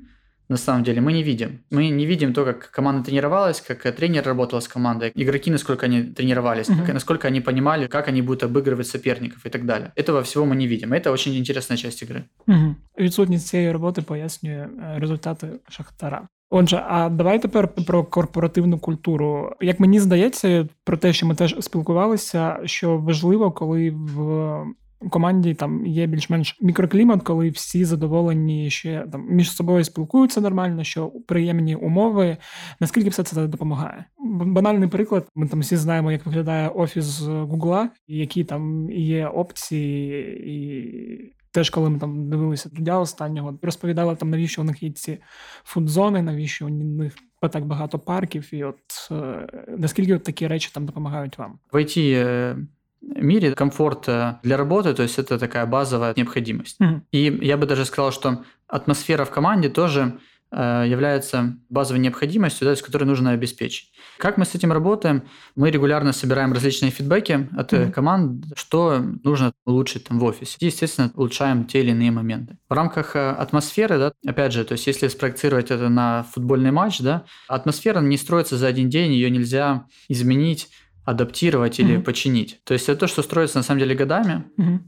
на 0.49 0.57
самом 0.57 0.83
деле 0.83 1.01
мы 1.01 1.13
не 1.13 1.23
видим. 1.23 1.63
Мы 1.71 1.89
не 1.89 2.05
видим 2.05 2.33
то, 2.33 2.45
как 2.45 2.69
команда 2.71 3.03
тренировалась, 3.03 3.61
как 3.61 3.95
тренер 3.95 4.23
работал 4.25 4.61
с 4.61 4.67
командой, 4.67 5.11
игроки, 5.15 5.51
насколько 5.51 5.85
они 5.85 6.03
тренировались, 6.03 6.69
uh-huh. 6.69 6.85
как, 6.85 6.93
насколько 6.93 7.27
они 7.27 7.41
понимали, 7.41 7.87
как 7.87 8.07
они 8.07 8.21
будут 8.21 8.43
обыгрывать 8.43 8.87
соперников 8.87 9.45
и 9.45 9.49
так 9.49 9.65
далее. 9.65 9.91
Этого 9.95 10.21
всего 10.21 10.45
мы 10.45 10.55
не 10.55 10.67
видим. 10.67 10.93
Это 10.93 11.11
очень 11.11 11.35
интересная 11.35 11.77
часть 11.77 12.03
игры. 12.03 12.25
Uh-huh. 12.47 12.75
Відсутність 12.97 13.47
цієї 13.47 13.71
роботи 13.71 14.01
пояснює 14.01 14.69
результати 14.95 15.47
Шахтара. 15.69 16.27
Отже, 16.50 16.82
а 16.88 17.08
давай 17.08 17.38
тепер 17.38 17.68
про 17.68 18.04
корпоративну 18.04 18.78
культуру. 18.78 19.52
Як 19.60 19.80
мені 19.80 20.00
здається, 20.00 20.68
про 20.84 20.96
те, 20.96 21.12
що 21.12 21.26
ми 21.26 21.34
теж 21.34 21.56
спілкувалися, 21.60 22.58
що 22.64 22.98
важливо, 22.98 23.52
коли 23.52 23.90
в 23.90 24.64
команді 25.10 25.54
там 25.54 25.86
є 25.86 26.06
більш-менш 26.06 26.58
мікроклімат, 26.60 27.22
коли 27.22 27.50
всі 27.50 27.84
задоволені, 27.84 28.70
ще 28.70 29.06
там 29.12 29.26
між 29.30 29.52
собою 29.52 29.84
спілкуються 29.84 30.40
нормально, 30.40 30.84
що 30.84 31.06
приємні 31.06 31.76
умови. 31.76 32.36
Наскільки 32.80 33.08
все 33.08 33.22
це 33.22 33.46
допомагає? 33.46 34.04
Банальний 34.28 34.88
приклад. 34.88 35.26
Ми 35.34 35.48
там 35.48 35.60
всі 35.60 35.76
знаємо, 35.76 36.12
як 36.12 36.26
виглядає 36.26 36.68
офіс 36.68 37.20
Гугла, 37.20 37.90
які 38.06 38.44
там 38.44 38.90
є 38.90 39.26
опції 39.26 40.22
і. 40.46 41.37
Теж, 41.51 41.69
коли 41.69 41.89
ми 41.89 41.99
там 41.99 42.29
дивилися 42.29 42.69
Дудя 42.69 42.97
останнього, 42.97 43.59
розповідали 43.61 44.15
там, 44.15 44.29
навіщо 44.29 44.61
у 44.61 44.65
них 44.65 44.83
є 44.83 44.91
ці 44.91 45.17
фудзони, 45.63 46.21
навіщо 46.21 46.65
у 46.65 46.69
них 46.69 47.13
так 47.51 47.65
багато 47.65 47.99
парків, 47.99 48.49
і 48.53 48.63
от 48.63 48.77
е, 49.11 49.47
наскільки 49.77 50.15
от 50.15 50.23
такі 50.23 50.47
речі 50.47 50.71
там 50.73 50.85
допомагають 50.85 51.37
вам? 51.37 51.59
В 51.71 51.75
IT 51.75 52.65
мире 53.01 53.51
комфорт 53.51 54.05
для 54.43 54.57
работы, 54.57 54.93
то 54.93 55.03
есть 55.03 55.19
это 55.19 55.37
такая 55.37 55.65
базовая 55.65 56.13
необходимость. 56.17 56.81
Mm-hmm. 56.81 57.01
И 57.11 57.45
я 57.47 57.57
бы 57.57 57.67
даже 57.67 57.85
сказал, 57.85 58.11
что 58.11 58.37
атмосфера 58.67 59.25
в 59.25 59.31
команде 59.31 59.69
тоже 59.69 60.13
Э, 60.36 60.36
является 60.50 61.56
базовой 61.68 62.00
необходимостью, 62.00 62.66
да, 62.66 62.74
с 62.74 62.82
которой 62.82 63.04
нужно 63.04 63.32
обеспечить. 63.32 63.92
Как 64.18 64.36
мы 64.36 64.44
с 64.44 64.54
этим 64.54 64.72
работаем? 64.72 65.22
Мы 65.54 65.70
регулярно 65.70 66.12
собираем 66.12 66.52
различные 66.52 66.90
фидбэки 66.90 67.48
от 67.56 67.72
mm-hmm. 67.72 67.92
команд, 67.92 68.44
что 68.56 69.04
нужно 69.22 69.52
улучшить 69.64 70.04
там 70.04 70.18
в 70.18 70.24
офисе. 70.24 70.56
И, 70.60 70.66
естественно, 70.66 71.10
улучшаем 71.14 71.66
те 71.66 71.80
или 71.80 71.90
иные 71.90 72.10
моменты. 72.10 72.58
В 72.68 72.72
рамках 72.72 73.14
э, 73.14 73.30
атмосферы, 73.30 73.98
да, 73.98 74.12
опять 74.26 74.52
же, 74.52 74.64
то 74.64 74.72
есть 74.72 74.86
если 74.86 75.08
спроектировать 75.08 75.70
это 75.70 75.88
на 75.88 76.24
футбольный 76.24 76.72
матч, 76.72 77.00
да, 77.00 77.24
атмосфера 77.46 78.00
не 78.00 78.16
строится 78.16 78.56
за 78.56 78.66
один 78.66 78.88
день, 78.88 79.12
ее 79.12 79.30
нельзя 79.30 79.86
изменить 80.08 80.68
адаптировать 81.04 81.78
или 81.78 81.96
mm-hmm. 81.96 82.02
починить. 82.02 82.60
То 82.64 82.74
есть 82.74 82.88
это 82.88 83.00
то, 83.00 83.06
что 83.06 83.22
строится 83.22 83.58
на 83.58 83.62
самом 83.62 83.80
деле 83.80 83.94
годами. 83.94 84.44
Mm-hmm 84.58 84.78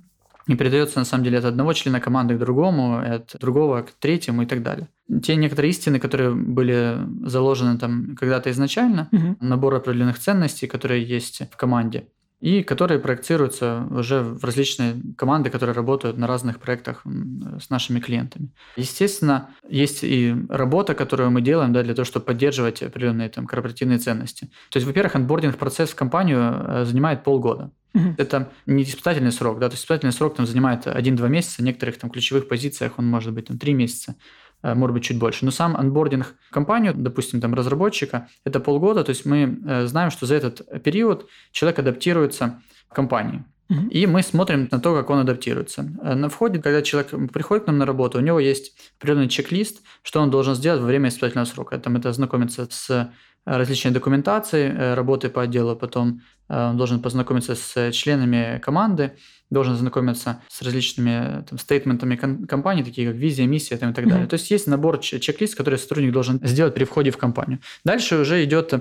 и 0.50 0.56
передается 0.56 0.98
на 0.98 1.04
самом 1.04 1.24
деле 1.24 1.38
от 1.38 1.44
одного 1.44 1.72
члена 1.72 2.00
команды 2.00 2.34
к 2.34 2.38
другому, 2.38 2.98
от 2.98 3.36
другого 3.38 3.82
к 3.82 3.92
третьему 3.92 4.42
и 4.42 4.46
так 4.46 4.62
далее. 4.62 4.88
Те 5.22 5.36
некоторые 5.36 5.70
истины, 5.70 6.00
которые 6.00 6.34
были 6.34 6.98
заложены 7.24 7.78
там 7.78 8.16
когда-то 8.16 8.50
изначально, 8.50 9.08
угу. 9.12 9.36
набор 9.40 9.74
определенных 9.74 10.18
ценностей, 10.18 10.66
которые 10.66 11.04
есть 11.04 11.42
в 11.52 11.56
команде, 11.56 12.04
и 12.40 12.62
которые 12.62 12.98
проектируются 12.98 13.87
уже 13.90 14.22
в 14.22 14.42
различные 14.44 15.00
команды, 15.16 15.50
которые 15.50 15.74
работают 15.74 16.16
на 16.16 16.26
разных 16.26 16.59
проектах 16.59 17.05
с 17.61 17.70
нашими 17.70 18.00
клиентами. 18.00 18.50
Естественно, 18.76 19.50
есть 19.68 20.03
и 20.03 20.35
работа, 20.48 20.94
которую 20.94 21.31
мы 21.31 21.42
делаем 21.42 21.72
да, 21.72 21.83
для 21.83 21.94
того, 21.94 22.05
чтобы 22.07 22.24
поддерживать 22.24 22.83
определенные 22.83 23.29
там, 23.29 23.46
корпоративные 23.46 23.98
ценности. 23.98 24.50
То 24.70 24.79
есть, 24.79 24.87
во-первых, 24.87 25.14
анбординг 25.16 25.57
процесс 25.59 25.90
в 25.90 25.94
компанию 25.94 26.40
э, 26.40 26.85
занимает 26.87 27.24
полгода. 27.24 27.70
Это 28.18 28.53
не 28.66 28.85
испытательный 28.85 29.33
срок, 29.33 29.59
да, 29.59 29.68
то 29.68 29.72
есть 29.72 29.83
испытательный 29.83 30.12
срок 30.12 30.37
там 30.37 30.46
занимает 30.46 30.87
1-2 30.87 31.29
месяца, 31.29 31.61
в 31.61 31.64
некоторых 31.64 31.98
там 31.98 32.09
ключевых 32.09 32.46
позициях 32.46 32.98
он 32.98 33.07
может 33.07 33.35
быть 33.35 33.46
там 33.46 33.59
3 33.59 33.74
месяца. 33.74 34.14
Э, 34.62 34.75
может 34.75 34.94
быть, 34.94 35.05
чуть 35.05 35.18
больше. 35.18 35.44
Но 35.44 35.51
сам 35.51 35.77
анбординг 35.77 36.35
компанию, 36.51 36.94
допустим, 36.94 37.40
там 37.40 37.55
разработчика, 37.55 38.29
это 38.44 38.61
полгода, 38.61 39.05
то 39.05 39.11
есть 39.11 39.25
мы 39.25 39.59
э, 39.66 39.87
знаем, 39.87 40.11
что 40.11 40.27
за 40.27 40.35
этот 40.35 40.83
период 40.83 41.29
человек 41.53 41.79
адаптируется 41.79 42.61
в 42.88 42.94
компании. 42.94 43.44
И 43.90 44.05
мы 44.09 44.23
смотрим 44.25 44.66
на 44.73 44.81
то, 44.81 44.96
как 44.96 45.11
он 45.11 45.20
адаптируется. 45.20 45.87
Э, 46.03 46.14
на 46.14 46.29
входе, 46.29 46.61
когда 46.61 46.83
человек 46.83 47.33
приходит 47.33 47.64
к 47.64 47.66
нам 47.68 47.79
на 47.79 47.87
работу, 47.87 48.18
у 48.18 48.20
него 48.20 48.40
есть 48.40 48.77
определенный 48.99 49.29
чек-лист, 49.29 49.83
что 50.03 50.20
он 50.20 50.31
должен 50.31 50.57
сделать 50.57 50.81
во 50.81 50.87
время 50.87 51.09
испытательного 51.09 51.46
срока. 51.46 51.79
Там 51.79 51.96
это 51.96 52.12
знакомиться 52.12 52.66
с 52.68 53.12
различной 53.46 53.90
документацией, 53.90 54.94
работы 54.94 55.29
по 55.29 55.42
отделу, 55.42 55.76
потом 55.76 56.22
он 56.48 56.76
должен 56.76 57.00
познакомиться 57.00 57.55
с 57.55 57.92
членами 57.92 58.59
команды, 58.59 59.16
должен 59.50 59.76
знакомиться 59.76 60.42
с 60.48 60.62
различными 60.62 61.44
там, 61.48 61.59
стейтментами 61.59 62.16
ком- 62.16 62.46
компании, 62.46 62.83
такие 62.83 63.09
как 63.09 63.16
визия, 63.16 63.46
миссия 63.46 63.76
там, 63.76 63.90
и 63.90 63.94
так 63.94 64.07
далее. 64.07 64.26
Mm-hmm. 64.26 64.31
То 64.31 64.35
есть 64.35 64.50
есть 64.50 64.66
набор 64.66 64.98
чек-лист, 64.98 65.55
который 65.55 65.79
сотрудник 65.79 66.12
должен 66.12 66.40
сделать 66.44 66.74
при 66.74 66.85
входе 66.85 67.11
в 67.11 67.18
компанию. 67.18 67.61
Дальше 67.85 68.16
уже 68.16 68.44
идет 68.44 68.74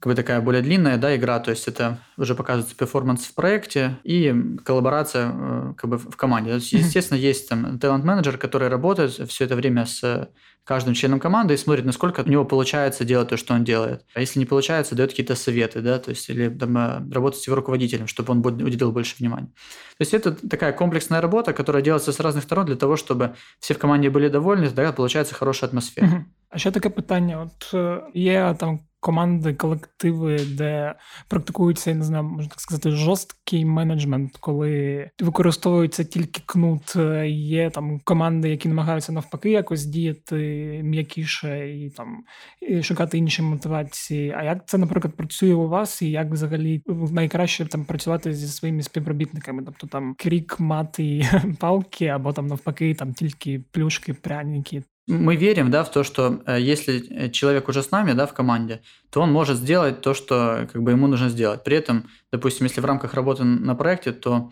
как 0.00 0.12
бы 0.12 0.14
такая 0.14 0.40
более 0.40 0.62
длинная 0.62 0.96
да, 0.96 1.16
игра, 1.16 1.40
то 1.40 1.50
есть 1.50 1.66
это 1.66 1.98
уже 2.16 2.34
показывается 2.34 2.76
перформанс 2.76 3.24
в 3.24 3.34
проекте 3.34 3.98
и 4.04 4.34
коллаборация 4.64 5.32
э, 5.34 5.74
как 5.76 5.90
бы 5.90 5.98
в 5.98 6.16
команде. 6.16 6.50
То 6.50 6.56
есть, 6.56 6.72
естественно, 6.72 7.18
есть 7.18 7.48
там 7.48 7.78
талант-менеджер, 7.78 8.38
который 8.38 8.68
работает 8.68 9.12
все 9.28 9.44
это 9.44 9.56
время 9.56 9.86
с 9.86 10.30
каждым 10.62 10.94
членом 10.94 11.18
команды 11.18 11.54
и 11.54 11.56
смотрит, 11.56 11.84
насколько 11.84 12.20
у 12.20 12.28
него 12.28 12.44
получается 12.44 13.04
делать 13.04 13.28
то, 13.28 13.36
что 13.36 13.54
он 13.54 13.64
делает. 13.64 14.04
А 14.14 14.20
если 14.20 14.38
не 14.38 14.44
получается, 14.44 14.94
дает 14.94 15.10
какие-то 15.10 15.34
советы, 15.34 15.80
да, 15.80 15.98
то 15.98 16.10
есть 16.10 16.28
или 16.28 16.48
там, 16.48 16.76
э, 16.76 17.12
работать 17.12 17.40
с 17.40 17.46
его 17.46 17.56
руководителем, 17.56 18.06
чтобы 18.06 18.32
он 18.32 18.38
уделил 18.44 18.92
больше 18.92 19.16
внимания. 19.18 19.48
То 19.96 20.02
есть 20.02 20.14
это 20.14 20.30
такая 20.48 20.72
комплексная 20.72 21.20
работа, 21.20 21.52
которая 21.52 21.82
делается 21.82 22.12
с 22.12 22.20
разных 22.20 22.44
сторон 22.44 22.66
для 22.66 22.76
того, 22.76 22.96
чтобы 22.96 23.34
все 23.58 23.74
в 23.74 23.78
команде 23.78 24.10
были 24.10 24.28
довольны, 24.28 24.70
тогда 24.70 24.92
получается 24.92 25.34
хорошая 25.34 25.68
атмосфера. 25.70 26.24
А 26.50 26.58
ще 26.58 26.70
таке 26.70 26.90
питання: 26.90 27.40
от 27.42 27.74
є 28.14 28.54
там 28.58 28.80
команди, 29.00 29.54
колективи, 29.54 30.38
де 30.38 30.94
практикується, 31.28 31.90
я 31.90 31.96
не 31.96 32.04
знаю, 32.04 32.24
можна 32.24 32.50
так 32.50 32.60
сказати, 32.60 32.90
жорсткий 32.90 33.64
менеджмент, 33.64 34.36
коли 34.40 35.10
використовується 35.20 36.04
тільки 36.04 36.42
кнут. 36.46 36.96
Є 37.26 37.70
там 37.70 38.00
команди, 38.04 38.48
які 38.48 38.68
намагаються 38.68 39.12
навпаки 39.12 39.50
якось 39.50 39.84
діяти 39.84 40.36
м'якіше 40.84 41.70
і 41.70 41.90
там 41.90 42.24
і 42.60 42.82
шукати 42.82 43.18
інші 43.18 43.42
мотивації. 43.42 44.34
А 44.36 44.42
як 44.42 44.68
це, 44.68 44.78
наприклад, 44.78 45.14
працює 45.16 45.54
у 45.54 45.68
вас, 45.68 46.02
і 46.02 46.10
як 46.10 46.30
взагалі 46.30 46.82
найкраще 47.12 47.66
там 47.66 47.84
працювати 47.84 48.34
зі 48.34 48.48
своїми 48.48 48.82
співробітниками? 48.82 49.62
Тобто 49.64 49.86
там 49.86 50.14
крік, 50.18 50.60
мати, 50.60 51.28
палки, 51.60 52.06
або 52.06 52.32
там 52.32 52.46
навпаки, 52.46 52.94
там 52.94 53.12
тільки 53.12 53.64
плюшки, 53.72 54.14
пряники. 54.14 54.82
Мы 55.08 55.36
верим, 55.36 55.70
да, 55.70 55.84
в 55.84 55.90
то, 55.90 56.04
что 56.04 56.42
э, 56.46 56.60
если 56.60 57.02
э, 57.10 57.30
человек 57.30 57.68
уже 57.68 57.82
с 57.82 57.90
нами, 57.90 58.12
да, 58.12 58.26
в 58.26 58.34
команде, 58.34 58.82
то 59.10 59.22
он 59.22 59.32
может 59.32 59.56
сделать 59.56 60.02
то, 60.02 60.14
что 60.14 60.68
как 60.70 60.82
бы 60.82 60.90
ему 60.90 61.06
нужно 61.06 61.30
сделать. 61.30 61.64
При 61.64 61.76
этом, 61.76 62.08
допустим, 62.30 62.66
если 62.66 62.82
в 62.82 62.84
рамках 62.84 63.14
работы 63.14 63.42
на 63.44 63.74
проекте, 63.74 64.12
то 64.12 64.50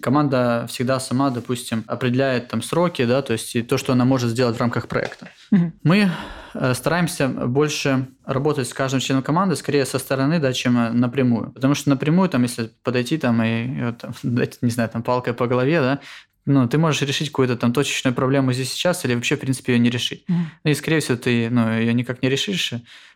команда 0.00 0.66
всегда 0.68 1.00
сама, 1.00 1.30
допустим, 1.30 1.84
определяет 1.86 2.48
там 2.48 2.62
сроки, 2.62 3.04
да, 3.04 3.22
то 3.22 3.32
есть 3.32 3.54
и 3.54 3.62
то, 3.62 3.78
что 3.78 3.92
она 3.92 4.04
может 4.04 4.30
сделать 4.30 4.56
в 4.56 4.60
рамках 4.60 4.88
проекта. 4.88 5.28
Угу. 5.52 5.72
Мы 5.84 6.10
э, 6.54 6.74
стараемся 6.74 7.28
больше 7.28 8.08
работать 8.24 8.68
с 8.68 8.74
каждым 8.74 9.00
членом 9.00 9.22
команды 9.22 9.54
скорее 9.54 9.86
со 9.86 9.98
стороны, 9.98 10.40
да, 10.40 10.52
чем 10.52 10.98
напрямую. 10.98 11.52
Потому 11.52 11.74
что 11.74 11.90
напрямую, 11.90 12.28
там, 12.28 12.42
если 12.42 12.70
подойти 12.82 13.18
там 13.18 13.42
и, 13.42 13.88
и 13.88 13.92
там, 13.92 14.12
дать, 14.22 14.58
не 14.62 14.70
знаю, 14.70 14.88
там 14.88 15.02
палкой 15.02 15.34
по 15.34 15.46
голове, 15.46 15.80
да, 15.80 16.00
ну, 16.44 16.68
ты 16.68 16.78
можешь 16.78 17.02
решить 17.02 17.28
какую-то 17.28 17.56
там 17.56 17.72
точечную 17.72 18.14
проблему 18.14 18.52
здесь 18.52 18.72
сейчас 18.72 19.04
или 19.04 19.14
вообще, 19.14 19.36
в 19.36 19.40
принципе, 19.40 19.74
ее 19.74 19.78
не 19.78 19.90
решить. 19.90 20.24
Mm-hmm. 20.28 20.44
Ну, 20.64 20.70
и, 20.70 20.74
скорее 20.74 21.00
всего, 21.00 21.16
ты 21.16 21.48
ну, 21.50 21.78
ее 21.78 21.94
никак 21.94 22.22
не 22.22 22.28
решишь. 22.28 22.72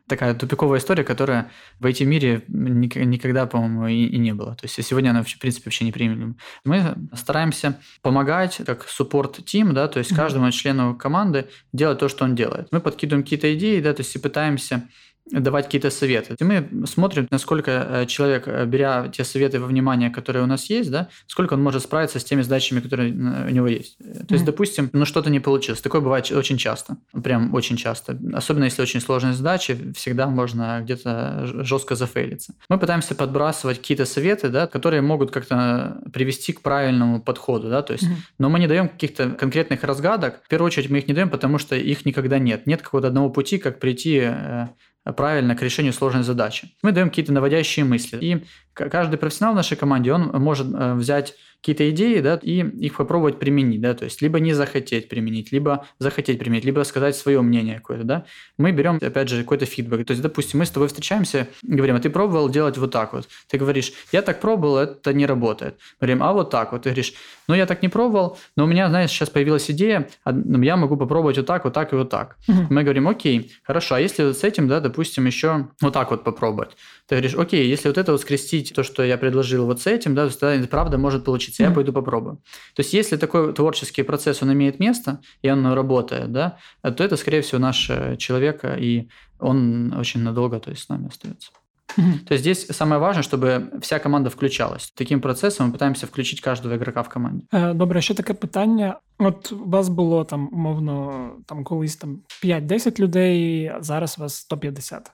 Такая 0.09 0.35
тупиковая 0.35 0.79
история, 0.79 1.03
которая 1.03 1.51
в 1.81 1.87
IT-мире 1.87 2.45
никогда, 2.47 3.47
по-моему, 3.47 3.89
и, 3.89 4.07
и 4.07 4.19
не 4.19 4.33
было. 4.33 4.55
То 4.55 4.67
есть 4.67 4.81
сегодня 4.85 5.11
она, 5.11 5.25
в 5.25 5.39
принципе, 5.39 5.65
вообще 5.65 5.85
неприемлема. 5.85 6.37
Мы 6.65 6.95
стараемся 7.15 7.81
помогать 8.03 8.61
как 8.65 8.89
суппорт-тим, 8.89 9.75
да, 9.75 9.89
то 9.89 9.99
есть 9.99 10.15
каждому 10.15 10.49
члену 10.53 10.95
команды 10.95 11.49
делать 11.73 11.99
то, 11.99 12.09
что 12.09 12.25
он 12.25 12.37
делает. 12.37 12.69
Мы 12.71 12.81
подкидываем 12.81 13.25
какие-то 13.25 13.53
идеи, 13.57 13.81
да, 13.81 13.93
то 13.93 14.03
есть 14.03 14.15
и 14.15 14.21
пытаемся 14.21 14.89
давать 15.31 15.65
какие-то 15.67 15.91
советы. 15.91 16.37
И 16.39 16.45
мы 16.45 16.87
смотрим, 16.87 17.27
насколько 17.31 17.71
э, 17.71 18.07
человек, 18.07 18.45
э, 18.47 18.65
беря 18.67 19.09
те 19.09 19.25
советы 19.25 19.59
во 19.59 19.67
внимание, 19.67 20.11
которые 20.11 20.45
у 20.45 20.47
нас 20.47 20.71
есть, 20.71 20.91
да, 20.91 21.09
сколько 21.27 21.55
он 21.55 21.63
может 21.63 21.83
справиться 21.83 22.21
с 22.21 22.25
теми 22.25 22.43
задачами, 22.43 22.81
которые 22.81 23.13
у 23.13 23.51
него 23.51 23.67
есть. 23.67 23.99
То 23.99 24.05
есть, 24.35 24.43
mm-hmm. 24.43 24.47
допустим, 24.47 24.91
ну 24.93 25.05
что-то 25.05 25.31
не 25.31 25.41
получилось. 25.41 25.81
Такое 25.81 26.01
бывает 26.01 26.31
очень 26.31 26.59
часто, 26.59 26.97
прям 27.23 27.53
очень 27.55 27.77
часто. 27.77 28.19
Особенно 28.33 28.65
если 28.65 28.83
очень 28.83 29.01
сложные 29.01 29.33
задачи, 29.33 29.93
всегда 29.97 30.29
можно 30.29 30.81
где-то 30.83 31.63
жестко 31.65 31.97
зафейлиться. 31.97 32.55
Мы 32.69 32.79
пытаемся 32.79 33.15
подбрасывать 33.15 33.79
какие-то 33.79 34.07
советы, 34.07 34.49
да, 34.49 34.67
которые 34.67 35.03
могут 35.03 35.31
как-то 35.33 36.01
привести 36.13 36.53
к 36.53 36.61
правильному 36.61 37.21
подходу, 37.21 37.69
да, 37.69 37.83
то 37.83 37.93
есть, 37.93 38.05
mm-hmm. 38.05 38.35
но 38.39 38.49
мы 38.49 38.61
не 38.61 38.69
даем 38.69 38.89
каких-то 38.89 39.31
конкретных 39.31 39.83
разгадок. 39.83 40.41
В 40.45 40.49
первую 40.49 40.67
очередь 40.67 40.91
мы 40.91 40.99
их 40.99 41.09
не 41.09 41.15
даем, 41.15 41.31
потому 41.31 41.59
что 41.59 41.75
их 41.77 42.05
никогда 42.07 42.39
нет. 42.39 42.67
Нет 42.67 42.83
какого-то 42.83 43.09
одного 43.09 43.31
пути, 43.31 43.59
как 43.59 43.81
прийти 43.81 44.21
э, 44.23 44.67
правильно 45.16 45.56
к 45.56 45.62
решению 45.62 45.94
сложной 45.94 46.24
задачи. 46.24 46.76
Мы 46.84 46.92
даем 46.92 47.10
какие-то 47.10 47.34
наводящие 47.34 47.86
мысли. 47.86 48.18
И 48.20 48.46
каждый 48.74 49.18
профессионал 49.18 49.54
в 49.54 49.58
нашей 49.58 49.78
команде, 49.78 50.14
он 50.14 50.32
может 50.42 50.68
э, 50.74 50.94
взять 50.94 51.36
какие-то 51.67 51.91
идеи, 51.91 52.21
да, 52.21 52.39
и 52.41 52.61
их 52.61 52.97
попробовать 52.97 53.41
применить, 53.41 53.81
да, 53.81 53.95
то 53.95 54.05
есть 54.05 54.23
либо 54.23 54.39
не 54.39 54.53
захотеть 54.53 55.09
применить, 55.09 55.51
либо 55.51 55.85
захотеть 55.99 56.39
применить, 56.39 56.65
либо 56.65 56.85
сказать 56.85 57.17
свое 57.17 57.43
мнение 57.43 57.79
какое-то, 57.79 58.05
да. 58.05 58.25
Мы 58.57 58.71
берем, 58.71 59.01
опять 59.03 59.29
же, 59.29 59.43
какой-то 59.43 59.67
фидбэк. 59.67 60.07
То 60.07 60.13
есть, 60.13 60.23
допустим, 60.23 60.61
мы 60.61 60.67
с 60.67 60.71
тобой 60.71 60.87
встречаемся, 60.87 61.49
говорим, 61.65 61.97
а 61.97 61.99
ты 61.99 62.09
пробовал 62.09 62.49
делать 62.49 62.79
вот 62.79 62.93
так 62.93 63.13
вот? 63.13 63.29
Ты 63.49 63.59
говоришь, 63.59 63.93
я 64.13 64.23
так 64.23 64.41
пробовал, 64.41 64.77
это 64.79 65.13
не 65.13 65.27
работает. 65.27 65.75
Мы 66.01 66.07
говорим, 66.07 66.23
а 66.23 66.33
вот 66.33 66.51
так 66.51 66.71
вот. 66.71 66.83
Ты 66.83 66.91
говоришь, 66.91 67.15
ну 67.49 67.55
я 67.57 67.67
так 67.67 67.83
не 67.83 67.89
пробовал, 67.89 68.39
но 68.57 68.63
у 68.63 68.67
меня, 68.69 68.89
знаешь, 68.89 69.11
сейчас 69.11 69.29
появилась 69.29 69.69
идея, 69.69 70.09
а, 70.23 70.31
ну, 70.31 70.63
я 70.63 70.77
могу 70.77 70.97
попробовать 70.97 71.37
вот 71.37 71.47
так, 71.47 71.65
вот 71.65 71.75
так 71.75 71.93
и 71.93 71.97
вот 71.97 72.11
так. 72.11 72.37
Мы 72.71 72.85
говорим, 72.85 73.09
окей, 73.09 73.53
хорошо, 73.65 73.97
а 73.97 74.01
если 74.01 74.31
с 74.31 74.45
этим, 74.45 74.69
да, 74.69 74.79
допустим, 74.79 75.27
еще 75.27 75.69
вот 75.81 75.93
так 75.93 76.13
вот 76.13 76.23
попробовать? 76.23 76.77
Ты 77.07 77.15
говоришь, 77.15 77.35
окей, 77.35 77.69
если 77.69 77.89
вот 77.89 77.99
это 77.99 78.13
вот 78.13 78.21
скрестить, 78.21 78.73
то, 78.75 78.83
что 78.83 79.05
я 79.05 79.17
предложил 79.17 79.67
вот 79.67 79.81
с 79.81 79.87
этим, 79.87 80.15
да, 80.15 80.29
то 80.29 80.39
тогда 80.39 80.67
правда 80.67 80.99
может 80.99 81.25
получиться, 81.25 81.63
я 81.63 81.71
пойду 81.71 81.93
попробую. 81.93 82.37
То 82.75 82.81
есть, 82.81 82.95
если 82.95 83.17
такой 83.17 83.53
творческий 83.53 84.03
процесс, 84.03 84.43
он 84.43 84.53
имеет 84.53 84.81
место, 84.81 85.21
и 85.43 85.51
он 85.51 85.67
работает, 85.67 86.33
да, 86.33 86.59
то 86.83 87.05
это, 87.05 87.17
скорее 87.17 87.41
всего, 87.41 87.61
наш 87.61 87.91
э, 87.91 88.17
человек, 88.17 88.65
и 88.65 89.09
он 89.39 89.93
очень 89.93 90.23
надолго, 90.23 90.59
то 90.59 90.71
есть, 90.71 90.83
с 90.83 90.89
нами 90.89 91.07
остается. 91.07 91.51
То 91.95 92.35
есть 92.35 92.41
здесь 92.41 92.67
самое 92.67 93.01
важное, 93.01 93.23
чтобы 93.23 93.71
вся 93.81 93.99
команда 93.99 94.31
включалась. 94.31 94.93
Таким 94.95 95.21
процесом 95.21 95.67
мы 95.67 95.73
пытаемся 95.73 96.07
включить 96.07 96.41
каждого 96.41 96.75
игрока 96.75 97.03
в 97.03 97.09
команді. 97.09 97.47
Добре, 97.75 98.01
ще 98.01 98.15
таке 98.15 98.35
питання. 98.35 99.01
От 99.19 99.53
у 99.53 99.71
вас 99.71 99.89
було 99.89 100.25
там 100.25 100.49
умовно 100.53 101.31
там 101.47 101.65
колись 101.65 101.97
там 101.97 102.19
5-10 102.45 103.01
людей, 103.01 103.67
а 103.67 103.83
зараз 103.83 104.17
у 104.19 104.23
вас 104.23 104.35
150. 104.35 105.11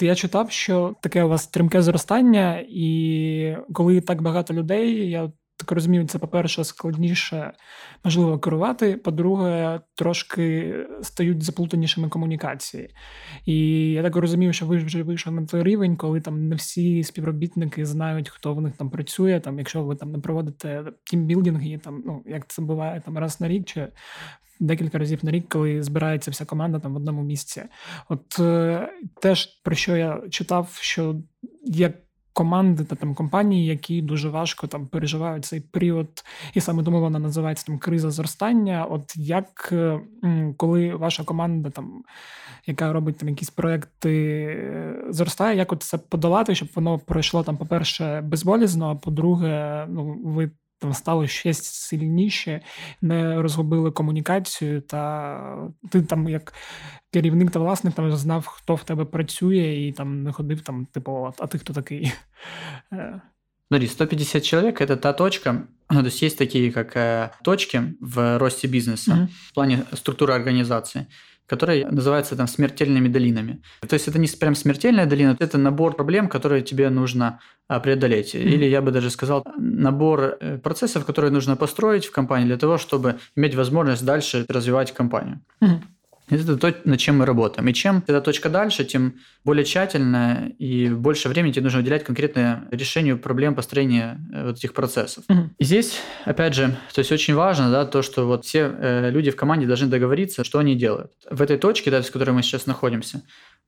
Я 0.00 0.14
читав, 0.14 0.50
що 0.50 0.94
таке 1.00 1.22
у 1.22 1.28
вас 1.28 1.42
стрімке 1.42 1.82
зростання, 1.82 2.64
і 2.68 3.56
коли 3.72 4.00
так 4.00 4.22
багато 4.22 4.54
людей, 4.54 5.10
я 5.10 5.32
так 5.58 5.72
розумію, 5.72 6.06
це, 6.06 6.18
по-перше, 6.18 6.64
складніше 6.64 7.52
можливо 8.04 8.38
керувати. 8.38 8.96
По-друге, 8.96 9.80
трошки 9.94 10.76
стають 11.02 11.42
заплутанішими 11.42 12.08
комунікації. 12.08 12.90
І 13.46 13.90
я 13.90 14.02
так 14.02 14.16
розумію, 14.16 14.52
що 14.52 14.66
ви 14.66 14.76
вже 14.76 15.02
вийшли 15.02 15.32
на 15.32 15.46
той 15.46 15.62
рівень, 15.62 15.96
коли 15.96 16.20
там 16.20 16.48
не 16.48 16.56
всі 16.56 17.04
співробітники 17.04 17.86
знають, 17.86 18.28
хто 18.28 18.54
в 18.54 18.60
них 18.60 18.76
там 18.76 18.90
працює. 18.90 19.40
Там, 19.40 19.58
Якщо 19.58 19.82
ви 19.82 19.96
там 19.96 20.12
не 20.12 20.18
проводите 20.18 20.84
тімбілдинги, 21.04 21.78
там, 21.78 22.02
ну, 22.06 22.22
як 22.26 22.46
це 22.46 22.62
буває 22.62 23.02
там 23.04 23.18
раз 23.18 23.40
на 23.40 23.48
рік, 23.48 23.64
чи 23.64 23.88
декілька 24.60 24.98
разів 24.98 25.24
на 25.24 25.30
рік, 25.30 25.48
коли 25.48 25.82
збирається 25.82 26.30
вся 26.30 26.44
команда 26.44 26.78
там 26.78 26.92
в 26.92 26.96
одному 26.96 27.22
місці. 27.22 27.62
От 28.08 28.40
е, 28.40 28.88
теж 29.22 29.46
про 29.64 29.74
що 29.74 29.96
я 29.96 30.22
читав, 30.30 30.78
що 30.80 31.16
як 31.64 31.94
команди 32.38 32.84
та 32.84 32.96
там 32.96 33.14
компанії, 33.14 33.66
які 33.66 34.02
дуже 34.02 34.28
важко 34.28 34.66
там 34.66 34.86
переживають 34.86 35.44
цей 35.44 35.60
період, 35.60 36.08
і 36.54 36.60
саме 36.60 36.82
тому 36.82 37.00
вона 37.00 37.18
називається 37.18 37.66
там 37.66 37.78
криза 37.78 38.10
зростання. 38.10 38.84
От 38.84 39.16
як 39.16 39.74
коли 40.56 40.94
ваша 40.94 41.24
команда 41.24 41.70
там. 41.70 42.04
Яка 42.66 42.92
робить 42.92 43.18
там 43.18 43.28
якісь 43.28 43.50
проекти, 43.50 44.12
зростає, 45.08 45.56
як 45.56 45.72
от 45.72 45.82
це 45.82 45.98
подолати, 45.98 46.54
щоб 46.54 46.68
воно 46.74 46.98
пройшло 46.98 47.42
там, 47.42 47.56
по-перше, 47.56 48.20
безболізно, 48.20 48.90
а 48.90 48.94
по-друге, 48.94 49.86
ну 49.88 50.16
ви 50.24 50.50
там 50.83 50.93
стали 50.93 51.27
ще 51.27 51.53
сильніше, 51.53 52.61
не 53.01 53.41
розгубили 53.41 53.91
комунікацію, 53.91 54.81
та 54.81 55.69
ти 55.91 56.01
там, 56.01 56.29
як 56.29 56.53
керівник 57.11 57.51
та 57.51 57.59
власник, 57.59 57.93
там 57.93 58.15
знав, 58.15 58.47
хто 58.47 58.75
в 58.75 58.83
тебе 58.83 59.05
працює, 59.05 59.87
і 59.87 59.91
там 59.91 60.23
не 60.23 60.31
ходив 60.31 60.61
там, 60.61 60.85
типу, 60.85 61.33
а 61.39 61.47
ти 61.47 61.57
хто 61.57 61.73
такий? 61.73 62.13
Смотри, 63.67 63.87
150 63.87 64.45
человек – 64.45 64.81
это 64.81 64.97
та 64.97 65.13
точка, 65.13 65.67
то 65.89 66.05
есть 66.05 66.23
есть 66.23 66.37
такие 66.37 66.71
как 66.71 66.95
э, 66.95 67.31
точки 67.43 67.95
в 68.01 68.37
росте 68.37 68.67
бизнеса 68.67 69.11
mm-hmm. 69.11 69.27
в 69.49 69.53
плане 69.53 69.85
структуры 69.93 70.33
организации 70.33 71.07
Которые 71.48 71.86
называются 71.86 72.36
там 72.36 72.46
смертельными 72.46 73.08
долинами. 73.08 73.62
То 73.88 73.94
есть 73.94 74.08
это 74.08 74.18
не 74.18 74.28
прям 74.28 74.54
смертельная 74.54 75.06
долина, 75.06 75.36
это 75.40 75.58
набор 75.58 75.96
проблем, 75.96 76.28
которые 76.28 76.62
тебе 76.62 76.90
нужно 76.90 77.40
а, 77.68 77.80
преодолеть. 77.80 78.34
Mm-hmm. 78.34 78.54
Или 78.54 78.66
я 78.66 78.80
бы 78.80 78.90
даже 78.90 79.10
сказал, 79.10 79.44
набор 79.58 80.36
э, 80.40 80.58
процессов, 80.58 81.04
которые 81.04 81.30
нужно 81.30 81.56
построить 81.56 82.06
в 82.06 82.12
компании 82.12 82.46
для 82.46 82.58
того, 82.58 82.78
чтобы 82.78 83.18
иметь 83.36 83.54
возможность 83.54 84.04
дальше 84.04 84.44
развивать 84.48 84.92
компанию. 84.92 85.40
Mm-hmm. 85.62 85.80
Это 86.30 86.56
то, 86.56 86.74
над 86.84 86.98
чем 86.98 87.18
мы 87.18 87.26
работаем. 87.26 87.68
И 87.68 87.74
чем 87.74 88.02
эта 88.06 88.20
точка 88.20 88.48
дальше, 88.48 88.84
тем 88.84 89.14
более 89.44 89.64
тщательно 89.64 90.52
и 90.58 90.88
больше 90.88 91.28
времени 91.28 91.52
тебе 91.52 91.64
нужно 91.64 91.80
уделять 91.80 92.04
конкретно 92.04 92.68
решению 92.70 93.18
проблем 93.18 93.54
построения 93.54 94.20
э, 94.32 94.46
вот 94.46 94.58
этих 94.58 94.74
процессов. 94.74 95.24
Угу. 95.28 95.50
И 95.58 95.64
здесь, 95.64 95.98
опять 96.24 96.54
же, 96.54 96.76
то 96.92 96.98
есть 96.98 97.12
очень 97.12 97.34
важно, 97.34 97.70
да, 97.70 97.86
то, 97.86 98.02
что 98.02 98.26
вот 98.26 98.44
все 98.44 98.74
э, 98.78 99.10
люди 99.10 99.30
в 99.30 99.36
команде 99.36 99.66
должны 99.66 99.88
договориться, 99.88 100.44
что 100.44 100.58
они 100.58 100.74
делают. 100.74 101.12
В 101.30 101.40
этой 101.40 101.56
точке, 101.56 101.90
да, 101.90 102.02
с 102.02 102.10
которой 102.10 102.30
мы 102.30 102.42
сейчас 102.42 102.66
находимся, 102.66 103.22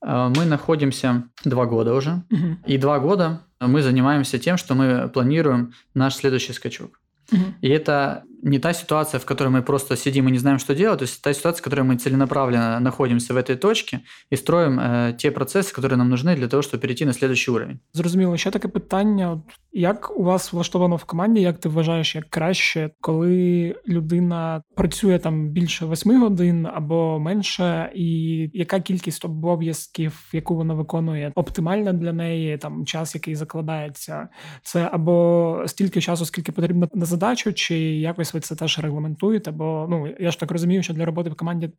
э, 0.05 0.33
мы 0.37 0.45
находимся 0.45 1.25
два 1.45 1.67
года 1.67 1.95
уже. 1.95 2.23
Угу. 2.31 2.59
И 2.67 2.79
два 2.79 2.99
года 2.99 3.41
мы 3.61 3.83
занимаемся 3.83 4.39
тем, 4.39 4.57
что 4.57 4.75
мы 4.75 5.09
планируем 5.09 5.73
наш 5.95 6.15
следующий 6.15 6.53
скачок. 6.53 7.01
Угу. 7.33 7.43
И 7.63 7.69
это 7.69 8.25
не 8.46 8.60
та 8.60 8.74
ситуация, 8.74 9.20
в 9.20 9.26
которой 9.26 9.50
мы 9.50 9.62
просто 9.62 9.96
сидим 9.96 10.28
и 10.28 10.32
не 10.32 10.38
знаем, 10.38 10.60
что 10.60 10.76
делать, 10.76 11.00
то 11.00 11.04
есть 11.04 11.22
та 11.22 11.34
ситуация, 11.34 11.62
в 11.62 11.64
которой 11.64 11.82
мы 11.82 11.96
целенаправленно 11.96 12.80
находимся 12.80 13.34
в 13.34 13.38
этой 13.38 13.56
точке 13.56 14.00
и 14.30 14.36
строим 14.36 14.80
э, 14.80 15.14
те 15.18 15.32
процессы, 15.32 15.74
которые 15.74 15.98
нам 15.98 16.10
нужны 16.10 16.36
для 16.36 16.48
того, 16.48 16.62
чтобы 16.62 16.82
перейти 16.82 17.06
на 17.06 17.14
следующий 17.14 17.52
уровень. 17.52 17.80
Зрозуміло, 17.94 18.38
ще 18.38 18.52
таке 18.52 18.68
питання: 18.68 19.42
як 19.74 20.18
у 20.18 20.24
вас 20.24 20.54
влаштовано 20.54 20.96
в 20.96 21.04
команді, 21.04 21.42
як 21.42 21.58
ти 21.58 21.70
вважаєш, 21.70 22.16
як 22.16 22.30
краще, 22.30 22.90
коли 23.02 23.76
людина 23.88 24.62
працює 24.76 25.20
там 25.20 25.50
більше 25.50 25.86
восьми 25.86 26.20
годин 26.20 26.68
або 26.74 27.20
менше, 27.20 27.92
і 27.96 28.10
яка 28.54 28.80
кількість 28.80 29.26
обов'язків, 29.26 30.30
яку 30.34 30.56
вона 30.56 30.74
виконує, 30.74 31.32
оптимальна 31.36 31.94
для 31.94 32.14
неї, 32.14 32.58
там 32.58 32.86
час, 32.86 33.16
який 33.16 33.36
закладається, 33.36 34.28
це 34.62 34.90
або 34.92 35.64
стільки 35.68 36.02
часу, 36.02 36.26
скільки 36.26 36.52
потрібно 36.52 36.90
на 36.94 37.06
задачу, 37.06 37.54
чи 37.54 37.76
якось 37.80 38.29
ви 38.35 38.41
це 38.41 38.55
теж 38.55 38.79
регламентуєте, 38.79 39.51
бо 39.51 39.87
ну 39.91 40.15
я 40.21 40.31
ж 40.31 40.41
так 40.41 40.51
розумію, 40.51 40.83
що 40.83 40.95
для 40.95 41.05
роботи 41.05 41.31
в 41.31 41.35
команді. 41.35 41.71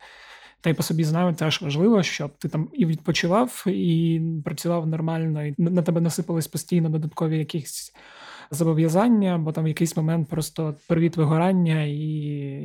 Та 0.63 0.69
й 0.69 0.73
по 0.73 0.83
собі 0.83 1.03
знаю, 1.03 1.33
теж 1.33 1.61
важливо, 1.61 2.03
щоб 2.03 2.37
ти 2.37 2.49
там 2.49 2.69
і 2.73 2.85
відпочивав, 2.85 3.63
і 3.67 4.21
працював 4.45 4.87
нормально, 4.87 5.45
і 5.45 5.55
на 5.57 5.81
тебе 5.81 6.01
насипались 6.01 6.47
постійно 6.47 6.89
додаткові 6.89 7.37
якісь 7.37 7.93
зобов'язання, 8.51 9.37
бо 9.37 9.51
там 9.51 9.63
в 9.63 9.67
якийсь 9.67 9.97
момент 9.97 10.29
просто 10.29 10.75
привіт 10.87 11.17
вигорання 11.17 11.83
і 11.83 11.97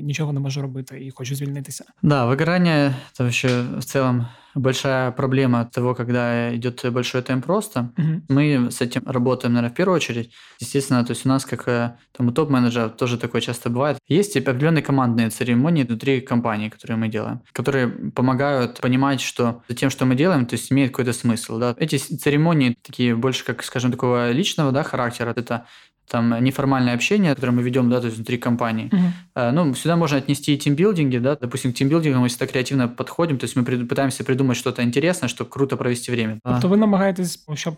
нічого 0.02 0.32
не 0.32 0.40
можу 0.40 0.62
робити, 0.62 1.04
і 1.04 1.10
хочу 1.10 1.34
звільнитися. 1.34 1.84
Да, 2.02 2.26
вигорання 2.26 2.94
це 3.12 3.30
ще 3.30 3.62
в 3.62 3.84
цілому 3.84 4.26
большая 4.56 5.10
проблема 5.12 5.70
того, 5.72 5.94
когда 5.94 6.54
идет 6.54 6.84
большой 6.90 7.22
темп 7.22 7.46
роста. 7.46 7.92
Угу. 7.96 8.22
Мы 8.28 8.70
с 8.70 8.80
этим 8.80 9.02
работаем, 9.06 9.54
наверное, 9.54 9.72
в 9.72 9.76
первую 9.76 9.96
очередь. 9.96 10.32
Естественно, 10.58 11.04
то 11.04 11.12
есть 11.12 11.26
у 11.26 11.28
нас, 11.28 11.44
как 11.44 11.68
э, 11.68 11.96
там 12.16 12.28
у 12.28 12.32
топ-менеджера, 12.32 12.88
тоже 12.88 13.18
такое 13.18 13.40
часто 13.40 13.70
бывает. 13.70 13.98
Есть 14.08 14.36
определенные 14.36 14.82
командные 14.82 15.30
церемонии 15.30 15.84
внутри 15.84 16.20
компании, 16.20 16.68
которые 16.68 16.96
мы 16.96 17.08
делаем, 17.08 17.40
которые 17.52 17.88
помогают 17.88 18.80
понимать, 18.80 19.20
что 19.20 19.62
за 19.68 19.76
тем, 19.76 19.90
что 19.90 20.06
мы 20.06 20.14
делаем, 20.14 20.46
то 20.46 20.54
есть 20.54 20.72
имеет 20.72 20.90
какой-то 20.90 21.12
смысл. 21.12 21.58
Да? 21.58 21.74
Эти 21.78 21.98
церемонии 21.98 22.76
такие 22.82 23.14
больше, 23.14 23.44
как, 23.44 23.62
скажем, 23.62 23.92
такого 23.92 24.30
личного 24.30 24.72
да, 24.72 24.82
характера. 24.82 25.32
Это 25.36 25.66
там 26.08 26.42
неформальное 26.42 26.94
общение, 26.94 27.34
которое 27.34 27.52
мы 27.52 27.62
ведем, 27.62 27.90
да, 27.90 28.00
то 28.00 28.06
есть 28.06 28.16
внутри 28.16 28.38
компании. 28.38 28.88
Uh-huh. 28.90 29.10
Ну, 29.35 29.75
сюда 29.75 29.95
можно 29.95 30.17
отнести 30.17 30.53
и 30.53 30.57
тимбилдинги, 30.57 31.17
да, 31.17 31.35
допустим, 31.35 31.71
к 31.71 31.75
тимбилдингу 31.75 32.19
мы 32.19 32.27
всегда 32.27 32.47
креативно 32.47 32.87
подходим, 32.87 33.37
то 33.37 33.45
есть 33.45 33.55
мы 33.55 33.63
пытаемся 33.63 34.23
придумать 34.23 34.57
что-то 34.57 34.83
интересное, 34.83 35.29
чтобы 35.29 35.49
круто 35.49 35.77
провести 35.77 36.11
время. 36.11 36.39
Тобто 36.43 36.67
ви 36.67 36.77
намагаєтесь, 36.77 37.45
щоб 37.53 37.75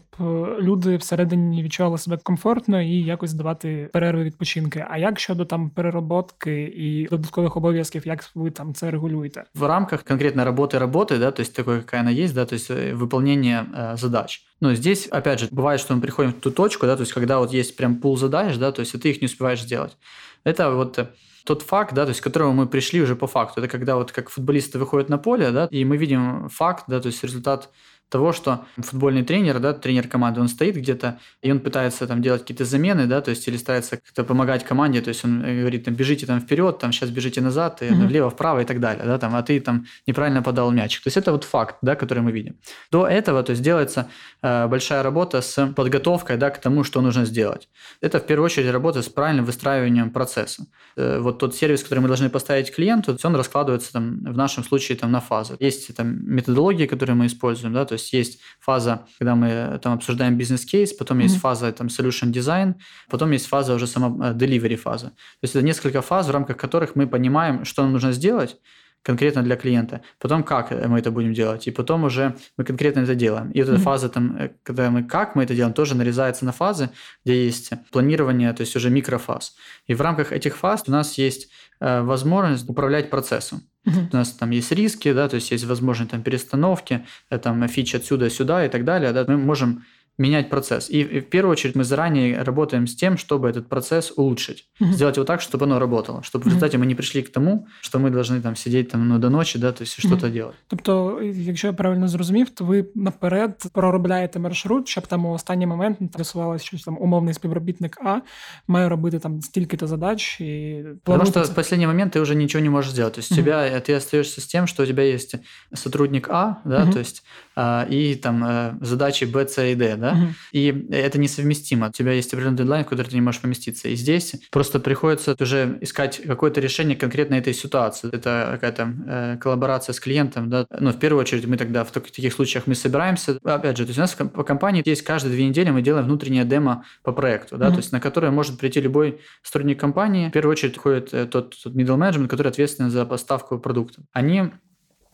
люди 0.61 0.97
всередині 0.97 1.63
відчували 1.63 1.97
себе 1.97 2.17
комфортно 2.23 2.81
і 2.81 2.93
якось 2.93 3.33
давати 3.33 3.89
перерви 3.93 4.23
відпочинки. 4.23 4.85
А 4.89 4.97
як 4.97 5.19
щодо 5.19 5.45
там 5.45 5.69
перероботки 5.69 6.63
і 6.63 7.07
додаткових 7.11 7.57
обов'язків, 7.57 8.07
як 8.07 8.31
ви 8.35 8.51
там 8.51 8.73
це 8.73 8.91
регулюєте? 8.91 9.43
В 9.55 9.63
рамках 9.63 10.03
конкретно 10.03 10.45
работы 10.45 10.79
работы, 10.79 11.19
да, 11.19 11.31
то 11.31 11.41
есть 11.41 11.55
такой, 11.55 11.79
какая 11.79 12.01
она 12.01 12.11
есть, 12.11 12.33
да, 12.33 12.45
то 12.45 12.55
есть 12.55 12.69
выполнение 12.69 13.65
э, 13.73 13.97
задач. 13.97 14.41
Но 14.61 14.75
здесь, 14.75 15.07
опять 15.07 15.39
же, 15.39 15.47
бывает, 15.51 15.79
что 15.79 15.95
мы 15.95 16.01
приходим 16.01 16.31
в 16.31 16.39
ту 16.39 16.51
точку, 16.51 16.85
да, 16.85 16.95
то 16.95 17.01
есть 17.01 17.13
когда 17.13 17.39
вот 17.39 17.53
есть 17.53 17.75
прям 17.75 17.95
пул 17.95 18.17
задач, 18.17 18.57
да, 18.57 18.71
то 18.71 18.81
есть 18.81 18.95
и 18.95 18.97
ты 18.97 19.09
их 19.09 19.21
не 19.21 19.25
успеваешь 19.25 19.61
сделать. 19.61 19.97
Это 20.43 20.71
вот 20.71 20.99
тот 21.45 21.61
факт, 21.61 21.93
да, 21.93 22.03
то 22.05 22.09
есть 22.09 22.21
к 22.21 22.23
которому 22.23 22.53
мы 22.53 22.67
пришли 22.67 23.01
уже 23.01 23.15
по 23.15 23.27
факту. 23.27 23.59
Это 23.61 23.69
когда 23.69 23.95
вот 23.95 24.11
как 24.11 24.29
футболисты 24.29 24.79
выходят 24.79 25.09
на 25.09 25.17
поле, 25.17 25.51
да, 25.51 25.67
и 25.71 25.85
мы 25.85 25.97
видим 25.97 26.49
факт, 26.49 26.85
да, 26.87 26.99
то 26.99 27.07
есть 27.07 27.23
результат 27.23 27.69
того, 28.08 28.32
что 28.32 28.64
футбольный 28.78 29.22
тренер, 29.22 29.58
да, 29.58 29.72
тренер 29.72 30.08
команды, 30.08 30.40
он 30.40 30.48
стоит 30.48 30.76
где-то, 30.76 31.18
и 31.42 31.52
он 31.52 31.60
пытается 31.60 32.06
там 32.06 32.22
делать 32.22 32.42
какие-то 32.42 32.64
замены, 32.64 33.06
да, 33.06 33.20
то 33.20 33.30
есть 33.30 33.46
или 33.48 33.56
старается 33.56 33.96
как-то 33.96 34.24
помогать 34.24 34.64
команде, 34.64 35.00
то 35.00 35.08
есть 35.08 35.24
он 35.24 35.44
э, 35.44 35.60
говорит, 35.60 35.84
там, 35.84 35.94
бежите 35.94 36.26
там 36.26 36.40
вперед, 36.40 36.78
там, 36.78 36.92
сейчас 36.92 37.10
бежите 37.10 37.40
назад, 37.40 37.82
и, 37.82 37.86
mm-hmm. 37.86 38.06
влево, 38.06 38.30
вправо 38.30 38.60
и 38.60 38.64
так 38.64 38.80
далее, 38.80 39.04
да, 39.04 39.18
там, 39.18 39.34
а 39.34 39.42
ты 39.42 39.60
там 39.60 39.86
неправильно 40.06 40.42
подал 40.42 40.70
мячик. 40.70 41.02
То 41.02 41.08
есть 41.08 41.16
это 41.16 41.32
вот 41.32 41.44
факт, 41.44 41.76
да, 41.82 41.94
который 41.96 42.22
мы 42.22 42.32
видим. 42.32 42.56
До 42.90 43.06
этого, 43.06 43.42
то 43.42 43.50
есть 43.50 43.62
делается 43.62 44.08
э, 44.42 44.66
большая 44.68 45.02
работа 45.02 45.42
с 45.42 45.66
подготовкой, 45.74 46.36
да, 46.36 46.50
к 46.50 46.58
тому, 46.60 46.84
что 46.84 47.00
нужно 47.00 47.24
сделать. 47.24 47.68
Это 48.00 48.20
в 48.20 48.26
первую 48.26 48.46
очередь 48.46 48.70
работа 48.72 49.02
с 49.02 49.08
правильным 49.08 49.44
выстраиванием 49.44 50.10
процесса. 50.10 50.66
Э, 50.96 51.18
вот 51.20 51.38
тот 51.38 51.54
сервис, 51.54 51.82
который 51.82 52.00
мы 52.00 52.08
должны 52.08 52.30
поставить 52.30 52.74
клиенту, 52.74 53.16
он 53.22 53.36
раскладывается 53.36 53.92
там, 53.92 54.20
в 54.24 54.36
нашем 54.36 54.64
случае 54.64 54.96
там 54.96 55.12
на 55.12 55.20
фазы. 55.20 55.56
Есть 55.60 55.94
там 55.94 56.18
методологии, 56.24 56.86
которые 56.86 57.16
мы 57.16 57.26
используем, 57.26 57.74
да, 57.74 57.84
то 57.84 57.92
есть 57.94 57.97
есть 58.12 58.40
фаза, 58.60 59.06
когда 59.18 59.34
мы 59.34 59.78
там 59.82 59.94
обсуждаем 59.94 60.36
бизнес-кейс, 60.36 60.92
потом 60.92 61.18
mm-hmm. 61.18 61.22
есть 61.22 61.38
фаза 61.38 61.72
там 61.72 61.88
solution 61.88 62.32
design, 62.32 62.74
потом 63.08 63.30
есть 63.32 63.46
фаза 63.46 63.74
уже 63.74 63.86
сама 63.86 64.30
э, 64.30 64.34
delivery 64.34 64.76
фаза. 64.76 65.08
То 65.08 65.14
есть 65.42 65.54
это 65.54 65.64
несколько 65.64 66.02
фаз, 66.02 66.28
в 66.28 66.30
рамках 66.30 66.56
которых 66.56 66.96
мы 66.96 67.06
понимаем, 67.06 67.64
что 67.64 67.82
нам 67.82 67.92
нужно 67.92 68.12
сделать, 68.12 68.56
конкретно 69.02 69.42
для 69.42 69.56
клиента, 69.56 70.02
потом 70.18 70.42
как 70.42 70.70
мы 70.70 70.98
это 70.98 71.10
будем 71.10 71.32
делать, 71.32 71.66
и 71.66 71.70
потом 71.70 72.04
уже 72.04 72.36
мы 72.56 72.64
конкретно 72.64 73.00
это 73.00 73.14
делаем. 73.14 73.50
И 73.52 73.62
вот 73.62 73.68
эта 73.68 73.78
mm-hmm. 73.78 73.82
фаза, 73.82 74.08
там, 74.08 74.36
э, 74.36 74.50
когда 74.62 74.90
мы 74.90 75.04
как 75.04 75.34
мы 75.34 75.44
это 75.44 75.54
делаем, 75.54 75.74
тоже 75.74 75.94
нарезается 75.94 76.44
на 76.44 76.52
фазы, 76.52 76.90
где 77.24 77.46
есть 77.46 77.70
планирование, 77.90 78.52
то 78.52 78.62
есть 78.62 78.76
уже 78.76 78.90
микрофаз. 78.90 79.54
И 79.86 79.94
в 79.94 80.00
рамках 80.00 80.32
этих 80.32 80.56
фаз 80.56 80.84
у 80.86 80.90
нас 80.90 81.18
есть 81.18 81.50
э, 81.80 82.02
возможность 82.02 82.68
управлять 82.68 83.10
процессом. 83.10 83.62
Mm-hmm. 83.88 84.08
У 84.12 84.16
нас 84.16 84.32
там 84.32 84.50
есть 84.50 84.72
риски, 84.72 85.12
да, 85.12 85.28
то 85.28 85.36
есть 85.36 85.50
есть 85.50 85.64
возможные 85.64 86.08
там 86.08 86.22
перестановки, 86.22 87.06
э, 87.30 87.38
там 87.38 87.66
фич 87.68 87.94
отсюда 87.94 88.30
сюда 88.30 88.66
и 88.66 88.68
так 88.68 88.84
далее, 88.84 89.12
да, 89.12 89.24
мы 89.26 89.38
можем 89.38 89.84
менять 90.17 90.49
процесс. 90.49 90.89
И, 90.89 91.01
и 91.01 91.19
в 91.19 91.29
первую 91.29 91.51
очередь 91.51 91.75
мы 91.75 91.83
заранее 91.83 92.41
работаем 92.43 92.85
с 92.85 92.95
тем, 92.95 93.17
чтобы 93.17 93.49
этот 93.49 93.67
процесс 93.67 94.13
улучшить. 94.15 94.65
Mm-hmm. 94.79 94.91
Сделать 94.91 95.17
его 95.17 95.25
так, 95.25 95.41
чтобы 95.41 95.65
оно 95.65 95.79
работало. 95.79 96.21
Чтобы 96.21 96.43
mm-hmm. 96.43 96.43
в 96.43 96.47
результате 96.47 96.77
мы 96.77 96.85
не 96.85 96.95
пришли 96.95 97.23
к 97.23 97.31
тому, 97.31 97.67
что 97.81 97.99
мы 97.99 98.11
должны 98.11 98.41
там 98.41 98.55
сидеть 98.55 98.89
там, 98.89 99.07
ну, 99.07 99.17
до 99.19 99.29
ночі, 99.29 99.59
да, 99.59 99.71
то 99.71 99.83
есть 99.83 99.99
mm-hmm. 99.99 100.07
что-то 100.07 100.29
делать. 100.29 100.55
Тобто, 100.67 101.19
якщо 101.23 101.67
я 101.67 101.73
правильно 101.73 102.07
зрозумів, 102.07 102.49
то 102.49 102.65
ви 102.65 102.85
наперед 102.95 103.65
проробляєте 103.73 104.39
маршрут, 104.39 104.87
щоб 104.87 105.07
там 105.07 105.25
у 105.25 105.31
останній 105.31 105.67
момент 105.67 105.99
висувалося, 106.17 106.65
що 106.65 106.77
там 106.77 106.97
умовний 107.01 107.33
співробітник 107.33 107.97
А 108.05 108.19
має 108.67 108.89
робити 108.89 109.19
там 109.19 109.41
стільки-то 109.41 109.87
задач. 109.87 110.41
И 110.41 110.85
Потому 111.03 111.25
что 111.25 111.43
в 111.43 111.55
последний 111.55 111.87
момент 111.87 112.15
ты 112.15 112.21
уже 112.21 112.35
ничего 112.35 112.63
не 112.63 112.69
можешь 112.69 112.91
сделать. 112.91 113.13
То 113.13 113.19
есть 113.19 113.31
mm-hmm. 113.31 113.35
тебя, 113.35 113.79
ты 113.79 113.95
остаешься 113.95 114.41
с 114.41 114.47
тем, 114.47 114.67
что 114.67 114.83
у 114.83 114.85
тебя 114.85 115.03
есть 115.03 115.35
сотрудник 115.73 116.29
А, 116.29 116.55
да, 116.65 116.83
mm-hmm. 116.83 116.93
то 116.93 116.99
есть 116.99 117.23
а, 117.46 117.46
и 117.90 118.14
там 118.22 118.78
задачи 118.80 119.24
Б, 119.24 119.46
С 119.48 119.62
и 119.62 119.74
Д, 119.74 119.96
да, 119.96 120.12
угу. 120.12 120.34
и 120.52 120.86
это 120.90 121.18
несовместимо. 121.18 121.88
У 121.88 121.92
тебя 121.92 122.12
есть 122.12 122.32
определенный 122.32 122.58
дедлайн, 122.58 122.84
в 122.84 122.88
который 122.88 123.08
ты 123.08 123.14
не 123.14 123.20
можешь 123.20 123.40
поместиться. 123.40 123.88
И 123.88 123.96
здесь 123.96 124.34
просто 124.50 124.80
приходится 124.80 125.36
уже 125.38 125.78
искать 125.80 126.20
какое-то 126.24 126.60
решение 126.60 126.96
конкретно 126.96 127.34
этой 127.34 127.54
ситуации. 127.54 128.08
Это 128.12 128.50
какая-то 128.52 128.94
э, 129.06 129.36
коллаборация 129.40 129.92
с 129.92 130.00
клиентом, 130.00 130.50
да. 130.50 130.66
Ну, 130.78 130.90
в 130.90 130.98
первую 130.98 131.20
очередь, 131.20 131.46
мы 131.46 131.56
тогда 131.56 131.84
в 131.84 131.90
таких 131.90 132.32
случаях 132.32 132.66
мы 132.66 132.74
собираемся. 132.74 133.38
Опять 133.42 133.76
же, 133.76 133.84
то 133.84 133.88
есть 133.88 133.98
у 133.98 134.02
нас 134.02 134.14
по 134.14 134.44
компании 134.44 134.82
есть 134.84 135.02
каждые 135.02 135.32
две 135.34 135.46
недели 135.46 135.70
мы 135.70 135.82
делаем 135.82 136.06
внутреннее 136.06 136.44
демо 136.44 136.84
по 137.02 137.12
проекту, 137.12 137.56
да, 137.56 137.66
mm-hmm. 137.66 137.70
то 137.70 137.76
есть 137.76 137.92
на 137.92 138.00
которое 138.00 138.30
может 138.30 138.58
прийти 138.58 138.80
любой 138.80 139.20
сотрудник 139.42 139.80
компании. 139.80 140.28
В 140.28 140.32
первую 140.32 140.52
очередь 140.52 140.76
ходит 140.76 141.12
э, 141.12 141.26
тот, 141.26 141.56
тот 141.62 141.74
middle 141.74 141.98
management, 141.98 142.28
который 142.28 142.48
ответственен 142.48 142.90
за 142.90 143.04
поставку 143.04 143.58
продукта. 143.58 144.02
Они 144.12 144.50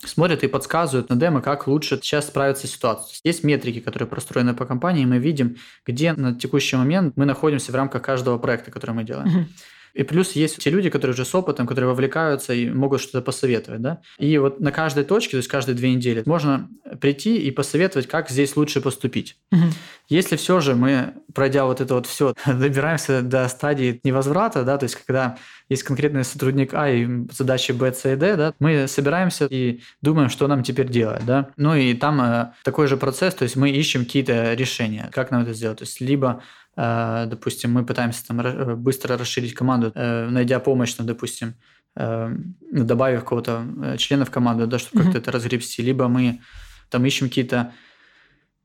смотрят 0.04 0.42
и 0.42 0.48
подсказывают 0.48 1.08
на 1.10 1.16
демо, 1.16 1.42
как 1.42 1.66
лучше 1.66 1.98
сейчас 2.02 2.28
справиться 2.28 2.66
с 2.66 2.70
ситуацией. 2.70 3.20
Есть 3.24 3.44
метрики, 3.44 3.80
которые 3.80 4.08
простроены 4.08 4.54
по 4.54 4.64
компании, 4.64 5.02
и 5.02 5.06
мы 5.06 5.18
видим, 5.18 5.56
где 5.86 6.12
на 6.12 6.34
текущий 6.34 6.76
момент 6.76 7.16
мы 7.16 7.24
находимся 7.26 7.72
в 7.72 7.74
рамках 7.74 8.02
каждого 8.02 8.38
проекта, 8.38 8.70
который 8.70 8.92
мы 8.92 9.04
делаем. 9.04 9.28
Mm-hmm. 9.28 9.46
И 9.95 10.03
плюс 10.03 10.33
есть 10.33 10.57
те 10.57 10.69
люди, 10.69 10.89
которые 10.89 11.13
уже 11.13 11.23
с 11.23 11.33
опытом, 11.33 11.65
которые 11.65 11.89
вовлекаются 11.89 12.53
и 12.53 12.69
могут 12.69 13.01
что-то 13.01 13.21
посоветовать, 13.21 13.81
да. 13.81 14.01
И 14.19 14.37
вот 14.37 14.59
на 14.59 14.71
каждой 14.71 15.05
точке, 15.05 15.31
то 15.31 15.37
есть 15.37 15.47
каждые 15.47 15.75
две 15.75 15.93
недели, 15.93 16.21
можно 16.25 16.69
прийти 16.99 17.37
и 17.37 17.49
посоветовать, 17.49 18.07
как 18.07 18.29
здесь 18.29 18.57
лучше 18.57 18.81
поступить. 18.81 19.37
Угу. 19.53 19.63
Если 20.09 20.35
все 20.35 20.59
же 20.59 20.75
мы, 20.75 21.13
пройдя 21.33 21.65
вот 21.65 21.79
это 21.79 21.95
вот 21.95 22.07
все, 22.07 22.33
добираемся 22.45 23.21
до 23.21 23.47
стадии 23.47 24.01
невозврата, 24.03 24.63
да, 24.63 24.77
то 24.77 24.83
есть 24.83 24.95
когда 24.95 25.37
есть 25.69 25.83
конкретный 25.83 26.25
сотрудник 26.25 26.73
А 26.73 26.89
и 26.89 27.07
задачи 27.31 27.71
Б, 27.71 27.93
С 27.93 28.05
и 28.05 28.15
Д, 28.17 28.35
да, 28.35 28.53
мы 28.59 28.87
собираемся 28.87 29.45
и 29.45 29.81
думаем, 30.01 30.29
что 30.29 30.47
нам 30.47 30.61
теперь 30.61 30.89
делать, 30.89 31.25
да. 31.25 31.49
Ну 31.55 31.73
и 31.73 31.93
там 31.93 32.21
э, 32.21 32.51
такой 32.63 32.87
же 32.87 32.97
процесс, 32.97 33.33
то 33.33 33.43
есть 33.43 33.55
мы 33.55 33.69
ищем 33.69 34.03
какие-то 34.03 34.53
решения, 34.55 35.09
как 35.13 35.31
нам 35.31 35.43
это 35.43 35.53
сделать. 35.53 35.79
То 35.79 35.85
есть 35.85 36.01
либо 36.01 36.43
допустим, 36.75 37.71
мы 37.71 37.85
пытаемся 37.85 38.27
там 38.27 38.41
э, 38.41 38.75
быстро 38.75 39.17
расширить 39.17 39.53
команду, 39.53 39.91
э, 39.95 40.29
найдя 40.29 40.59
помощь, 40.59 40.95
ну, 40.97 41.05
допустим, 41.05 41.55
добавив 41.95 43.23
кого-то 43.23 43.95
члена 43.97 44.25
в 44.25 44.31
команду, 44.31 44.67
да, 44.67 44.79
чтобы 44.79 44.99
mm-hmm. 44.99 45.03
как-то 45.05 45.17
это 45.19 45.31
разгребсти, 45.31 45.81
либо 45.81 46.09
мы 46.09 46.41
там 46.89 47.05
ищем 47.05 47.29
какие-то 47.29 47.71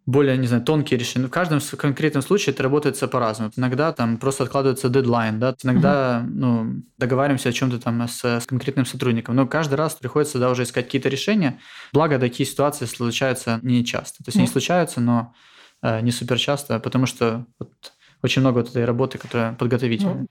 более, 0.07 0.37
не 0.37 0.47
знаю, 0.47 0.65
тонкие 0.65 0.99
решения. 0.99 1.27
В 1.27 1.31
каждом 1.31 1.61
конкретном 1.61 2.23
случае 2.23 2.53
это 2.53 2.63
работается 2.63 3.07
по-разному. 3.07 3.53
Иногда 3.57 3.93
там 3.93 4.19
просто 4.19 4.45
откладывается 4.45 4.89
дедлайн, 4.89 5.39
да, 5.39 5.55
иногда, 5.63 6.25
mm-hmm. 6.25 6.31
ну, 6.31 6.83
договариваемся 6.99 7.51
о 7.51 7.53
чем-то 7.53 7.79
там 7.79 8.09
с, 8.09 8.25
с 8.25 8.47
конкретным 8.47 8.87
сотрудником. 8.87 9.37
Но 9.37 9.47
каждый 9.47 9.75
раз 9.75 9.95
приходится, 9.95 10.39
да, 10.39 10.51
уже 10.51 10.65
искать 10.65 10.87
какие-то 10.87 11.09
решения. 11.09 11.61
Благо, 11.93 12.19
такие 12.19 12.49
ситуации 12.49 12.87
случаются 12.87 13.61
не 13.63 13.85
часто. 13.85 14.25
То 14.25 14.29
есть 14.29 14.37
mm-hmm. 14.37 14.41
они 14.41 14.49
случаются, 14.49 15.01
но 15.01 15.35
э, 15.83 16.01
не 16.01 16.11
супер 16.11 16.39
часто, 16.39 16.81
потому 16.81 17.07
что 17.07 17.47
вот, 17.59 17.71
очень 18.23 18.43
много 18.43 18.61
этой 18.61 18.85
роботи, 18.85 19.19
яка 19.25 19.57
підготовительна. 19.59 20.27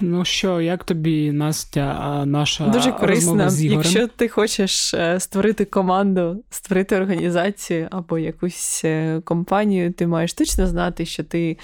Ну 0.00 0.24
що, 0.24 0.60
як 0.60 0.84
тобі 0.84 1.32
Настя, 1.32 2.22
наша 2.26 2.66
дуже 2.66 2.92
корисно, 2.92 3.48
якщо 3.60 4.08
ти 4.08 4.28
хочеш 4.28 4.94
е, 4.94 5.20
створити 5.20 5.64
команду, 5.64 6.44
створити 6.50 6.96
організацію 6.96 7.88
або 7.90 8.18
якусь 8.18 8.82
е, 8.84 9.20
компанію, 9.24 9.92
ти 9.92 10.06
маєш 10.06 10.32
точно 10.32 10.66
знати, 10.66 11.06
що 11.06 11.24
ти 11.24 11.58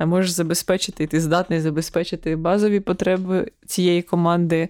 можеш 0.00 0.30
забезпечити, 0.30 1.06
ти 1.06 1.20
здатний 1.20 1.60
забезпечити 1.60 2.36
базові 2.36 2.80
потреби 2.80 3.50
цієї 3.66 4.02
команди, 4.02 4.68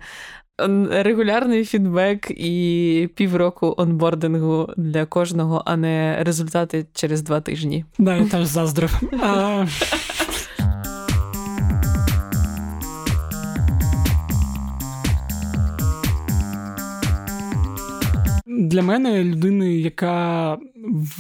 регулярний 0.90 1.64
фідбек 1.64 2.31
і 2.31 3.09
півроку 3.14 3.75
онбордингу 3.77 4.68
для 4.77 5.07
кожного, 5.07 5.62
а 5.66 5.77
не 5.77 6.18
результати 6.20 6.87
через 6.94 7.22
два 7.22 7.40
тижні. 7.40 7.85
Да, 7.98 8.16
я 8.16 8.25
теж 8.27 8.46
заздрив. 8.46 9.01
Для 18.59 18.83
мене 18.83 19.25
людини, 19.25 19.77
яка 19.77 20.55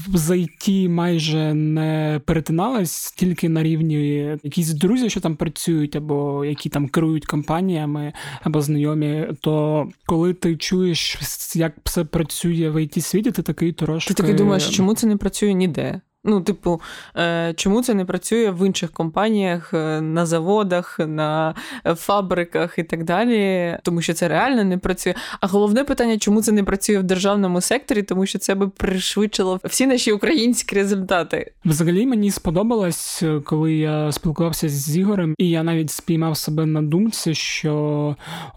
в 0.08 0.30
IT 0.30 0.88
майже 0.88 1.54
не 1.54 2.20
перетиналась 2.26 3.12
тільки 3.12 3.48
на 3.48 3.62
рівні 3.62 3.96
якісь 4.42 4.70
друзі, 4.70 5.10
що 5.10 5.20
там 5.20 5.36
працюють, 5.36 5.96
або 5.96 6.44
які 6.44 6.68
там 6.68 6.88
керують 6.88 7.26
компаніями, 7.26 8.12
або 8.42 8.60
знайомі, 8.60 9.26
то 9.40 9.86
коли 10.06 10.34
ти 10.34 10.56
чуєш, 10.56 11.18
як 11.54 11.74
все 11.84 12.04
працює 12.04 12.70
в 12.70 12.76
it 12.76 13.00
світі, 13.00 13.30
ти 13.30 13.42
такий 13.42 13.72
трошки... 13.72 14.14
Ти 14.14 14.22
такий 14.22 14.34
думаєш, 14.34 14.76
чому 14.76 14.94
це 14.94 15.06
не 15.06 15.16
працює 15.16 15.52
ніде? 15.52 16.00
Ну, 16.24 16.40
типу, 16.40 16.80
е, 17.16 17.54
чому 17.56 17.82
це 17.82 17.94
не 17.94 18.04
працює 18.04 18.50
в 18.50 18.66
інших 18.66 18.90
компаніях, 18.90 19.74
е, 19.74 20.00
на 20.00 20.26
заводах, 20.26 21.00
на 21.06 21.54
фабриках 21.84 22.78
і 22.78 22.82
так 22.82 23.04
далі, 23.04 23.76
тому 23.82 24.02
що 24.02 24.14
це 24.14 24.28
реально 24.28 24.64
не 24.64 24.78
працює. 24.78 25.14
А 25.40 25.46
головне 25.46 25.84
питання, 25.84 26.18
чому 26.18 26.42
це 26.42 26.52
не 26.52 26.64
працює 26.64 26.98
в 26.98 27.02
державному 27.02 27.60
секторі, 27.60 28.02
тому 28.02 28.26
що 28.26 28.38
це 28.38 28.54
би 28.54 28.68
пришвидшило 28.68 29.60
всі 29.64 29.86
наші 29.86 30.12
українські 30.12 30.76
результати. 30.76 31.52
Взагалі 31.64 32.06
мені 32.06 32.30
сподобалось, 32.30 33.24
коли 33.44 33.74
я 33.74 34.12
спілкувався 34.12 34.68
з 34.68 34.96
Ігорем, 34.96 35.34
і 35.38 35.50
я 35.50 35.62
навіть 35.62 35.90
спіймав 35.90 36.36
себе 36.36 36.66
на 36.66 36.82
думці, 36.82 37.34
що 37.34 37.74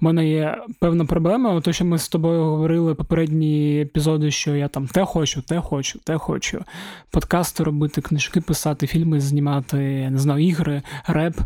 у 0.02 0.06
мене 0.06 0.30
є 0.30 0.58
певна 0.80 1.06
проблема. 1.06 1.62
То, 1.62 1.74
що 1.74 1.86
ми 1.86 1.98
з 1.98 2.10
тобою 2.10 2.44
говорили 2.44 2.96
попередні 2.96 3.82
епізоди, 3.82 4.32
що 4.32 4.56
я 4.56 4.68
там 4.68 4.88
те 4.88 5.06
хочу, 5.06 5.42
те 5.42 5.60
хочу, 5.60 6.00
те 6.00 6.18
хочу. 6.18 6.64
Подкаст 7.12 7.55
просто 7.56 7.64
робити 7.64 8.02
книжки, 8.02 8.42
писати 8.42 8.88
фільми, 8.88 9.20
знімати 9.20 9.78
я 9.78 10.10
не 10.10 10.18
знаю, 10.18 10.48
ігри, 10.48 10.82
реп. 11.08 11.38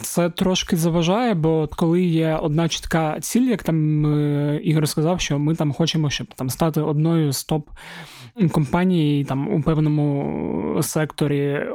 Це 0.00 0.30
трошки 0.30 0.76
заважає, 0.76 1.34
бо 1.34 1.68
коли 1.76 2.02
є 2.02 2.38
одна 2.42 2.68
чітка 2.68 3.20
ціль, 3.20 3.50
як 3.50 3.62
там 3.62 4.06
е, 4.06 4.60
Ігор 4.64 4.88
сказав, 4.88 5.20
що 5.20 5.38
ми 5.38 5.54
там 5.54 5.72
хочемо, 5.72 6.10
щоб 6.10 6.26
там 6.34 6.50
стати 6.50 6.80
одною 6.80 7.32
з 7.32 7.44
топ. 7.44 7.68
Компанії 8.52 9.24
там 9.24 9.54
у 9.54 9.62
певному 9.62 10.78
секторі, 10.82 11.66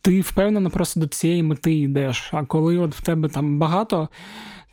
ти 0.00 0.20
впевнено 0.20 0.70
просто 0.70 1.00
до 1.00 1.06
цієї 1.06 1.42
мети 1.42 1.74
йдеш. 1.74 2.30
А 2.32 2.44
коли 2.44 2.78
от 2.78 2.94
в 2.94 3.02
тебе 3.02 3.28
там 3.28 3.58
багато 3.58 4.08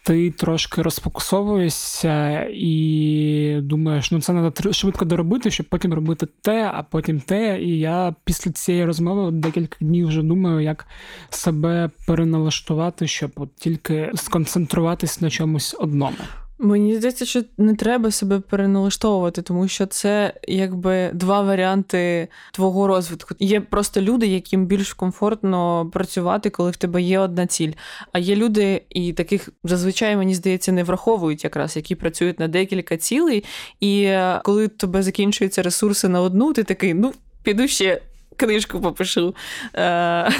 ти 0.06 0.32
трошки 0.32 0.82
розфокусовуєшся 0.82 2.48
і 2.54 3.60
думаєш, 3.62 4.12
ну 4.12 4.22
це 4.22 4.34
треба 4.34 4.74
швидко 4.74 5.06
доробити, 5.06 5.52
щоб 5.52 5.66
потім 5.66 5.94
робити 5.94 6.28
те, 6.42 6.72
а 6.74 6.84
потім 6.84 7.20
те. 7.20 7.62
І 7.62 7.80
я 7.80 8.16
після 8.24 8.52
цієї 8.52 8.86
розмови 8.86 9.32
декілька 9.32 9.78
днів 9.82 10.08
вже 10.08 10.22
думаю, 10.22 10.60
як 10.60 10.88
себе 11.30 11.90
переналаштувати, 12.08 13.08
щоб 13.08 13.32
от 13.36 13.56
тільки 13.56 14.12
сконцентруватись 14.16 15.22
на 15.22 15.30
чомусь 15.30 15.76
одному. 15.80 16.18
Мені 16.60 16.96
здається, 16.96 17.26
що 17.26 17.44
не 17.58 17.76
треба 17.76 18.12
себе 18.12 18.40
переналаштовувати, 18.40 19.42
тому 19.42 19.68
що 19.68 19.86
це 19.86 20.34
якби 20.48 21.12
два 21.14 21.42
варіанти 21.42 22.28
твого 22.52 22.88
розвитку. 22.88 23.36
Є 23.40 23.62
просто 23.62 24.02
люди, 24.02 24.28
яким 24.28 24.66
більш 24.66 24.94
комфортно 24.94 25.90
працювати, 25.94 26.50
коли 26.50 26.72
в 26.72 26.76
тебе 26.76 27.02
є 27.02 27.20
одна 27.20 27.48
ціль. 27.48 27.72
А 28.12 28.20
є 28.20 28.36
люди, 28.36 28.82
і 28.90 29.14
таких 29.14 29.50
зазвичай 29.64 30.18
мені 30.18 30.36
здається 30.36 30.72
не 30.72 30.84
враховують 30.84 31.44
якраз, 31.44 31.76
які 31.76 31.96
працюють 31.96 32.40
на 32.40 32.48
декілька 32.48 32.98
цілей. 32.98 33.44
І 33.80 34.04
е, 34.04 34.42
коли 34.44 34.68
тебе 34.68 35.04
закінчуються 35.04 35.62
ресурси 35.62 36.08
на 36.08 36.22
одну, 36.22 36.54
ти 36.54 36.64
такий, 36.64 36.94
ну 36.94 37.14
піду 37.44 37.68
ще. 37.68 38.02
Книжку 38.38 38.82
попишу. 38.82 39.36
Е, 39.74 40.32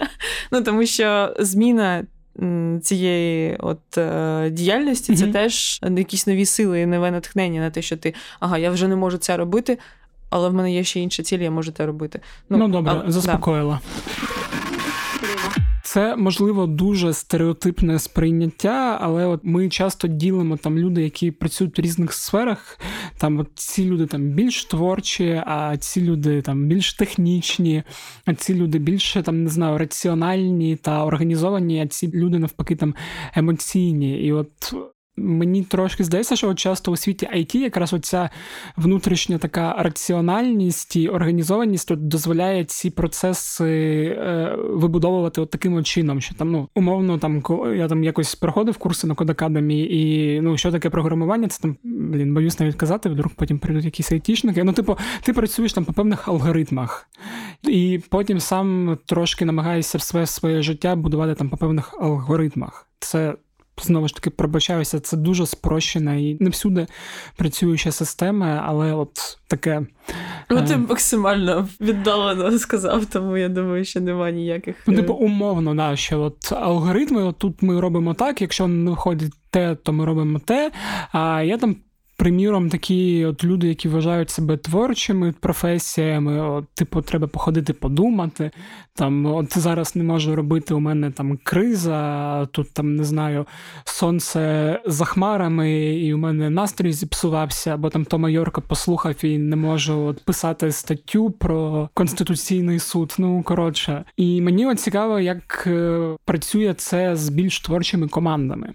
ну, 0.52 0.62
Тому 0.62 0.86
що 0.86 1.34
зміна 1.38 2.04
цієї 2.82 3.56
от 3.56 3.98
е, 3.98 4.50
діяльності, 4.50 5.12
mm-hmm. 5.12 5.16
це 5.16 5.26
теж 5.26 5.80
якісь 5.96 6.26
нові 6.26 6.46
сили 6.46 6.80
і 6.80 6.86
нове 6.86 7.10
натхнення 7.10 7.60
на 7.60 7.70
те, 7.70 7.82
що 7.82 7.96
ти 7.96 8.14
ага, 8.40 8.58
я 8.58 8.70
вже 8.70 8.88
не 8.88 8.96
можу 8.96 9.18
це 9.18 9.36
робити, 9.36 9.78
але 10.30 10.48
в 10.48 10.54
мене 10.54 10.72
є 10.72 10.84
ще 10.84 11.00
інша 11.00 11.22
ціль, 11.22 11.38
я 11.38 11.50
можу 11.50 11.72
це 11.72 11.86
робити. 11.86 12.20
Ну, 12.48 12.56
ну 12.58 12.68
добре, 12.68 13.02
а, 13.06 13.10
заспокоїла. 13.10 13.80
Це 15.92 16.16
можливо 16.16 16.66
дуже 16.66 17.12
стереотипне 17.12 17.98
сприйняття, 17.98 18.98
але 19.00 19.26
от 19.26 19.40
ми 19.44 19.68
часто 19.68 20.08
ділимо 20.08 20.56
там 20.56 20.78
люди, 20.78 21.02
які 21.02 21.30
працюють 21.30 21.78
в 21.78 21.82
різних 21.82 22.12
сферах. 22.12 22.78
Там 23.18 23.38
от 23.38 23.48
ці 23.54 23.84
люди 23.84 24.06
там 24.06 24.22
більш 24.22 24.64
творчі, 24.64 25.42
а 25.46 25.76
ці 25.76 26.00
люди 26.00 26.42
там 26.42 26.66
більш 26.66 26.94
технічні, 26.94 27.82
а 28.26 28.34
ці 28.34 28.54
люди 28.54 28.78
більше 28.78 29.22
там 29.22 29.44
не 29.44 29.50
знаю, 29.50 29.78
раціональні 29.78 30.76
та 30.76 31.04
організовані, 31.04 31.82
а 31.82 31.86
ці 31.86 32.12
люди 32.12 32.38
навпаки 32.38 32.76
там 32.76 32.94
емоційні. 33.34 34.22
І 34.22 34.32
от 34.32 34.74
Мені 35.20 35.62
трошки 35.64 36.04
здається, 36.04 36.36
що 36.36 36.48
от 36.48 36.58
часто 36.58 36.92
у 36.92 36.96
світі 36.96 37.28
IT 37.36 37.56
якраз 37.56 37.92
оця 37.92 38.30
внутрішня 38.76 39.38
така 39.38 39.74
раціональність 39.78 40.96
і 40.96 41.08
організованість 41.08 41.90
от 41.90 42.08
дозволяє 42.08 42.64
ці 42.64 42.90
процеси 42.90 44.04
е, 44.18 44.56
вибудовувати 44.58 45.40
от 45.40 45.50
таким 45.50 45.84
чином, 45.84 46.20
що 46.20 46.34
там 46.34 46.50
ну 46.50 46.68
умовно 46.74 47.18
там 47.18 47.42
я 47.76 47.88
там 47.88 48.04
якось 48.04 48.34
проходив 48.34 48.76
курси 48.76 49.06
на 49.06 49.14
Academy, 49.14 49.86
і 49.86 50.40
ну 50.40 50.56
що 50.56 50.72
таке 50.72 50.90
програмування, 50.90 51.48
це 51.48 51.62
там 51.62 51.76
блін, 51.84 52.34
боюсь 52.34 52.60
навіть 52.60 52.74
казати, 52.74 53.08
вдруг 53.08 53.32
потім 53.36 53.58
прийдуть 53.58 53.84
якісь 53.84 54.12
айтішники. 54.12 54.64
Ну, 54.64 54.72
типу, 54.72 54.98
ти 55.22 55.32
працюєш 55.32 55.72
там 55.72 55.84
по 55.84 55.92
певних 55.92 56.28
алгоритмах, 56.28 57.08
і 57.62 58.00
потім 58.08 58.40
сам 58.40 58.98
трошки 59.06 59.44
намагаєшся 59.44 59.98
все 59.98 60.26
своє 60.26 60.62
життя 60.62 60.96
будувати 60.96 61.34
там 61.34 61.48
по 61.48 61.56
певних 61.56 61.94
алгоритмах. 62.00 62.86
Це 62.98 63.34
знову 63.82 64.08
ж 64.08 64.14
таки 64.14 64.30
пробачаюся, 64.30 65.00
це 65.00 65.16
дуже 65.16 65.46
спрощена 65.46 66.14
і 66.14 66.36
не 66.40 66.50
всюди 66.50 66.86
працююча 67.36 67.92
система, 67.92 68.64
але 68.66 68.92
от 68.92 69.38
таке. 69.46 69.86
Ну, 70.50 70.66
ти 70.66 70.74
е, 70.74 70.76
максимально 70.76 71.68
віддалено 71.80 72.58
сказав, 72.58 73.06
тому 73.06 73.36
я 73.36 73.48
думаю, 73.48 73.84
що 73.84 74.00
немає 74.00 74.32
ніяких. 74.32 74.76
Ну, 74.86 74.96
типу, 74.96 75.12
е, 75.12 75.16
умовно, 75.16 75.74
да, 75.74 75.96
що 75.96 76.20
от 76.20 76.52
алгоритми, 76.52 77.22
от 77.22 77.38
тут 77.38 77.62
ми 77.62 77.80
робимо 77.80 78.14
так, 78.14 78.42
якщо 78.42 78.68
не 78.68 78.90
виходить 78.90 79.32
те, 79.50 79.74
то 79.74 79.92
ми 79.92 80.04
робимо 80.04 80.38
те. 80.38 80.70
А 81.12 81.42
я 81.42 81.58
там 81.58 81.76
приміром, 82.20 82.68
такі 82.68 83.24
от 83.24 83.44
люди, 83.44 83.68
які 83.68 83.88
вважають 83.88 84.30
себе 84.30 84.56
творчими 84.56 85.34
професіями, 85.40 86.40
от, 86.40 86.64
типу, 86.74 87.02
треба 87.02 87.26
походити 87.26 87.72
подумати. 87.72 88.50
Там, 88.94 89.26
От 89.26 89.58
зараз 89.58 89.96
не 89.96 90.04
можу 90.04 90.36
робити, 90.36 90.74
у 90.74 90.80
мене 90.80 91.10
там 91.10 91.38
криза, 91.42 92.46
тут 92.52 92.74
там 92.74 92.96
не 92.96 93.04
знаю, 93.04 93.46
сонце 93.84 94.80
за 94.86 95.04
хмарами, 95.04 95.72
і 95.80 96.14
у 96.14 96.18
мене 96.18 96.50
настрій 96.50 96.92
зіпсувався, 96.92 97.76
бо 97.76 97.90
там 97.90 98.04
Тома 98.04 98.30
Йорка 98.30 98.60
послухав 98.60 99.24
і 99.24 99.38
не 99.38 99.56
можу 99.56 100.00
от, 100.00 100.24
писати 100.24 100.72
статтю 100.72 101.30
про 101.30 101.88
Конституційний 101.94 102.78
суд. 102.78 103.14
Ну, 103.18 103.42
коротше. 103.42 104.04
І 104.16 104.40
мені 104.40 104.66
от 104.66 104.80
цікаво, 104.80 105.20
як 105.20 105.64
е, 105.66 106.00
працює 106.24 106.74
це 106.74 107.16
з 107.16 107.28
більш 107.28 107.60
творчими 107.60 108.08
командами. 108.08 108.74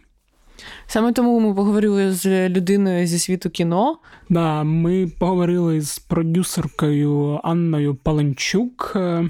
Саме 0.88 1.14
тому 1.14 1.40
ми 1.40 1.56
поговорили 1.56 2.12
з 2.12 2.50
людиною 2.50 3.08
зі 3.08 3.20
світу 3.20 3.50
кіно. 3.50 3.98
Да, 4.30 4.64
Ми 4.64 5.08
поговорили 5.20 5.82
з 5.82 6.00
продюсеркою 6.00 7.40
Анною 7.44 7.96
Паленчук, 7.96 8.94
е, 8.96 9.30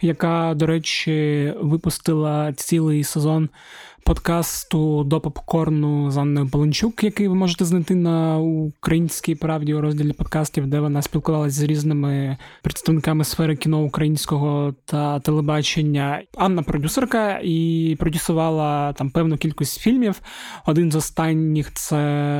яка, 0.00 0.54
до 0.56 0.66
речі, 0.66 1.54
випустила 1.60 2.52
цілий 2.52 3.04
сезон 3.04 3.48
подкасту 4.06 5.04
до 5.04 5.20
попкорну 5.20 6.10
з 6.10 6.16
Анною 6.16 6.48
Полончук, 6.48 7.04
який 7.04 7.28
ви 7.28 7.34
можете 7.34 7.64
знайти 7.64 7.94
на 7.94 8.38
українській 8.38 9.34
правді 9.34 9.74
у 9.74 9.80
розділі 9.80 10.12
подкастів, 10.12 10.66
де 10.66 10.80
вона 10.80 11.02
спілкувалася 11.02 11.56
з 11.56 11.62
різними 11.62 12.36
представниками 12.62 13.24
сфери 13.24 13.56
кіно 13.56 13.82
українського 13.82 14.74
та 14.84 15.20
телебачення. 15.20 16.22
Анна 16.36 16.62
продюсерка 16.62 17.40
і 17.44 17.96
продюсувала 17.98 18.92
там 18.92 19.10
певну 19.10 19.36
кількість 19.36 19.80
фільмів. 19.80 20.20
Один 20.66 20.92
з 20.92 20.94
останніх 20.94 21.72
це 21.72 21.96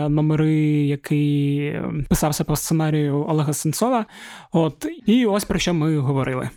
номери, 0.08 0.54
який 0.86 1.72
писався 2.08 2.44
по 2.44 2.56
сценарію 2.56 3.26
Олега 3.28 3.52
Сенцова. 3.52 4.06
От 4.52 4.86
і 5.06 5.26
ось 5.26 5.44
про 5.44 5.58
що 5.58 5.74
ми 5.74 5.98
говорили. 5.98 6.50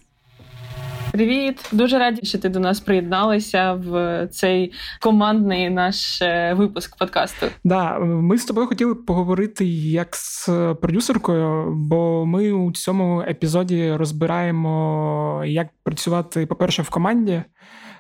Привіт, 1.12 1.70
дуже 1.72 2.00
раді, 2.00 2.26
що 2.26 2.38
ти 2.38 2.50
до 2.50 2.60
нас 2.60 2.80
приєдналася 2.80 3.74
в 3.74 4.28
цей 4.28 4.74
командний 5.02 5.70
наш 5.70 6.22
е, 6.22 6.54
випуск 6.54 6.98
подкасту. 6.98 7.46
Да, 7.64 8.00
ми 8.00 8.38
з 8.38 8.46
тобою 8.46 8.68
хотіли 8.68 8.96
поговорити 8.96 9.66
як 9.66 10.16
з 10.16 10.50
продюсеркою, 10.82 11.74
бо 11.76 12.26
ми 12.26 12.52
у 12.52 12.72
цьому 12.72 13.22
епізоді 13.22 13.94
розбираємо, 13.94 15.44
як 15.46 15.68
працювати, 15.84 16.46
по-перше, 16.46 16.82
в 16.82 16.90
команді. 16.90 17.44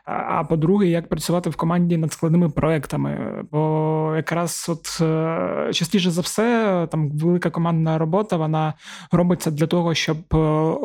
А 0.10 0.43
по-друге, 0.43 0.88
як 0.88 1.10
працювати 1.10 1.49
в 1.49 1.55
команді 1.55 1.97
над 1.97 2.14
складними 2.14 2.49
проектами. 2.49 3.43
Бо 3.51 4.14
якраз 4.16 4.66
от 4.70 5.01
е, 5.01 5.74
частіше 5.74 6.12
за 6.12 6.22
все, 6.22 6.88
там 6.91 7.12
велика 7.12 7.49
командна 7.49 7.97
робота 7.97 8.38
вона 8.38 8.74
робиться 9.12 9.51
для 9.51 9.68
того, 9.68 9.93
щоб 9.93 10.18
е, 10.34 10.38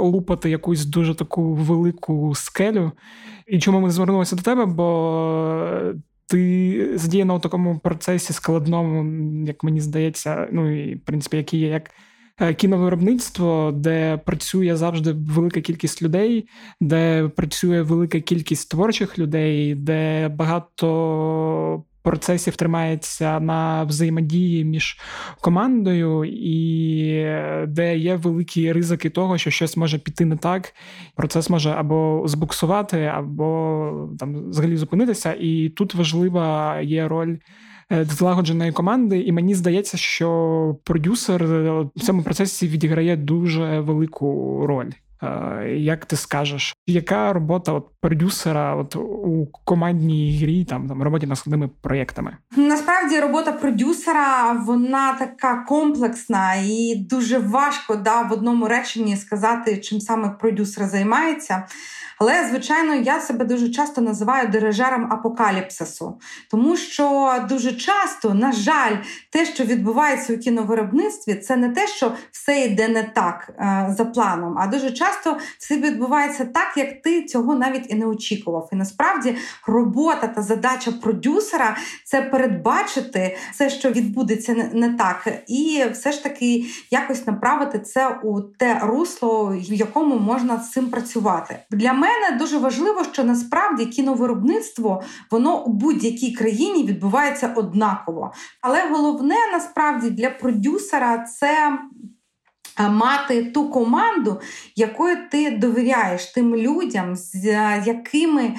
лупати 0.02 0.50
якусь 0.50 0.84
дуже 0.84 1.14
таку 1.14 1.54
велику 1.54 2.34
скелю. 2.34 2.92
І 3.46 3.58
чому 3.58 3.80
ми 3.80 3.90
звернулися 3.90 4.36
до 4.36 4.42
тебе? 4.42 4.66
Бо 4.66 5.92
ти 6.26 6.98
задіяна 6.98 7.34
у 7.34 7.38
такому 7.38 7.78
процесі 7.78 8.32
складному, 8.32 9.04
як 9.46 9.62
мені 9.64 9.80
здається, 9.80 10.48
ну 10.52 10.82
і 10.82 10.94
в 10.94 11.00
принципі, 11.00 11.36
який 11.36 11.60
є 11.60 11.68
як. 11.68 11.90
Е, 12.40 12.54
кіновиробництво, 12.54 13.72
де 13.74 14.16
працює 14.16 14.76
завжди 14.76 15.12
велика 15.12 15.60
кількість 15.60 16.02
людей, 16.02 16.48
де 16.80 17.28
працює 17.28 17.82
велика 17.82 18.20
кількість 18.20 18.70
творчих 18.70 19.18
людей, 19.18 19.74
де 19.74 20.28
багато. 20.28 21.84
Процесів 22.02 22.56
тримається 22.56 23.40
на 23.40 23.84
взаємодії 23.84 24.64
між 24.64 24.98
командою, 25.40 26.24
і 26.24 27.26
де 27.66 27.98
є 27.98 28.16
великі 28.16 28.72
ризики 28.72 29.10
того, 29.10 29.38
що 29.38 29.50
щось 29.50 29.76
може 29.76 29.98
піти 29.98 30.24
не 30.24 30.36
так. 30.36 30.74
Процес 31.16 31.50
може 31.50 31.70
або 31.70 32.22
збуксувати, 32.26 33.04
або 33.04 34.08
там 34.18 34.50
взагалі 34.50 34.76
зупинитися. 34.76 35.36
І 35.40 35.68
тут 35.68 35.94
важлива 35.94 36.80
є 36.80 37.08
роль 37.08 37.36
Е, 37.36 37.40
злагодженої 37.90 38.72
команди, 38.72 39.20
і 39.20 39.32
мені 39.32 39.54
здається, 39.54 39.96
що 39.96 40.76
продюсер 40.84 41.42
е, 41.44 41.70
в 41.96 42.00
цьому 42.00 42.22
процесі 42.22 42.68
відіграє 42.68 43.16
дуже 43.16 43.80
велику 43.80 44.60
роль. 44.66 44.90
Е, 45.24 45.68
як 45.68 46.06
ти 46.06 46.16
скажеш, 46.16 46.76
яка 46.86 47.32
робота 47.32 47.72
от 47.72 47.86
продюсера 48.00 48.76
от 48.76 48.96
у 48.96 49.46
командній 49.64 50.38
грі, 50.42 50.64
там 50.64 50.88
там 50.88 51.02
роботі 51.02 51.26
над 51.26 51.38
складними 51.38 51.70
проєктами? 51.82 52.36
Насправді 52.56 53.20
робота 53.20 53.52
продюсера 53.52 54.52
вона 54.52 55.12
така 55.12 55.56
комплексна 55.56 56.54
і 56.54 57.06
дуже 57.10 57.38
важко 57.38 57.96
да, 57.96 58.22
в 58.22 58.32
одному 58.32 58.68
реченні 58.68 59.16
сказати, 59.16 59.76
чим 59.76 60.00
саме 60.00 60.28
продюсер 60.28 60.86
займається. 60.86 61.64
Але, 62.18 62.48
звичайно, 62.48 62.94
я 62.94 63.20
себе 63.20 63.44
дуже 63.44 63.68
часто 63.68 64.00
називаю 64.00 64.48
дирижером 64.48 65.12
апокаліпсису, 65.12 66.18
тому 66.50 66.76
що 66.76 67.34
дуже 67.48 67.72
часто, 67.72 68.34
на 68.34 68.52
жаль, 68.52 68.96
те, 69.30 69.46
що 69.46 69.64
відбувається 69.64 70.34
у 70.34 70.38
кіновиробництві, 70.38 71.34
це 71.34 71.56
не 71.56 71.68
те, 71.68 71.86
що 71.86 72.12
все 72.30 72.60
йде 72.60 72.88
не 72.88 73.02
так 73.02 73.50
е, 73.58 73.94
за 73.96 74.04
планом, 74.04 74.58
а 74.58 74.66
дуже 74.66 74.90
часто 74.90 75.13
все 75.58 75.76
відбувається 75.76 76.44
так, 76.44 76.76
як 76.76 77.02
ти 77.02 77.22
цього 77.22 77.54
навіть 77.54 77.90
і 77.90 77.94
не 77.94 78.06
очікував. 78.06 78.68
І 78.72 78.76
насправді 78.76 79.36
робота 79.66 80.26
та 80.26 80.42
задача 80.42 80.92
продюсера 80.92 81.76
це 82.04 82.22
передбачити 82.22 83.36
все, 83.52 83.70
що 83.70 83.90
відбудеться 83.90 84.70
не 84.72 84.94
так, 84.94 85.28
і 85.48 85.84
все 85.92 86.12
ж 86.12 86.22
таки 86.22 86.64
якось 86.90 87.26
направити 87.26 87.78
це 87.78 88.20
у 88.22 88.40
те 88.40 88.80
русло, 88.82 89.56
в 89.68 89.72
якому 89.72 90.18
можна 90.18 90.60
з 90.60 90.70
цим 90.70 90.90
працювати. 90.90 91.58
Для 91.70 91.92
мене 91.92 92.36
дуже 92.38 92.58
важливо, 92.58 93.04
що 93.12 93.24
насправді 93.24 93.86
кіновиробництво 93.86 95.02
воно 95.30 95.64
у 95.64 95.72
будь-якій 95.72 96.32
країні 96.32 96.84
відбувається 96.84 97.52
однаково. 97.56 98.32
Але 98.60 98.88
головне 98.90 99.36
насправді 99.52 100.10
для 100.10 100.30
продюсера 100.30 101.18
це 101.18 101.78
мати 102.78 103.44
ту 103.44 103.70
команду, 103.70 104.40
якою 104.76 105.16
ти 105.30 105.50
довіряєш 105.50 106.26
тим 106.26 106.56
людям, 106.56 107.16
з 107.16 107.46
якими 107.86 108.54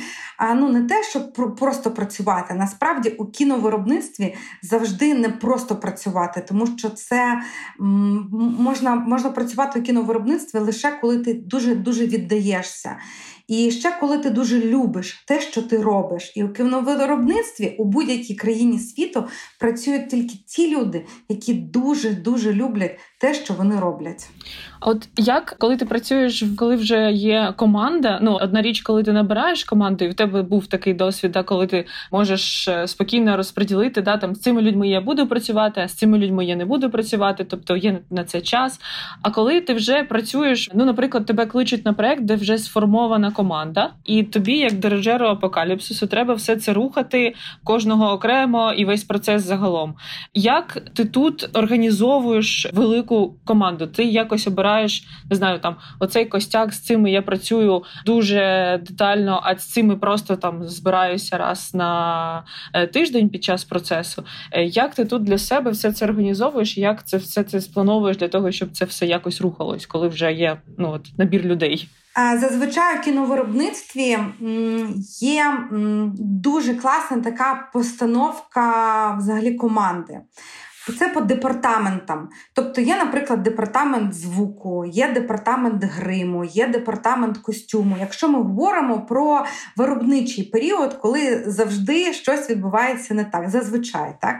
ну 0.55 0.70
не 0.70 0.82
те, 0.82 1.03
щоб 1.03 1.34
просто 1.34 1.91
працювати. 1.91 2.53
Насправді 2.53 3.09
у 3.09 3.26
кіновиробництві 3.26 4.36
завжди 4.61 5.13
не 5.13 5.30
просто 5.30 5.76
працювати, 5.76 6.45
тому 6.47 6.68
що 6.68 6.89
це 6.89 7.41
можна 8.59 8.95
можна 8.95 9.30
працювати 9.30 9.80
у 9.80 9.84
кіновиробництві 9.84 10.59
лише 10.59 10.91
коли 10.91 11.20
ти 11.20 11.34
дуже 11.34 11.76
дуже 11.76 12.05
віддаєшся. 12.05 12.97
І 13.47 13.71
ще 13.71 13.97
коли 13.99 14.17
ти 14.17 14.29
дуже 14.29 14.61
любиш 14.61 15.23
те, 15.27 15.41
що 15.41 15.61
ти 15.61 15.81
робиш, 15.81 16.33
і 16.35 16.43
у 16.43 16.53
кіновиробництві 16.53 17.75
у 17.79 17.85
будь-якій 17.85 18.35
країні 18.35 18.79
світу 18.79 19.23
працюють 19.59 20.09
тільки 20.09 20.35
ті 20.47 20.75
люди, 20.75 21.05
які 21.29 21.53
дуже 21.53 22.11
дуже 22.11 22.53
люблять 22.53 22.99
те, 23.21 23.33
що 23.33 23.53
вони 23.53 23.79
роблять. 23.79 24.29
От 24.81 25.07
як 25.17 25.55
коли 25.59 25.77
ти 25.77 25.85
працюєш, 25.85 26.43
коли 26.57 26.75
вже 26.75 27.11
є 27.11 27.53
команда? 27.57 28.19
Ну 28.21 28.37
одна 28.41 28.61
річ, 28.61 28.81
коли 28.81 29.03
ти 29.03 29.13
набираєш 29.13 29.63
команду, 29.63 30.05
і 30.05 30.09
в 30.09 30.13
тебе 30.13 30.41
був 30.41 30.67
такий 30.67 30.93
досвід, 30.93 31.31
да, 31.31 31.43
коли 31.43 31.67
ти 31.67 31.85
можеш 32.11 32.67
е, 32.67 32.87
спокійно 32.87 33.37
розподілити, 33.37 34.01
да, 34.01 34.17
там 34.17 34.35
з 34.35 34.41
цими 34.41 34.61
людьми 34.61 34.89
я 34.89 35.01
буду 35.01 35.27
працювати, 35.27 35.81
а 35.81 35.87
з 35.87 35.93
цими 35.93 36.17
людьми 36.17 36.45
я 36.45 36.55
не 36.55 36.65
буду 36.65 36.89
працювати, 36.89 37.43
тобто 37.43 37.75
є 37.75 37.99
на 38.09 38.23
це 38.23 38.41
час. 38.41 38.79
А 39.21 39.31
коли 39.31 39.61
ти 39.61 39.73
вже 39.73 40.03
працюєш, 40.03 40.69
ну 40.73 40.85
наприклад, 40.85 41.25
тебе 41.25 41.45
кличуть 41.45 41.85
на 41.85 41.93
проект, 41.93 42.23
де 42.23 42.35
вже 42.35 42.57
сформована 42.57 43.31
команда, 43.36 43.93
і 44.05 44.23
тобі, 44.23 44.57
як 44.57 44.73
дирижеру 44.73 45.25
апокаліпсису, 45.25 46.07
треба 46.07 46.33
все 46.33 46.55
це 46.55 46.73
рухати 46.73 47.33
кожного 47.63 48.11
окремо 48.11 48.73
і 48.73 48.86
весь 48.86 49.03
процес 49.03 49.43
загалом. 49.43 49.95
Як 50.33 50.81
ти 50.93 51.05
тут 51.05 51.57
організовуєш 51.57 52.67
велику 52.73 53.36
команду? 53.45 53.88
Ти 53.88 54.03
якось 54.03 54.47
обираєш, 54.47 55.03
не 55.29 55.36
знаю, 55.36 55.59
там 55.59 55.75
оцей 55.99 56.25
костяк 56.25 56.73
з 56.73 56.79
цими 56.79 57.11
я 57.11 57.21
працюю 57.21 57.83
дуже 58.05 58.79
детально, 58.88 59.41
а 59.43 59.55
з 59.55 59.65
цими 59.65 59.95
просто 59.95 60.36
там 60.36 60.63
збираюся 60.63 61.38
раз 61.38 61.73
на 61.73 62.43
е, 62.73 62.88
тиждень 62.88 63.29
під 63.29 63.43
час 63.43 63.63
процесу. 63.63 64.23
Е, 64.51 64.63
як 64.63 64.95
ти 64.95 65.05
тут 65.05 65.23
для 65.23 65.38
себе 65.38 65.71
все 65.71 65.91
це 65.91 66.05
організовуєш? 66.05 66.77
Як 66.77 67.07
це 67.07 67.17
все 67.17 67.43
це 67.43 67.61
сплановуєш 67.61 68.17
для 68.17 68.27
того, 68.27 68.51
щоб 68.51 68.71
це 68.71 68.86
все 68.86 69.05
якось 69.05 69.41
рухалось, 69.41 69.86
коли 69.86 70.07
вже 70.07 70.33
є 70.33 70.57
ну 70.77 70.91
от 70.91 71.17
набір 71.17 71.45
людей? 71.45 71.88
Зазвичай 72.16 72.99
у 72.99 73.01
кіновиробництві 73.01 74.18
є 75.20 75.57
дуже 76.20 76.76
класна 76.76 77.20
така 77.20 77.70
постановка 77.74 79.11
взагалі 79.18 79.55
команди. 79.55 80.22
Це 80.93 81.09
по 81.09 81.21
департаментам. 81.21 82.29
Тобто 82.53 82.81
є, 82.81 82.97
наприклад, 82.97 83.43
департамент 83.43 84.13
звуку, 84.13 84.86
є 84.86 85.11
департамент 85.11 85.83
гриму, 85.83 86.43
є 86.45 86.67
департамент 86.67 87.38
костюму. 87.38 87.95
Якщо 87.99 88.29
ми 88.29 88.43
говоримо 88.43 89.05
про 89.05 89.45
виробничий 89.77 90.43
період, 90.43 90.93
коли 90.93 91.43
завжди 91.47 92.13
щось 92.13 92.49
відбувається 92.49 93.13
не 93.13 93.23
так, 93.23 93.49
зазвичай, 93.49 94.15
так? 94.21 94.36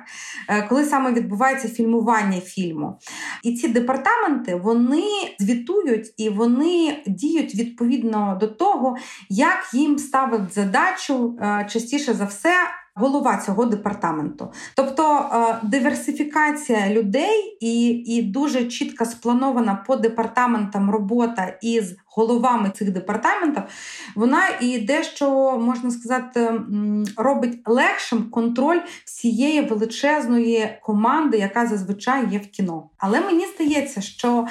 Е, 0.50 0.62
коли 0.62 0.86
саме 0.86 1.12
відбувається 1.12 1.68
фільмування 1.68 2.40
фільму. 2.42 3.00
І 3.44 3.56
ці 3.56 3.68
департаменти 3.68 4.56
вони 4.56 5.04
звітують 5.40 6.14
і 6.18 6.30
вони 6.30 7.04
діють 7.08 7.56
відповідно 7.56 8.38
до 8.40 8.48
того, 8.48 8.98
як 9.30 9.70
їм 9.74 9.98
ставить 9.98 10.54
задачу 10.54 11.38
е, 11.42 11.68
частіше 11.70 12.14
за 12.14 12.26
все 12.26 12.54
голова 12.96 13.38
цього 13.38 13.66
департаменту. 13.66 14.52
Тобто 14.76 15.30
е, 15.34 15.60
диверсифікація 15.64 16.90
людей 16.90 17.58
і, 17.60 17.88
і 17.88 18.22
дуже 18.22 18.66
чітко 18.66 19.06
спланована 19.06 19.84
по 19.88 19.96
департаментам 19.96 20.92
робота 20.92 21.58
із 21.62 21.96
головами 22.16 22.70
цих 22.70 22.92
департаментів, 22.92 23.64
вона 24.16 24.42
і 24.62 24.80
дещо 24.80 25.58
можна 25.60 25.92
сказати 25.92 26.62
робить 27.18 27.62
легшим 27.66 28.30
контроль 28.30 28.80
всієї 29.06 29.62
величезної 29.62 30.80
команди, 30.84 31.38
яка 31.38 31.68
зазвичай 31.68 32.30
є 32.32 32.40
в 32.40 32.48
кіно. 32.48 32.90
Але 32.98 33.22
мені 33.22 33.46
здається, 33.56 34.02
що 34.02 34.48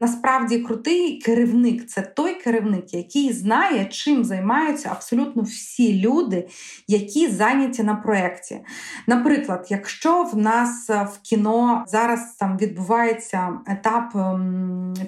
насправді 0.00 0.58
крутий 0.58 1.18
керівник 1.18 1.86
це 1.86 2.02
той 2.02 2.34
керівник, 2.34 2.94
який 2.94 3.32
знає, 3.32 3.84
чим 3.84 4.24
займаються 4.24 4.88
абсолютно 4.92 5.42
всі 5.42 6.00
люди, 6.00 6.48
які 6.88 7.28
зайняті 7.28 7.82
на 7.82 7.94
проєкті. 7.94 8.60
Наприклад, 9.06 9.66
якщо 9.70 10.22
в 10.22 10.36
нас 10.36 10.88
в 10.88 11.18
кіно 11.22 11.84
зараз 11.88 12.36
там 12.38 12.58
відбувається 12.58 13.58
етап 13.66 14.14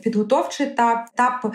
підготовчий 0.02 0.66
етап, 0.66 1.08
етап 1.12 1.54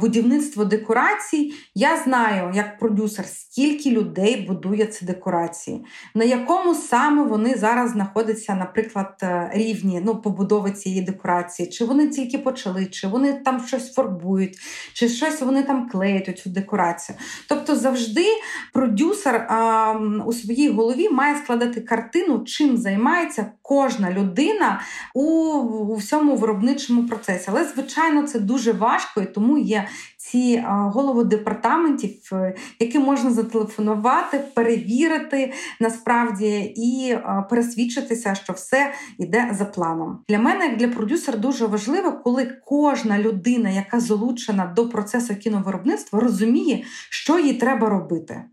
будівництво 0.00 0.64
декорацій. 0.64 1.54
Я 1.74 1.96
знаю, 1.96 2.52
як 2.54 2.78
продюсер, 2.78 3.24
скільки 3.26 3.90
людей 3.90 4.46
будує 4.48 4.86
ці 4.86 5.04
декорації, 5.04 5.84
на 6.14 6.24
якому 6.24 6.74
саме 6.74 7.22
вони 7.22 7.54
зараз 7.54 7.90
знаходяться, 7.90 8.54
наприклад, 8.54 9.14
е, 9.22 9.50
рівні 9.52 10.02
ну, 10.04 10.16
побудови 10.16 10.70
цієї 10.70 11.02
декорації, 11.02 11.68
чи 11.68 11.84
вони 11.84 12.08
тільки 12.08 12.38
почали, 12.62 12.86
чи 12.86 13.06
вони 13.06 13.32
там 13.32 13.66
щось 13.66 13.94
фарбують, 13.94 14.58
чи 14.92 15.08
щось 15.08 15.40
вони 15.40 15.62
там 15.62 15.88
клеють 15.88 16.38
цю 16.38 16.50
декорацію. 16.50 17.18
Тобто 17.48 17.76
завжди 17.76 18.26
продюсер 18.72 19.34
а, 19.34 19.92
у 20.26 20.32
своїй 20.32 20.68
голові 20.68 21.08
має 21.08 21.36
складати 21.36 21.80
картину, 21.80 22.44
чим 22.44 22.76
займається 22.76 23.46
кожна 23.62 24.10
людина 24.10 24.80
у, 25.14 25.24
у 25.24 25.96
всьому 25.96 26.36
виробничому 26.36 27.08
процесі. 27.08 27.44
Але, 27.48 27.64
звичайно, 27.64 28.22
це 28.22 28.40
дуже 28.40 28.72
важко 28.72 29.20
і 29.20 29.26
тому 29.26 29.58
є 29.58 29.88
ці 30.32 30.64
голови 30.66 31.24
департаментів, 31.24 32.30
е, 32.32 32.54
які 32.78 32.98
можна 32.98 33.30
зателефонувати, 33.30 34.38
перевірити 34.54 35.52
насправді 35.80 36.74
і 36.76 37.18
пересвідчитися, 37.50 38.34
що 38.34 38.52
все 38.52 38.92
йде 39.18 39.50
за 39.58 39.64
планом. 39.64 40.18
Для 40.28 40.38
мене, 40.38 40.64
як 40.64 40.76
для 40.76 40.88
продюсера, 40.88 41.38
дуже 41.38 41.66
важливо, 41.66 42.12
коли 42.12 42.56
кожна 42.66 43.18
людина, 43.18 43.70
яка 43.70 44.00
залучена 44.00 44.72
до 44.76 44.88
процесу 44.88 45.36
кіновиробництва, 45.36 46.20
розуміє, 46.20 46.84
що 47.10 47.38
їй 47.38 47.54
треба 47.54 47.88
робити. 47.88 48.44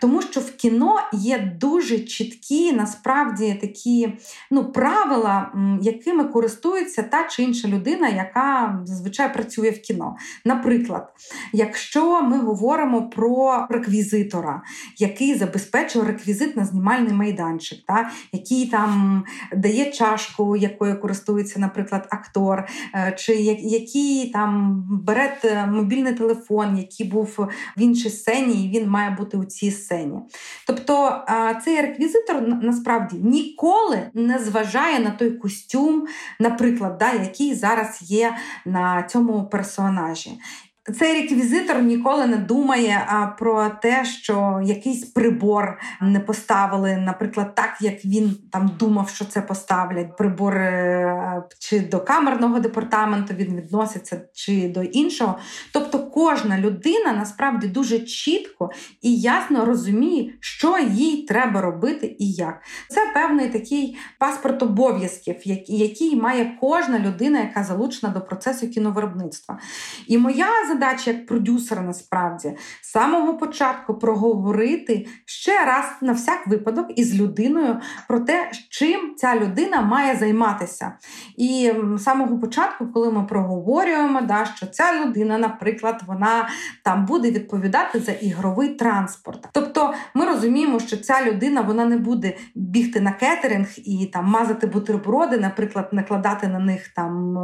Тому 0.00 0.22
що 0.22 0.40
в 0.40 0.50
кіно 0.50 0.96
є 1.12 1.56
дуже 1.60 1.98
чіткі, 1.98 2.72
насправді 2.72 3.58
такі 3.60 4.12
ну, 4.50 4.72
правила, 4.72 5.52
якими 5.82 6.24
користується 6.24 7.02
та 7.02 7.24
чи 7.28 7.42
інша 7.42 7.68
людина, 7.68 8.08
яка 8.08 8.78
зазвичай 8.84 9.34
працює 9.34 9.70
в 9.70 9.80
кіно. 9.80 10.16
Наприклад, 10.44 11.13
якщо 11.52 12.22
ми 12.22 12.38
говоримо 12.38 13.08
про 13.08 13.66
реквізитора, 13.70 14.62
який 14.98 15.34
забезпечує 15.34 16.04
реквізит 16.04 16.56
на 16.56 16.64
знімальний 16.64 17.12
майданчик, 17.12 17.78
та, 17.86 18.10
який 18.32 18.66
там 18.66 19.24
дає 19.52 19.90
чашку, 19.90 20.56
якою 20.56 21.00
користується, 21.00 21.60
наприклад, 21.60 22.08
актор, 22.10 22.68
е, 22.94 23.14
чи 23.18 23.32
який 23.62 24.30
там 24.30 24.82
бере 24.88 25.38
мобільний 25.68 26.12
телефон, 26.12 26.78
який 26.78 27.06
був 27.06 27.48
в 27.76 27.80
іншій 27.80 28.10
сцені, 28.10 28.66
і 28.66 28.78
він 28.78 28.88
має 28.88 29.10
бути 29.10 29.36
у 29.36 29.44
цій 29.44 29.70
сцені. 29.70 30.18
Тобто 30.66 31.24
цей 31.64 31.80
реквізитор 31.80 32.42
насправді 32.62 33.16
ніколи 33.16 34.10
не 34.14 34.38
зважає 34.38 34.98
на 34.98 35.10
той 35.10 35.30
костюм, 35.30 36.06
наприклад, 36.40 36.96
да, 36.98 37.12
який 37.12 37.54
зараз 37.54 37.98
є 38.02 38.36
на 38.64 39.02
цьому 39.02 39.48
персонажі. 39.48 40.30
Цей 40.92 41.22
реквізитор 41.22 41.82
ніколи 41.82 42.26
не 42.26 42.36
думає 42.36 43.06
а, 43.06 43.26
про 43.26 43.68
те, 43.68 44.04
що 44.04 44.60
якийсь 44.64 45.04
прибор 45.04 45.78
не 46.00 46.20
поставили, 46.20 46.96
наприклад, 46.96 47.54
так 47.54 47.76
як 47.80 48.04
він 48.04 48.36
там 48.52 48.70
думав, 48.78 49.08
що 49.08 49.24
це 49.24 49.40
поставлять. 49.40 50.16
Прибор 50.16 50.56
е, 50.56 51.42
чи 51.58 51.80
до 51.80 52.00
камерного 52.00 52.60
департаменту 52.60 53.34
він 53.34 53.56
відноситься, 53.56 54.20
чи 54.34 54.68
до 54.68 54.82
іншого. 54.82 55.38
Тобто, 55.72 55.98
кожна 55.98 56.58
людина 56.58 57.12
насправді 57.12 57.66
дуже 57.66 58.00
чітко 58.00 58.70
і 59.02 59.16
ясно 59.16 59.64
розуміє, 59.64 60.32
що 60.40 60.78
їй 60.78 61.22
треба 61.22 61.60
робити 61.60 62.16
і 62.18 62.32
як. 62.32 62.62
Це 62.90 63.00
певний 63.14 63.48
такий 63.48 63.96
паспорт 64.18 64.62
обов'язків, 64.62 65.36
який 65.66 66.16
має 66.16 66.58
кожна 66.60 66.98
людина, 66.98 67.40
яка 67.40 67.64
залучена 67.64 68.12
до 68.12 68.20
процесу 68.20 68.68
кіновиробництва. 68.68 69.58
І 70.06 70.18
моя 70.18 70.46
задача 70.74 71.10
як 71.10 71.26
продюсера 71.26 71.82
насправді 71.82 72.56
з 72.82 72.90
самого 72.90 73.36
початку 73.36 73.94
проговорити 73.94 75.06
ще 75.26 75.64
раз 75.64 75.84
на 76.00 76.12
всяк 76.12 76.46
випадок 76.46 76.86
із 76.96 77.20
людиною 77.20 77.80
про 78.08 78.20
те, 78.20 78.50
чим 78.70 79.14
ця 79.16 79.36
людина 79.36 79.82
має 79.82 80.16
займатися. 80.16 80.92
І 81.36 81.72
з 81.96 82.02
самого 82.02 82.38
початку, 82.38 82.86
коли 82.86 83.10
ми 83.10 83.22
проговорюємо, 83.22 84.20
да, 84.20 84.44
що 84.44 84.66
ця 84.66 85.04
людина, 85.04 85.38
наприклад, 85.38 86.02
вона 86.06 86.48
там 86.84 87.06
буде 87.06 87.30
відповідати 87.30 88.00
за 88.00 88.12
ігровий 88.12 88.68
транспорт. 88.68 89.48
Тобто 89.52 89.94
ми 90.14 90.26
розуміємо, 90.26 90.80
що 90.80 90.96
ця 90.96 91.24
людина 91.24 91.60
вона 91.60 91.84
не 91.84 91.96
буде 91.96 92.36
бігти 92.54 93.00
на 93.00 93.12
кетеринг 93.12 93.68
і 93.76 94.10
там 94.12 94.24
мазати 94.24 94.66
бутерброди, 94.66 95.38
наприклад, 95.38 95.88
накладати 95.92 96.48
на 96.48 96.58
них 96.58 96.88
там 96.88 97.38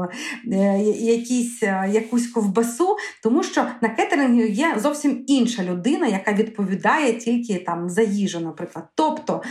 е, 0.53 0.79
якісь, 0.99 1.63
е, 1.63 1.89
якусь 1.93 2.27
ковбасу, 2.27 2.97
тому 3.23 3.43
що 3.43 3.67
на 3.81 3.89
кетерингі 3.89 4.51
є 4.51 4.75
зовсім 4.79 5.25
інша 5.27 5.65
людина, 5.65 6.07
яка 6.07 6.33
відповідає 6.33 7.13
тільки 7.13 7.59
там 7.59 7.91
за 7.91 8.03
їжу, 8.03 8.41
наприклад. 8.41 8.85
Тобто, 8.95 9.43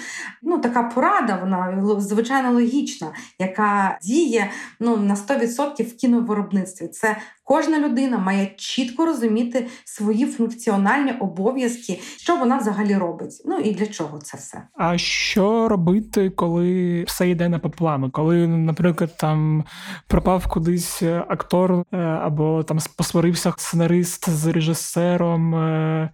ну 0.41 0.57
така 0.57 0.83
порада, 0.83 1.39
вона 1.41 1.83
звичайно 1.99 2.51
логічна, 2.51 3.13
яка 3.39 3.99
діє 4.01 4.51
ну 4.79 4.97
на 4.97 5.15
100% 5.15 5.83
в 5.83 5.95
кіновиробництві. 5.95 6.87
Це 6.87 7.17
Кожна 7.51 7.79
людина 7.79 8.17
має 8.17 8.53
чітко 8.57 9.05
розуміти 9.05 9.67
свої 9.85 10.25
функціональні 10.25 11.11
обов'язки, 11.11 11.99
що 12.17 12.35
вона 12.35 12.57
взагалі 12.57 12.95
робить. 12.95 13.41
Ну 13.45 13.57
і 13.57 13.71
для 13.71 13.85
чого 13.85 14.17
це 14.17 14.37
все. 14.37 14.61
А 14.73 14.97
що 14.97 15.67
робити, 15.67 16.29
коли 16.29 17.03
все 17.03 17.29
йде 17.29 17.49
не 17.49 17.59
по 17.59 17.69
плану? 17.69 18.11
Коли, 18.11 18.47
наприклад, 18.47 19.17
там 19.17 19.63
пропав 20.07 20.47
кудись 20.47 21.03
актор 21.03 21.71
е, 21.91 21.97
або 21.97 22.63
там 22.63 22.77
посварився 22.97 23.53
сценарист 23.57 24.29
з 24.29 24.47
режисером, 24.47 25.55
е, 25.55 26.09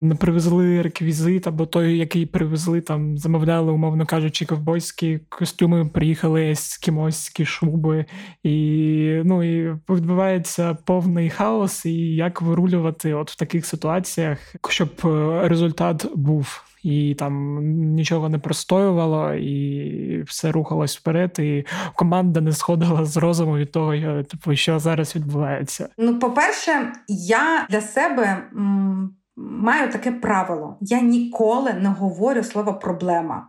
не 0.00 0.14
привезли 0.14 0.82
реквізит, 0.82 1.46
або 1.46 1.66
той, 1.66 1.98
який 1.98 2.26
привезли, 2.26 2.80
там 2.80 3.18
замовляли, 3.18 3.72
умовно 3.72 4.06
кажучи, 4.06 4.46
ковбойські 4.46 5.20
костюми, 5.28 5.84
приїхали 5.84 6.50
ескімоські 6.50 7.44
шуби, 7.44 8.04
і 8.42 9.22
ну 9.24 9.42
і 9.42 9.76
відбувається 9.88 10.76
повний 10.84 11.30
хаос, 11.30 11.86
і 11.86 12.14
як 12.14 12.42
вирулювати 12.42 13.14
от 13.14 13.30
в 13.30 13.36
таких 13.36 13.66
ситуаціях, 13.66 14.38
щоб 14.68 14.88
е, 15.04 15.48
результат 15.48 16.06
був. 16.14 16.64
І 16.82 17.14
там 17.18 17.58
нічого 17.94 18.28
не 18.28 18.38
простоювало, 18.38 19.34
і 19.34 20.22
все 20.22 20.52
рухалось 20.52 20.98
вперед, 20.98 21.36
і 21.38 21.64
команда 21.94 22.40
не 22.40 22.52
сходила 22.52 23.04
з 23.04 23.16
розуму 23.16 23.56
від 23.56 23.72
того, 23.72 24.22
типу, 24.22 24.56
що 24.56 24.78
зараз 24.78 25.16
відбувається. 25.16 25.88
Ну, 25.98 26.18
по-перше, 26.18 26.92
я 27.08 27.66
для 27.70 27.80
себе 27.80 28.42
м- 28.56 29.14
маю 29.36 29.92
таке 29.92 30.12
правило: 30.12 30.76
я 30.80 31.00
ніколи 31.00 31.72
не 31.72 31.88
говорю 31.88 32.42
слово 32.42 32.74
проблема. 32.74 33.46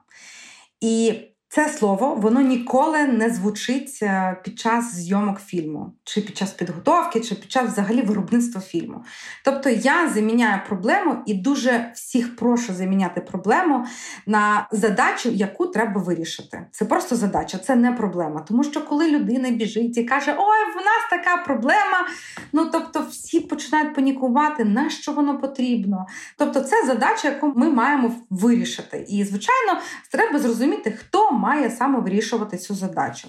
І 0.82 1.14
це 1.54 1.70
слово 1.70 2.16
воно 2.16 2.42
ніколи 2.42 3.08
не 3.08 3.30
звучить 3.30 4.00
е, 4.02 4.38
під 4.44 4.60
час 4.60 4.96
зйомок 4.96 5.40
фільму, 5.40 5.94
чи 6.04 6.22
під 6.22 6.38
час 6.38 6.52
підготовки, 6.52 7.20
чи 7.20 7.36
під 7.36 7.52
час 7.52 7.72
взагалі 7.72 8.02
виробництва 8.02 8.62
фільму. 8.62 9.04
Тобто 9.46 9.70
я 9.70 10.10
заміняю 10.10 10.62
проблему 10.68 11.18
і 11.26 11.34
дуже 11.34 11.92
всіх 11.96 12.36
прошу 12.36 12.74
заміняти 12.74 13.22
проблему 13.22 13.86
на 14.26 14.68
задачу, 14.72 15.30
яку 15.30 15.68
треба 15.68 16.02
вирішити. 16.02 16.66
Це 16.72 16.86
просто 16.86 17.16
задача, 17.16 17.58
це 17.58 17.76
не 17.76 17.92
проблема. 17.92 18.40
Тому 18.48 18.64
що 18.64 18.86
коли 18.86 19.12
людина 19.12 19.50
біжить 19.50 19.98
і 19.98 20.04
каже, 20.04 20.32
ой, 20.38 20.74
в 20.74 20.76
нас 20.76 21.10
така 21.10 21.38
проблема. 21.38 22.08
Ну 22.54 22.70
тобто, 22.72 23.06
всі 23.10 23.40
починають 23.40 23.96
панікувати, 23.96 24.66
на 24.66 24.90
що 24.90 25.12
воно 25.12 25.38
потрібно. 25.40 26.06
Тобто, 26.38 26.62
це 26.62 26.86
задача, 26.86 27.28
яку 27.28 27.54
ми 27.56 27.70
маємо 27.70 28.12
вирішити. 28.30 29.06
І, 29.10 29.24
звичайно, 29.24 29.80
треба 30.12 30.40
зрозуміти, 30.40 30.92
хто 30.92 31.41
має 31.42 31.70
саме 31.70 32.00
вирішувати 32.00 32.58
цю 32.58 32.76
задачу. 32.76 33.28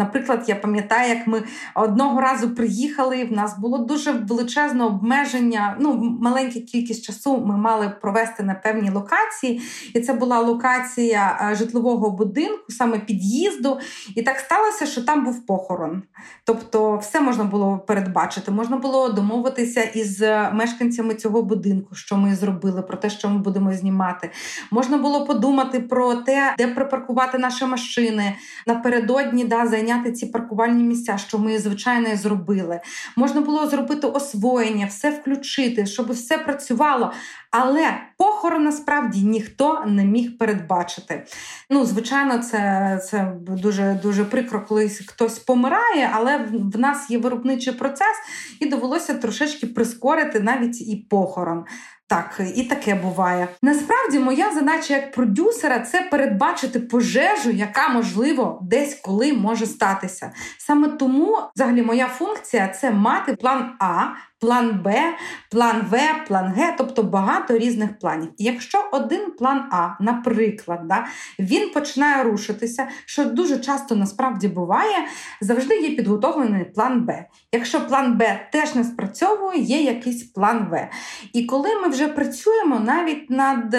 Наприклад, 0.00 0.44
я 0.46 0.56
пам'ятаю, 0.56 1.08
як 1.08 1.26
ми 1.26 1.42
одного 1.74 2.20
разу 2.20 2.50
приїхали, 2.54 3.24
в 3.24 3.32
нас 3.32 3.58
було 3.58 3.78
дуже 3.78 4.12
величезне 4.12 4.84
обмеження. 4.84 5.76
Ну, 5.80 6.18
маленька 6.20 6.60
кількість 6.60 7.04
часу 7.04 7.44
ми 7.46 7.56
мали 7.56 7.92
провести 8.00 8.42
на 8.42 8.54
певній 8.54 8.90
локації, 8.90 9.62
і 9.94 10.00
це 10.00 10.12
була 10.12 10.40
локація 10.40 11.48
е, 11.50 11.54
житлового 11.54 12.10
будинку, 12.10 12.64
саме 12.68 12.98
під'їзду. 12.98 13.78
І 14.14 14.22
так 14.22 14.38
сталося, 14.38 14.86
що 14.86 15.02
там 15.02 15.24
був 15.24 15.46
похорон. 15.46 16.02
Тобто, 16.44 16.96
все 16.96 17.20
можна 17.20 17.44
було 17.44 17.78
передбачити. 17.78 18.50
Можна 18.50 18.76
було 18.76 19.08
домовитися 19.08 19.82
із 19.82 20.20
мешканцями 20.52 21.14
цього 21.14 21.42
будинку, 21.42 21.94
що 21.94 22.16
ми 22.16 22.34
зробили, 22.34 22.82
про 22.82 22.96
те, 22.96 23.10
що 23.10 23.28
ми 23.28 23.38
будемо 23.38 23.72
знімати. 23.72 24.30
Можна 24.70 24.98
було 24.98 25.26
подумати 25.26 25.80
про 25.80 26.14
те, 26.14 26.54
де 26.58 26.66
припаркувати 26.66 27.38
наші 27.38 27.64
машини 27.64 28.34
напередодні, 28.66 29.44
да, 29.44 29.66
зайняти 29.66 29.87
зайняти 29.88 30.12
ці 30.12 30.26
паркувальні 30.26 30.82
місця, 30.82 31.18
що 31.18 31.38
ми 31.38 31.58
звичайно 31.58 32.08
і 32.08 32.16
зробили. 32.16 32.80
Можна 33.16 33.40
було 33.40 33.66
зробити 33.66 34.06
освоєння, 34.06 34.86
все 34.86 35.10
включити, 35.10 35.86
щоб 35.86 36.12
все 36.12 36.38
працювало. 36.38 37.12
Але 37.50 38.00
похорон 38.16 38.64
насправді 38.64 39.22
ніхто 39.22 39.84
не 39.86 40.04
міг 40.04 40.38
передбачити. 40.38 41.24
Ну, 41.70 41.84
звичайно, 41.84 42.38
це 42.38 43.00
це 43.04 43.32
дуже 43.48 44.00
дуже 44.02 44.24
прикро, 44.24 44.64
коли 44.68 44.88
хтось 44.88 45.38
помирає, 45.38 46.10
але 46.12 46.48
в 46.74 46.78
нас 46.78 47.10
є 47.10 47.18
виробничий 47.18 47.72
процес, 47.72 48.16
і 48.60 48.66
довелося 48.66 49.14
трошечки 49.14 49.66
прискорити 49.66 50.40
навіть 50.40 50.80
і 50.80 50.96
похорон. 51.10 51.64
Так, 52.08 52.40
і 52.56 52.62
таке 52.62 52.94
буває. 52.94 53.48
Насправді, 53.62 54.18
моя 54.18 54.52
задача 54.54 54.94
як 54.94 55.12
продюсера 55.12 55.80
це 55.80 56.08
передбачити 56.10 56.80
пожежу, 56.80 57.50
яка 57.50 57.88
можливо 57.88 58.58
десь 58.62 58.94
коли 58.94 59.32
може 59.32 59.66
статися. 59.66 60.32
Саме 60.58 60.88
тому, 60.88 61.38
взагалі, 61.56 61.82
моя 61.82 62.06
функція 62.08 62.68
це 62.68 62.90
мати 62.90 63.36
план 63.36 63.70
А, 63.80 64.04
план 64.40 64.80
Б, 64.84 65.14
план 65.50 65.86
В, 65.90 66.24
план 66.28 66.52
Г, 66.56 66.74
тобто 66.78 67.02
багато 67.02 67.58
різних 67.58 67.98
планів. 67.98 68.28
І 68.38 68.44
якщо 68.44 68.88
один 68.92 69.20
план 69.38 69.64
А, 69.70 69.88
наприклад, 70.00 70.80
да, 70.84 71.06
він 71.38 71.70
починає 71.70 72.24
рушитися, 72.24 72.88
що 73.06 73.24
дуже 73.24 73.58
часто 73.58 73.96
насправді 73.96 74.48
буває, 74.48 75.06
завжди 75.40 75.76
є 75.80 75.96
підготовлений 75.96 76.64
план 76.64 77.04
Б. 77.04 77.24
Якщо 77.52 77.86
план 77.86 78.18
Б 78.18 78.40
теж 78.52 78.74
не 78.74 78.84
спрацьовує, 78.84 79.60
є 79.60 79.82
якийсь 79.82 80.24
план 80.24 80.68
В. 80.70 80.88
І 81.32 81.44
коли 81.44 81.68
ми 81.82 81.88
вже 81.88 82.08
працюємо 82.08 82.80
навіть 82.80 83.30
над 83.30 83.76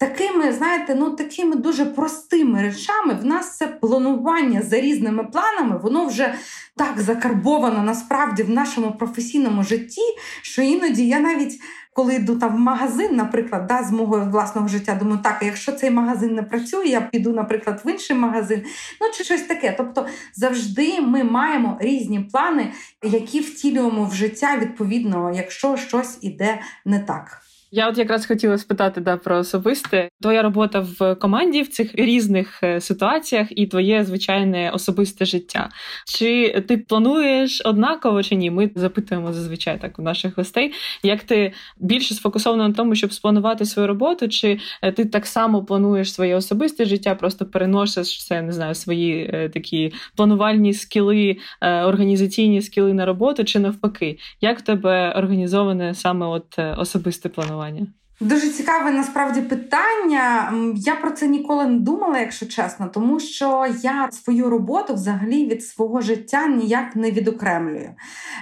такими, 0.00 0.52
знаєте, 0.52 0.94
ну 0.94 1.10
такими 1.10 1.56
дуже 1.56 1.84
простими 1.84 2.62
речами, 2.62 3.14
в 3.14 3.24
нас 3.24 3.56
це 3.56 3.66
планування 3.66 4.62
за 4.62 4.80
різними 4.80 5.24
планами, 5.24 5.78
воно 5.78 6.06
вже 6.06 6.34
так 6.76 7.00
закарбовано 7.00 7.82
насправді 7.82 8.42
в 8.42 8.50
нашому 8.50 8.92
професійному 8.92 9.62
житті, 9.62 10.00
що 10.42 10.62
іноді 10.62 11.08
я 11.08 11.20
навіть. 11.20 11.60
Коли 11.94 12.14
йду 12.14 12.36
там 12.36 12.56
в 12.56 12.58
магазин, 12.58 13.16
наприклад, 13.16 13.66
да, 13.66 13.82
з 13.82 13.92
мого 13.92 14.30
власного 14.30 14.68
життя, 14.68 14.94
думаю, 14.94 15.18
так, 15.22 15.38
якщо 15.42 15.72
цей 15.72 15.90
магазин 15.90 16.34
не 16.34 16.42
працює, 16.42 16.86
я 16.86 17.00
піду, 17.00 17.32
наприклад, 17.32 17.82
в 17.84 17.90
інший 17.90 18.16
магазин, 18.16 18.62
ну 19.00 19.06
чи 19.14 19.24
щось 19.24 19.42
таке. 19.42 19.74
Тобто 19.76 20.06
завжди 20.34 21.00
ми 21.00 21.24
маємо 21.24 21.78
різні 21.80 22.20
плани, 22.20 22.72
які 23.02 23.40
втілюємо 23.40 24.04
в 24.04 24.14
життя 24.14 24.56
відповідно, 24.60 25.32
якщо 25.34 25.76
щось 25.76 26.18
іде 26.20 26.60
не 26.84 26.98
так. 26.98 27.41
Я 27.74 27.88
от 27.88 27.98
якраз 27.98 28.26
хотіла 28.26 28.58
спитати 28.58 29.00
да, 29.00 29.16
про 29.16 29.36
особисте. 29.36 30.08
Твоя 30.22 30.42
робота 30.42 30.86
в 30.98 31.14
команді 31.14 31.62
в 31.62 31.68
цих 31.68 31.94
різних 31.94 32.62
е, 32.62 32.80
ситуаціях 32.80 33.48
і 33.50 33.66
твоє 33.66 34.04
звичайне 34.04 34.70
особисте 34.70 35.24
життя. 35.24 35.68
Чи 36.06 36.60
ти 36.68 36.76
плануєш 36.76 37.62
однаково 37.64 38.22
чи 38.22 38.34
ні? 38.34 38.50
Ми 38.50 38.70
запитуємо 38.74 39.32
зазвичай 39.32 39.80
так 39.80 39.98
у 39.98 40.02
наших 40.02 40.36
гостей. 40.36 40.72
Як 41.02 41.22
ти 41.22 41.52
більше 41.78 42.14
сфокусована 42.14 42.68
на 42.68 42.74
тому, 42.74 42.94
щоб 42.94 43.12
спланувати 43.12 43.64
свою 43.64 43.88
роботу, 43.88 44.28
чи 44.28 44.58
е, 44.82 44.92
ти 44.92 45.04
так 45.04 45.26
само 45.26 45.64
плануєш 45.64 46.12
своє 46.12 46.36
особисте 46.36 46.84
життя, 46.84 47.14
просто 47.14 47.46
переносиш 47.46 48.26
це, 48.26 48.42
не 48.42 48.52
знаю, 48.52 48.74
свої 48.74 49.30
е, 49.32 49.48
такі 49.48 49.92
планувальні 50.16 50.74
скіли, 50.74 51.36
організаційні 51.62 52.62
скіли 52.62 52.94
на 52.94 53.06
роботу, 53.06 53.44
чи 53.44 53.58
навпаки? 53.58 54.18
Як 54.40 54.58
в 54.58 54.62
тебе 54.62 55.12
організоване 55.12 55.94
саме 55.94 56.26
от 56.26 56.58
особисте 56.76 57.28
планування? 57.28 57.61
Планування? 57.62 58.01
Дуже 58.22 58.48
цікаве 58.48 58.90
насправді 58.90 59.40
питання. 59.40 60.52
Я 60.76 60.94
про 60.94 61.10
це 61.10 61.28
ніколи 61.28 61.64
не 61.64 61.78
думала, 61.78 62.18
якщо 62.18 62.46
чесно, 62.46 62.88
тому 62.88 63.20
що 63.20 63.66
я 63.82 64.08
свою 64.12 64.50
роботу 64.50 64.94
взагалі 64.94 65.46
від 65.46 65.64
свого 65.64 66.00
життя 66.00 66.46
ніяк 66.46 66.96
не 66.96 67.10
відокремлюю. 67.10 67.90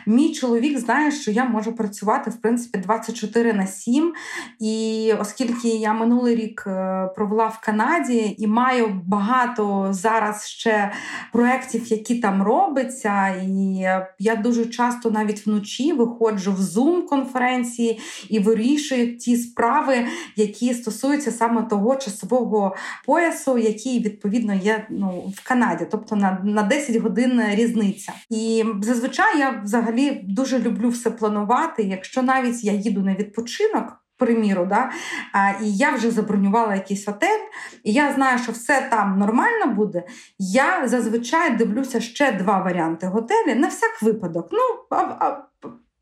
Мій 0.07 0.33
чоловік 0.33 0.79
знає, 0.79 1.11
що 1.11 1.31
я 1.31 1.45
можу 1.45 1.73
працювати 1.73 2.31
в 2.31 2.41
принципі 2.41 2.79
24 2.79 3.53
на 3.53 3.67
7. 3.67 4.13
І 4.61 5.13
оскільки 5.21 5.69
я 5.69 5.93
минулий 5.93 6.37
рік 6.37 6.65
е, 6.67 7.07
провела 7.17 7.47
в 7.47 7.61
Канаді 7.61 8.35
і 8.39 8.47
маю 8.47 9.03
багато 9.07 9.89
зараз 9.91 10.49
ще 10.49 10.93
проєктів, 11.33 11.87
які 11.87 12.15
там 12.15 12.43
робиться, 12.43 13.29
і 13.29 13.87
я 14.19 14.37
дуже 14.37 14.67
часто 14.67 15.11
навіть 15.11 15.47
вночі 15.47 15.93
виходжу 15.93 16.53
в 16.53 16.61
Zoom-конференції 16.61 18.01
і 18.29 18.39
вирішую 18.39 19.17
ті 19.17 19.37
справи 19.37 19.70
справи, 19.71 20.07
які 20.37 20.75
стосуються 20.75 21.31
саме 21.31 21.63
того 21.63 21.97
часового 21.97 22.77
поясу, 23.07 23.59
який 23.59 24.01
відповідно 24.01 24.55
є 24.55 24.87
ну 24.91 25.33
в 25.37 25.49
Канаді, 25.49 25.87
тобто 25.91 26.17
на 26.17 26.41
на 26.45 26.63
10 26.63 26.97
годин 26.97 27.43
різниця. 27.51 28.13
І 28.31 28.65
зазвичай 28.83 29.39
я 29.39 29.61
взагалі 29.65 30.21
дуже 30.25 30.59
люблю 30.59 30.89
все 30.89 31.11
планувати. 31.11 31.83
Якщо 31.83 32.23
навіть 32.23 32.65
я 32.65 32.73
їду 32.73 33.01
на 33.01 33.15
відпочинок. 33.15 33.97
Приміру, 34.21 34.67
да, 34.67 34.91
а, 35.33 35.51
і 35.63 35.73
я 35.73 35.91
вже 35.91 36.11
забронювала 36.11 36.75
якийсь 36.75 37.07
готель, 37.07 37.41
і 37.85 37.93
я 37.93 38.13
знаю, 38.13 38.39
що 38.39 38.53
все 38.53 38.89
там 38.91 39.19
нормально 39.19 39.67
буде. 39.67 40.03
Я 40.39 40.89
зазвичай 40.89 41.57
дивлюся 41.57 42.01
ще 42.01 42.33
два 42.33 42.63
варіанти 42.63 43.07
готелі 43.07 43.55
на 43.55 43.69
всяк 43.69 44.03
випадок. 44.03 44.49
Ну, 44.53 44.61
а, 44.91 44.97
а, 44.97 45.50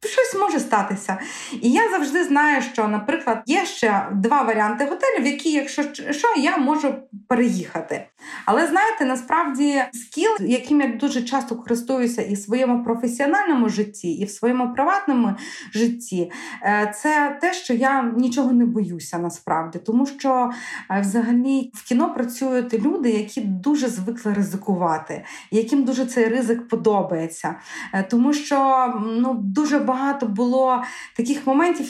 Щось 0.06 0.34
може 0.40 0.60
статися. 0.60 1.18
І 1.62 1.72
я 1.72 1.90
завжди 1.90 2.24
знаю, 2.24 2.62
що, 2.62 2.88
наприклад, 2.88 3.42
є 3.46 3.66
ще 3.66 4.06
два 4.12 4.42
варіанти 4.42 4.84
готелів, 4.84 5.26
які, 5.26 5.52
якщо 5.52 5.82
що, 6.10 6.28
я 6.36 6.56
можу 6.56 6.94
переїхати. 7.28 8.06
Але 8.44 8.66
знаєте, 8.66 9.04
насправді 9.04 9.82
скіл, 9.92 10.30
яким 10.40 10.80
я 10.80 10.88
дуже 10.88 11.22
часто 11.22 11.56
користуюся 11.56 12.22
і 12.22 12.34
в 12.34 12.38
своєму 12.38 12.84
професіональному 12.84 13.68
житті, 13.68 14.12
і 14.12 14.24
в 14.24 14.30
своєму 14.30 14.72
приватному 14.72 15.34
житті, 15.74 16.32
е, 16.62 16.94
це 16.96 17.38
те, 17.40 17.52
що 17.52 17.74
я 17.74 18.02
нічого 18.02 18.52
не 18.52 18.66
боюся 18.66 19.18
насправді, 19.18 19.78
тому 19.78 20.06
що 20.06 20.50
е, 20.90 21.00
взагалі 21.00 21.70
в 21.74 21.88
кіно 21.88 22.14
працюють 22.14 22.74
люди, 22.74 23.10
які 23.10 23.40
дуже 23.40 23.88
звикли 23.88 24.32
ризикувати, 24.32 25.24
яким 25.50 25.84
дуже 25.84 26.06
цей 26.06 26.28
ризик 26.28 26.68
подобається. 26.68 27.54
Е, 27.94 28.02
тому 28.02 28.32
що 28.32 28.86
ну, 29.06 29.34
дуже 29.34 29.78
багато 29.78 30.26
було 30.26 30.82
таких 31.16 31.46
моментів, 31.46 31.86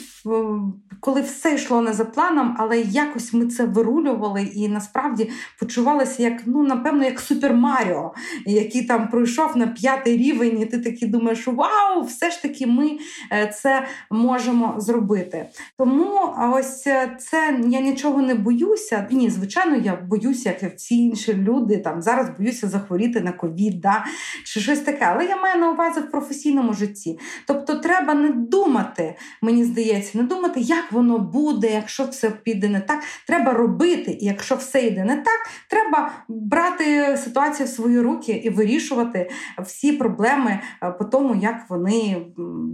коли 0.99 1.21
все 1.21 1.55
йшло 1.55 1.81
не 1.81 1.93
за 1.93 2.05
планом, 2.05 2.55
але 2.59 2.81
якось 2.81 3.33
ми 3.33 3.47
це 3.47 3.65
вирулювали 3.65 4.43
і 4.43 4.67
насправді 4.67 5.31
почувалися 5.59 6.23
як 6.29 6.41
ну 6.45 6.63
напевно, 6.63 7.05
як 7.05 7.19
Супер 7.19 7.53
Маріо, 7.53 8.13
який 8.45 8.85
там 8.85 9.07
пройшов 9.07 9.57
на 9.57 9.67
п'ятий 9.67 10.17
рівень, 10.17 10.59
і 10.61 10.65
ти 10.65 10.79
такий 10.79 11.07
думаєш, 11.07 11.47
вау, 11.47 12.03
все 12.07 12.31
ж 12.31 12.41
таки 12.41 12.67
ми 12.67 12.97
е, 13.31 13.47
це 13.47 13.87
можемо 14.09 14.75
зробити. 14.77 15.45
Тому 15.77 16.35
ось 16.53 16.87
е, 16.87 17.17
це 17.19 17.59
я 17.67 17.79
нічого 17.79 18.21
не 18.21 18.35
боюся. 18.35 19.07
Ні, 19.11 19.29
звичайно, 19.29 19.75
я 19.75 19.95
боюся, 19.95 20.49
як 20.49 20.63
і 20.63 20.75
всі 20.75 20.97
інші 20.97 21.33
люди. 21.33 21.77
Там 21.77 22.01
зараз 22.01 22.27
боюся 22.39 22.67
захворіти 22.67 23.21
на 23.21 23.31
ковід, 23.31 23.81
да, 23.81 24.05
чи 24.45 24.59
щось 24.59 24.79
таке. 24.79 25.05
Але 25.05 25.25
я 25.25 25.37
маю 25.37 25.59
на 25.59 25.71
увазі 25.71 25.99
в 25.99 26.11
професійному 26.11 26.73
житті. 26.73 27.19
Тобто, 27.47 27.75
треба 27.75 28.13
не 28.13 28.29
думати, 28.29 29.15
мені 29.41 29.63
здається, 29.63 30.17
не 30.17 30.23
думати, 30.23 30.59
як 30.59 30.91
воно 30.91 31.17
буде, 31.19 31.73
якщо 31.73 32.03
все 32.03 32.29
піде 32.29 32.69
не 32.69 32.79
так. 32.79 33.03
Треба 33.27 33.53
робити, 33.53 34.17
і 34.21 34.25
якщо 34.25 34.55
все 34.55 34.81
йде 34.81 35.03
не 35.03 35.15
так, 35.15 35.49
треба 35.67 36.08
брати 36.27 37.17
ситуацію 37.17 37.67
в 37.67 37.69
свої 37.69 37.99
руки 37.99 38.31
і 38.31 38.49
вирішувати 38.49 39.29
всі 39.63 39.91
проблеми 39.91 40.59
е, 40.83 40.91
по 40.91 41.05
тому, 41.05 41.35
як 41.35 41.65
вони 41.69 42.25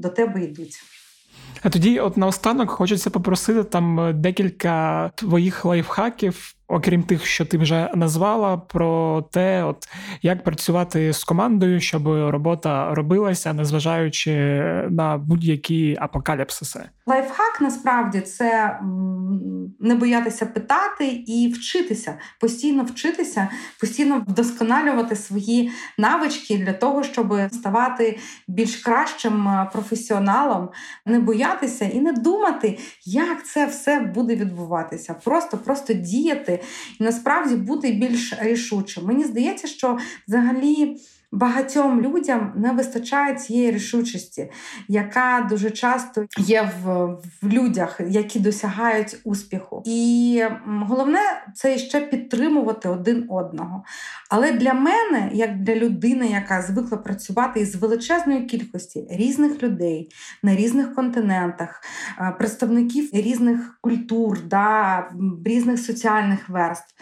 до 0.01 0.09
тебе 0.09 0.43
йдуть. 0.43 0.75
А 1.63 1.69
тоді, 1.69 1.99
от 1.99 2.17
наостанок, 2.17 2.69
хочеться 2.69 3.09
попросити 3.09 3.63
там 3.63 3.99
е, 3.99 4.13
декілька 4.13 5.09
твоїх 5.15 5.65
лайфхаків 5.65 6.55
окрім 6.75 7.03
тих, 7.03 7.25
що 7.25 7.45
ти 7.45 7.57
вже 7.57 7.89
назвала, 7.95 8.57
про 8.57 9.21
те, 9.31 9.63
от 9.63 9.87
як 10.21 10.43
працювати 10.43 11.13
з 11.13 11.23
командою, 11.23 11.81
щоб 11.81 12.07
робота 12.07 12.95
робилася, 12.95 13.53
незважаючи 13.53 14.33
на 14.89 15.17
будь-які 15.17 15.97
апокаліпсиси. 15.99 16.83
Лайфхак 17.07 17.61
насправді 17.61 18.21
це 18.21 18.79
не 19.79 19.95
боятися 19.95 20.45
питати 20.45 21.07
і 21.27 21.53
вчитися, 21.55 22.17
постійно 22.39 22.83
вчитися, 22.83 23.49
постійно 23.79 24.23
вдосконалювати 24.27 25.15
свої 25.15 25.71
навички 25.97 26.57
для 26.57 26.73
того, 26.73 27.03
щоб 27.03 27.33
ставати 27.51 28.19
більш 28.47 28.75
кращим 28.75 29.49
професіоналом, 29.73 30.69
не 31.05 31.19
боятися 31.19 31.85
і 31.85 31.99
не 31.99 32.13
думати, 32.13 32.79
як 33.05 33.45
це 33.45 33.65
все 33.65 33.99
буде 33.99 34.35
відбуватися. 34.35 35.15
Просто, 35.23 35.57
просто 35.57 35.93
діяти 35.93 36.61
і 36.99 37.03
насправді 37.03 37.55
бути 37.55 37.91
більш 37.91 38.33
рішучим. 38.39 39.05
Мені 39.05 39.23
здається, 39.23 39.67
що 39.67 39.97
взагалі. 40.27 40.97
Багатьом 41.35 42.01
людям 42.01 42.53
не 42.55 42.71
вистачає 42.71 43.35
цієї 43.35 43.71
рішучості, 43.71 44.51
яка 44.87 45.47
дуже 45.49 45.71
часто 45.71 46.25
є 46.37 46.71
в, 46.83 47.05
в 47.41 47.47
людях, 47.47 48.01
які 48.07 48.39
досягають 48.39 49.17
успіху. 49.23 49.83
І 49.85 50.43
головне 50.65 51.19
це 51.55 51.77
ще 51.77 52.01
підтримувати 52.01 52.89
один 52.89 53.25
одного. 53.29 53.83
Але 54.29 54.51
для 54.51 54.73
мене, 54.73 55.29
як 55.33 55.63
для 55.63 55.75
людини, 55.75 56.27
яка 56.27 56.61
звикла 56.61 56.97
працювати 56.97 57.59
із 57.59 57.75
величезної 57.75 58.45
кількості 58.45 59.07
різних 59.09 59.63
людей 59.63 60.09
на 60.43 60.55
різних 60.55 60.95
континентах, 60.95 61.81
представників 62.37 63.09
різних 63.13 63.77
культур, 63.81 64.39
да, 64.45 65.09
різних 65.45 65.79
соціальних 65.79 66.49
верств. 66.49 66.95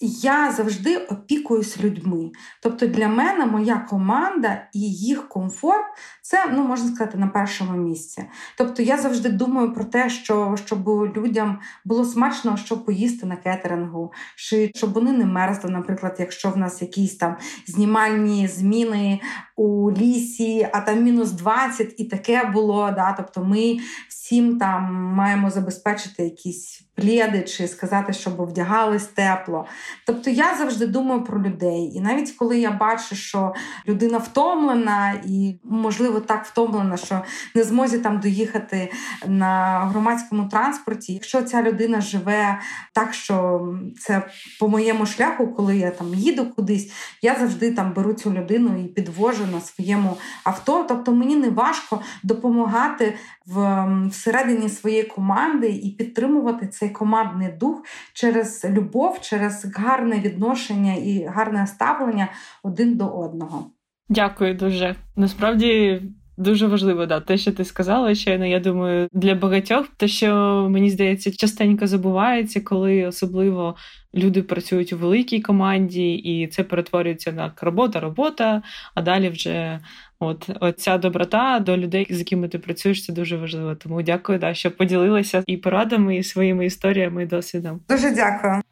Я 0.00 0.52
завжди 0.52 0.96
опікуюсь 0.96 1.80
людьми. 1.80 2.30
Тобто 2.62 2.86
для 2.86 3.08
мене 3.08 3.46
моя 3.46 3.76
команда 3.76 4.68
і 4.72 4.80
їх 4.80 5.28
комфорт 5.28 5.86
це 6.22 6.46
ну 6.52 6.64
можна 6.64 6.88
сказати 6.88 7.18
на 7.18 7.26
першому 7.26 7.78
місці. 7.78 8.24
Тобто 8.58 8.82
я 8.82 8.98
завжди 8.98 9.28
думаю 9.28 9.72
про 9.72 9.84
те, 9.84 10.10
що 10.10 10.56
щоб 10.64 10.88
людям 11.16 11.60
було 11.84 12.04
смачно, 12.04 12.56
що 12.56 12.84
поїсти 12.84 13.26
на 13.26 13.36
кетерингу, 13.36 14.12
чи 14.36 14.72
щоб 14.74 14.92
вони 14.92 15.12
не 15.12 15.26
мерзли, 15.26 15.70
наприклад, 15.70 16.16
якщо 16.18 16.50
в 16.50 16.56
нас 16.56 16.82
якісь 16.82 17.16
там 17.16 17.36
знімальні 17.66 18.48
зміни 18.48 19.20
у 19.56 19.92
лісі, 19.92 20.68
а 20.72 20.80
там 20.80 21.02
мінус 21.02 21.30
20 21.32 21.94
і 22.00 22.04
таке 22.04 22.44
було. 22.44 22.90
Да? 22.90 23.12
Тобто 23.12 23.44
ми 23.44 23.76
всім 24.08 24.58
там 24.58 24.94
маємо 24.94 25.50
забезпечити 25.50 26.22
якісь 26.22 26.85
плєди 26.96 27.42
чи 27.42 27.68
сказати, 27.68 28.12
щоб 28.12 28.42
вдягались 28.42 29.04
тепло. 29.04 29.66
Тобто 30.06 30.30
я 30.30 30.56
завжди 30.58 30.86
думаю 30.86 31.24
про 31.24 31.42
людей. 31.42 31.92
І 31.94 32.00
навіть 32.00 32.30
коли 32.30 32.58
я 32.58 32.70
бачу, 32.70 33.16
що 33.16 33.54
людина 33.88 34.18
втомлена 34.18 35.14
і, 35.26 35.58
можливо, 35.64 36.20
так 36.20 36.46
втомлена, 36.46 36.96
що 36.96 37.22
не 37.54 37.64
змозі 37.64 37.98
там 37.98 38.20
доїхати 38.20 38.92
на 39.26 39.80
громадському 39.90 40.48
транспорті, 40.48 41.12
якщо 41.12 41.42
ця 41.42 41.62
людина 41.62 42.00
живе 42.00 42.60
так, 42.92 43.14
що 43.14 43.68
це 44.00 44.22
по 44.60 44.68
моєму 44.68 45.06
шляху, 45.06 45.48
коли 45.48 45.76
я 45.76 45.90
там 45.90 46.14
їду 46.14 46.46
кудись, 46.46 46.92
я 47.22 47.34
завжди 47.34 47.72
там 47.72 47.92
беру 47.92 48.12
цю 48.12 48.32
людину 48.32 48.80
і 48.80 48.84
підвожу 48.84 49.46
на 49.52 49.60
своєму 49.60 50.16
авто. 50.44 50.84
Тобто 50.88 51.12
мені 51.12 51.36
не 51.36 51.50
важко 51.50 52.00
допомагати 52.22 53.14
в 53.46 53.86
всередині 54.10 54.68
своєї 54.68 55.02
команди 55.02 55.68
і 55.68 55.90
підтримувати 55.90 56.66
цей 56.66 56.90
командний 56.90 57.52
дух 57.60 57.82
через 58.12 58.66
любов, 58.70 59.18
через 59.20 59.64
гарне 59.76 60.20
відношення 60.20 60.94
і 60.94 61.24
гарне 61.24 61.66
ставлення 61.66 62.28
один 62.62 62.96
до 62.96 63.08
одного. 63.08 63.70
Дякую 64.08 64.54
дуже. 64.54 64.94
Насправді. 65.16 66.02
Дуже 66.38 66.66
важливо, 66.66 67.06
да, 67.06 67.20
те, 67.20 67.36
що 67.36 67.52
ти 67.52 67.64
сказала, 67.64 68.14
щойно, 68.14 68.46
я 68.46 68.60
думаю, 68.60 69.08
для 69.12 69.34
багатьох, 69.34 69.88
те, 69.96 70.08
що 70.08 70.34
мені 70.70 70.90
здається, 70.90 71.32
частенько 71.32 71.86
забувається, 71.86 72.60
коли 72.60 73.06
особливо 73.06 73.76
люди 74.14 74.42
працюють 74.42 74.92
у 74.92 74.98
великій 74.98 75.40
команді, 75.40 76.14
і 76.14 76.46
це 76.46 76.62
перетворюється 76.62 77.32
на 77.32 77.52
робота, 77.60 78.00
робота, 78.00 78.62
а 78.94 79.02
далі 79.02 79.28
вже 79.28 79.80
От 80.20 80.50
ця 80.76 80.98
доброта 80.98 81.58
до 81.60 81.76
людей, 81.76 82.06
з 82.10 82.18
якими 82.18 82.48
ти 82.48 82.58
працюєш, 82.58 83.04
це 83.04 83.12
дуже 83.12 83.36
важливо. 83.36 83.74
Тому 83.74 84.02
дякую, 84.02 84.38
да, 84.38 84.54
що 84.54 84.70
поділилася 84.70 85.42
і 85.46 85.56
порадами, 85.56 86.16
і 86.16 86.22
своїми 86.22 86.66
історіями 86.66 87.22
і 87.22 87.26
досвідом. 87.26 87.80
Дуже 87.88 88.10
дякую. 88.10 88.62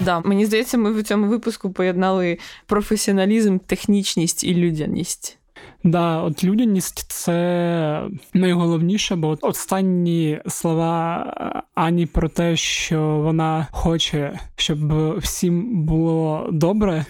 Да, 0.00 0.20
мені 0.20 0.46
здається, 0.46 0.78
ми 0.78 0.92
в 0.92 1.02
цьому 1.02 1.26
випуску 1.26 1.72
поєднали 1.72 2.38
професіоналізм, 2.66 3.58
технічність 3.58 4.44
і 4.44 4.54
людяність. 4.54 5.38
Да, 5.84 6.22
от 6.22 6.44
людяність 6.44 7.12
це 7.12 8.02
найголовніше, 8.34 9.16
бо 9.16 9.28
от 9.28 9.38
останні 9.42 10.40
слова 10.46 11.62
Ані 11.74 12.06
про 12.06 12.28
те, 12.28 12.56
що 12.56 13.02
вона 13.02 13.66
хоче, 13.70 14.38
щоб 14.56 14.78
всім 15.18 15.84
було 15.84 16.48
добре 16.52 17.06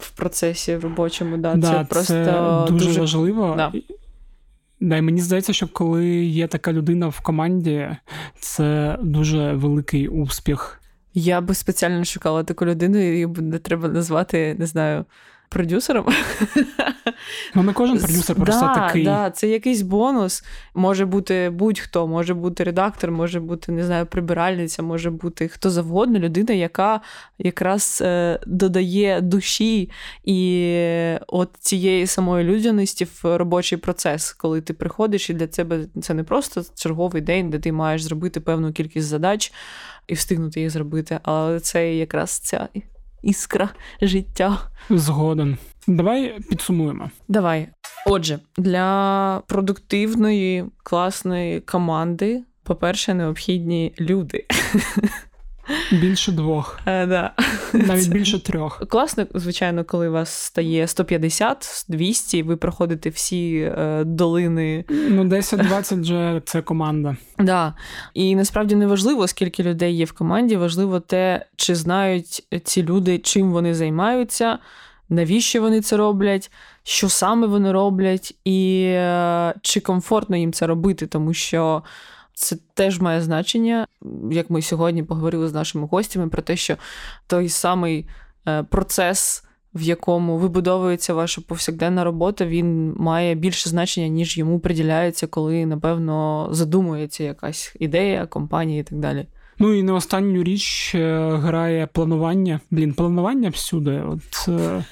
в 0.00 0.10
процесі 0.10 0.76
робочому. 0.76 1.36
Да, 1.36 1.54
да 1.54 1.72
Це 1.72 1.84
просто 1.84 2.66
дуже, 2.70 2.86
дуже 2.86 3.00
важливо. 3.00 3.54
Да. 3.56 3.72
Да, 4.80 4.96
і 4.96 5.02
мені 5.02 5.20
здається, 5.20 5.52
що 5.52 5.68
коли 5.68 6.06
є 6.24 6.46
така 6.46 6.72
людина 6.72 7.08
в 7.08 7.20
команді, 7.20 7.88
це 8.38 8.98
дуже 9.02 9.52
великий 9.52 10.08
успіх. 10.08 10.80
Я 11.14 11.40
би 11.40 11.54
спеціально 11.54 12.04
шукала 12.04 12.44
таку 12.44 12.66
людину, 12.66 12.98
її 12.98 13.26
буде 13.26 13.58
треба 13.58 13.88
назвати, 13.88 14.56
не 14.58 14.66
знаю 14.66 15.04
продюсером. 15.48 16.06
Ну, 17.54 17.62
не 17.62 17.72
кожен 17.72 17.98
продюсер 17.98 18.36
просто 18.36 18.66
да, 18.66 18.74
такий. 18.74 19.04
Да, 19.04 19.30
Це 19.30 19.48
якийсь 19.48 19.82
бонус. 19.82 20.44
Може 20.74 21.06
бути 21.06 21.50
будь-хто, 21.50 22.06
може 22.06 22.34
бути 22.34 22.64
редактор, 22.64 23.10
може 23.10 23.40
бути, 23.40 23.72
не 23.72 23.84
знаю, 23.84 24.06
прибиральниця, 24.06 24.82
може 24.82 25.10
бути 25.10 25.48
хто 25.48 25.70
завгодно, 25.70 26.18
людина, 26.18 26.54
яка 26.54 27.00
якраз 27.38 28.02
е, 28.04 28.40
додає 28.46 29.20
душі 29.20 29.90
і 30.24 30.70
от 31.26 31.50
цієї 31.60 32.06
самої 32.06 32.44
людяності 32.44 33.04
в 33.04 33.36
робочий 33.36 33.78
процес, 33.78 34.32
коли 34.32 34.60
ти 34.60 34.74
приходиш, 34.74 35.30
і 35.30 35.34
для 35.34 35.46
тебе 35.46 35.80
це 36.02 36.14
не 36.14 36.24
просто 36.24 36.62
черговий 36.74 37.22
день, 37.22 37.50
де 37.50 37.58
ти 37.58 37.72
маєш 37.72 38.02
зробити 38.02 38.40
певну 38.40 38.72
кількість 38.72 39.06
задач 39.06 39.52
і 40.08 40.14
встигнути 40.14 40.60
їх 40.60 40.70
зробити, 40.70 41.20
але 41.22 41.60
це 41.60 41.94
якраз 41.94 42.30
ця 42.30 42.68
іскра 43.22 43.68
життя. 44.02 44.58
Згоден. 44.90 45.58
Давай 45.86 46.38
підсумуємо. 46.50 47.10
Давай. 47.28 47.68
Отже, 48.06 48.38
для 48.56 49.42
продуктивної, 49.46 50.64
класної 50.82 51.60
команди, 51.60 52.42
по-перше, 52.62 53.14
необхідні 53.14 53.94
люди. 54.00 54.46
Більше 55.92 56.32
двох. 56.32 56.80
Е, 56.86 57.06
да. 57.06 57.32
Навіть 57.72 58.04
Це... 58.04 58.10
більше 58.10 58.38
трьох. 58.38 58.82
Класно, 58.88 59.26
звичайно, 59.34 59.84
коли 59.84 60.08
вас 60.08 60.30
стає 60.30 60.86
150, 60.86 61.84
200, 61.88 62.42
ви 62.42 62.56
проходите 62.56 63.10
всі 63.10 63.72
е, 63.78 64.04
долини. 64.04 64.84
Ну, 64.88 65.24
10-20 65.24 66.00
вже 66.00 66.42
це 66.44 66.62
команда. 66.62 67.16
Да. 67.38 67.74
І 68.14 68.36
насправді 68.36 68.74
не 68.74 68.86
важливо, 68.86 69.28
скільки 69.28 69.62
людей 69.62 69.96
є 69.96 70.04
в 70.04 70.12
команді, 70.12 70.56
важливо 70.56 71.00
те, 71.00 71.46
чи 71.56 71.74
знають 71.74 72.46
ці 72.64 72.82
люди, 72.82 73.18
чим 73.18 73.52
вони 73.52 73.74
займаються, 73.74 74.58
навіщо 75.08 75.62
вони 75.62 75.80
це 75.80 75.96
роблять, 75.96 76.50
що 76.82 77.08
саме 77.08 77.46
вони 77.46 77.72
роблять, 77.72 78.34
і 78.44 78.82
е, 78.86 79.54
чи 79.62 79.80
комфортно 79.80 80.36
їм 80.36 80.52
це 80.52 80.66
робити, 80.66 81.06
тому 81.06 81.34
що. 81.34 81.82
Це 82.38 82.56
теж 82.74 83.00
має 83.00 83.20
значення, 83.20 83.86
як 84.30 84.50
ми 84.50 84.62
сьогодні 84.62 85.02
поговорили 85.02 85.48
з 85.48 85.54
нашими 85.54 85.86
гостями 85.86 86.28
про 86.28 86.42
те, 86.42 86.56
що 86.56 86.76
той 87.26 87.48
самий 87.48 88.08
е, 88.48 88.62
процес. 88.62 89.44
В 89.74 89.82
якому 89.82 90.38
вибудовується 90.38 91.14
ваша 91.14 91.40
повсякденна 91.40 92.04
робота, 92.04 92.46
він 92.46 92.94
має 92.96 93.34
більше 93.34 93.68
значення, 93.70 94.08
ніж 94.08 94.38
йому 94.38 94.60
приділяється, 94.60 95.26
коли, 95.26 95.66
напевно, 95.66 96.48
задумується 96.50 97.24
якась 97.24 97.76
ідея, 97.78 98.26
компанія 98.26 98.80
і 98.80 98.82
так 98.82 98.98
далі. 98.98 99.26
Ну 99.58 99.74
і 99.74 99.82
на 99.82 99.94
останню 99.94 100.42
річ 100.42 100.94
е, 100.94 101.30
грає 101.30 101.88
планування. 101.92 102.60
Блін, 102.70 102.92
планування 102.92 103.50
всюди. 103.50 104.02
От 104.08 104.48
е, 104.48 104.84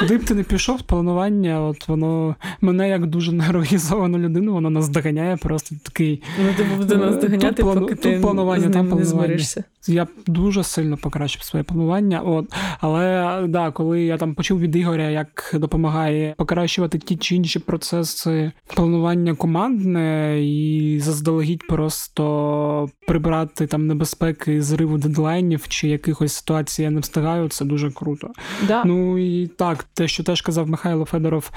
куди 0.00 0.18
б 0.18 0.24
ти 0.24 0.34
не 0.34 0.42
пішов, 0.42 0.82
планування, 0.82 1.60
от 1.60 1.88
воно 1.88 2.36
мене 2.60 2.88
як 2.88 3.06
дуже 3.06 3.32
неорганізовану 3.32 4.18
людину, 4.18 4.52
воно 4.52 4.70
наздоганяє 4.70 5.36
просто 5.36 5.76
такий. 5.84 6.22
Ну, 6.42 6.48
ти 6.56 6.64
буде 6.76 6.96
наздоганяти, 6.96 7.62
тут 7.62 7.74
поки 7.74 7.94
ти 7.94 8.18
планування, 8.18 8.60
з 8.60 8.64
ним 8.64 8.72
там 8.72 8.84
не 8.84 8.90
планування. 8.90 9.26
змиришся. 9.26 9.64
Я 9.86 10.06
дуже 10.26 10.62
сильно 10.62 10.96
покращив 10.96 11.42
своє 11.42 11.62
планування. 11.62 12.20
От 12.20 12.46
але 12.80 13.36
да, 13.48 13.70
коли 13.70 14.02
я 14.02 14.16
там 14.16 14.34
почув 14.34 14.60
від 14.60 14.76
Ігоря, 14.76 15.10
як 15.10 15.50
допомагає 15.54 16.34
покращувати 16.38 16.98
ті 16.98 17.16
чи 17.16 17.36
інші 17.36 17.58
процеси 17.58 18.52
планування 18.74 19.34
командне 19.34 20.38
і 20.42 21.00
заздалегідь 21.00 21.66
просто 21.68 22.88
прибрати 23.06 23.66
там 23.66 23.86
небезпеки 24.00 24.62
зриву 24.62 24.98
дедлайнів 24.98 25.68
чи 25.68 25.88
якихось 25.88 26.32
ситуацій 26.32 26.82
я 26.82 26.90
не 26.90 27.00
встигаю, 27.00 27.48
це 27.48 27.64
дуже 27.64 27.90
круто. 27.90 28.28
Да. 28.68 28.84
Ну 28.84 29.18
і 29.18 29.46
так, 29.46 29.84
те, 29.94 30.08
що 30.08 30.22
теж 30.22 30.42
казав 30.42 30.68
Михайло 30.68 31.04
Федоров 31.04 31.50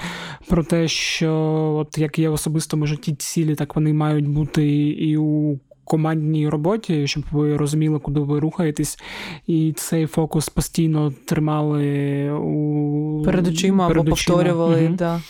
про 0.48 0.64
те, 0.64 0.88
що 0.88 1.32
от 1.80 1.98
як 1.98 2.18
є 2.18 2.28
в 2.28 2.32
особистому 2.32 2.86
житті 2.86 3.14
цілі, 3.14 3.54
так 3.54 3.76
вони 3.76 3.92
мають 3.92 4.28
бути 4.28 4.66
і 4.90 5.16
у 5.16 5.58
командній 5.84 6.48
роботі, 6.48 7.06
щоб 7.06 7.24
ви 7.32 7.56
розуміли, 7.56 7.98
куди 7.98 8.20
ви 8.20 8.40
рухаєтесь, 8.40 8.98
і 9.46 9.72
цей 9.76 10.06
фокус 10.06 10.48
постійно 10.48 11.12
тримали 11.26 12.30
у 12.32 13.22
перед 13.24 13.48
очима 13.48 13.84
або 13.84 13.94
перед 13.94 14.08
очима. 14.08 14.36
повторювали. 14.36 14.80
Мгм. 14.80 14.96
Да. 14.96 15.20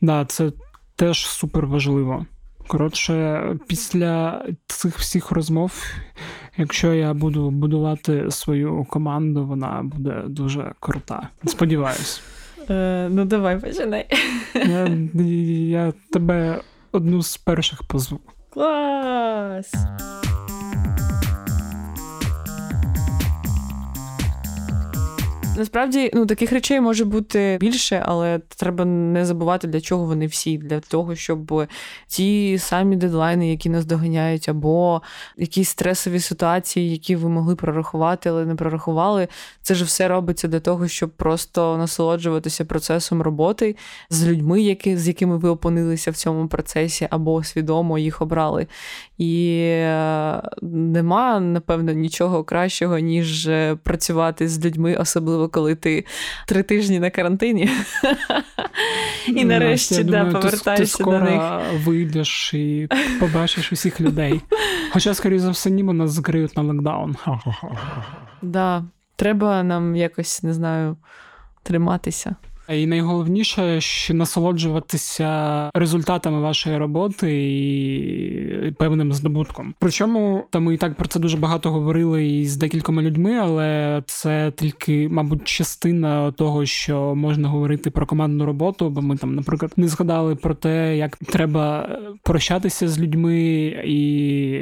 Да, 0.00 0.24
це 0.24 0.52
теж 0.96 1.26
супер 1.26 1.66
важливо. 1.66 2.26
Коротше, 2.68 3.42
після 3.66 4.44
цих 4.66 4.98
всіх 4.98 5.30
розмов, 5.30 5.84
якщо 6.58 6.94
я 6.94 7.14
буду 7.14 7.50
будувати 7.50 8.30
свою 8.30 8.86
команду, 8.90 9.46
вона 9.46 9.80
буде 9.82 10.22
дуже 10.26 10.72
крута. 10.80 11.28
Сподіваюсь. 11.46 12.22
Е, 12.70 13.08
ну 13.10 13.24
давай 13.24 13.58
починай. 13.60 14.06
Я, 14.54 14.88
я 15.86 15.92
тебе 16.12 16.60
одну 16.92 17.22
з 17.22 17.36
перших 17.36 17.82
позву. 17.82 18.20
Клас! 18.50 19.74
Насправді, 25.58 26.10
ну 26.14 26.26
таких 26.26 26.52
речей 26.52 26.80
може 26.80 27.04
бути 27.04 27.58
більше, 27.60 28.02
але 28.06 28.38
треба 28.38 28.84
не 28.84 29.24
забувати, 29.24 29.68
для 29.68 29.80
чого 29.80 30.04
вони 30.04 30.26
всі. 30.26 30.58
Для 30.58 30.80
того, 30.80 31.14
щоб 31.14 31.66
ті 32.08 32.58
самі 32.58 32.96
дедлайни, 32.96 33.50
які 33.50 33.68
нас 33.68 33.84
доганяють, 33.84 34.48
або 34.48 35.02
якісь 35.36 35.68
стресові 35.68 36.20
ситуації, 36.20 36.90
які 36.90 37.16
ви 37.16 37.28
могли 37.28 37.56
прорахувати, 37.56 38.28
але 38.28 38.44
не 38.44 38.54
прорахували. 38.54 39.28
Це 39.62 39.74
ж 39.74 39.84
все 39.84 40.08
робиться 40.08 40.48
для 40.48 40.60
того, 40.60 40.88
щоб 40.88 41.10
просто 41.10 41.76
насолоджуватися 41.76 42.64
процесом 42.64 43.22
роботи 43.22 43.76
з 44.10 44.26
людьми, 44.26 44.62
які, 44.62 44.96
з 44.96 45.08
якими 45.08 45.38
ви 45.38 45.48
опинилися 45.48 46.10
в 46.10 46.16
цьому 46.16 46.48
процесі, 46.48 47.08
або 47.10 47.44
свідомо 47.44 47.98
їх 47.98 48.22
обрали. 48.22 48.66
І 49.18 49.58
е, 49.60 50.42
нема, 50.62 51.40
напевно, 51.40 51.92
нічого 51.92 52.44
кращого, 52.44 52.98
ніж 52.98 53.48
е, 53.48 53.76
працювати 53.82 54.48
з 54.48 54.64
людьми, 54.64 54.94
особливо 54.94 55.47
коли 55.48 55.74
ти 55.74 56.04
три 56.46 56.62
тижні 56.62 57.00
на 57.00 57.10
карантині. 57.10 57.70
І 59.26 59.44
нарешті 59.44 60.04
да, 60.04 60.24
повертаєшся 60.24 61.04
до 61.04 61.18
них. 61.18 61.42
вийдеш 61.84 62.54
і 62.54 62.88
побачиш 63.20 63.72
усіх 63.72 64.00
людей. 64.00 64.40
Хоча, 64.92 65.14
скоріше 65.14 65.40
за 65.40 65.50
все, 65.50 65.70
ніби 65.70 65.92
нас 65.92 66.10
закриють 66.10 66.56
на 66.56 66.62
локдаун. 66.62 67.16
Да, 68.42 68.84
треба 69.16 69.62
нам 69.62 69.96
якось, 69.96 70.42
не 70.42 70.54
знаю, 70.54 70.96
триматися. 71.62 72.36
І 72.74 72.86
найголовніше 72.86 73.80
ще 73.80 74.14
насолоджуватися 74.14 75.70
результатами 75.74 76.40
вашої 76.40 76.76
роботи 76.76 77.32
і 78.66 78.70
певним 78.70 79.12
здобутком. 79.12 79.74
Причому 79.78 80.44
та 80.50 80.60
ми 80.60 80.74
і 80.74 80.76
так 80.76 80.94
про 80.94 81.08
це 81.08 81.20
дуже 81.20 81.36
багато 81.36 81.70
говорили 81.70 82.28
і 82.28 82.46
з 82.46 82.56
декількома 82.56 83.02
людьми, 83.02 83.38
але 83.42 84.02
це 84.06 84.52
тільки, 84.56 85.08
мабуть, 85.08 85.44
частина 85.44 86.32
того, 86.32 86.66
що 86.66 87.14
можна 87.14 87.48
говорити 87.48 87.90
про 87.90 88.06
командну 88.06 88.46
роботу. 88.46 88.90
Бо 88.90 89.02
ми 89.02 89.16
там, 89.16 89.34
наприклад, 89.34 89.72
не 89.76 89.88
згадали 89.88 90.34
про 90.34 90.54
те, 90.54 90.96
як 90.96 91.16
треба 91.16 91.88
прощатися 92.22 92.88
з 92.88 93.00
людьми 93.00 93.38
і 93.86 94.60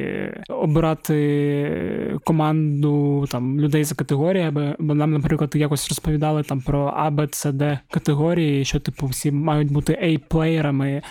обирати 0.49 2.19
команду 2.25 3.25
там 3.31 3.61
людей 3.61 3.85
за 3.85 3.95
категоріями. 3.95 4.77
Бо 4.79 4.95
нам, 4.95 5.13
наприклад, 5.13 5.53
якось 5.55 5.89
розповідали 5.89 6.43
там 6.43 6.61
про 6.61 6.95
А, 6.97 7.11
Б, 7.11 7.29
С, 7.33 7.53
Д 7.53 7.79
категорії, 7.97 8.65
що 8.65 8.81
типу 8.81 9.07
всі 9.07 9.31
мають 9.31 9.73
бути 9.73 9.93
A-плеєрами. 10.03 10.91
Е, 10.91 11.03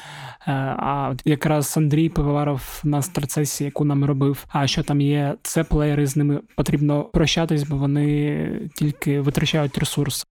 А 0.77 1.13
якраз 1.25 1.77
Андрій 1.77 2.09
Пивоваров 2.09 2.81
на 2.83 3.01
страцесі, 3.01 3.63
яку 3.63 3.86
нам 3.86 4.05
робив. 4.05 4.45
А 4.49 4.67
що 4.67 4.83
там 4.83 5.01
є 5.01 5.36
це 5.41 5.63
плеєри, 5.63 6.07
з 6.07 6.15
ними 6.15 6.39
потрібно 6.55 7.03
прощатись, 7.03 7.63
бо 7.63 7.75
вони 7.75 8.69
тільки 8.75 9.21
витрачають 9.21 9.77
ресурси. 9.77 10.25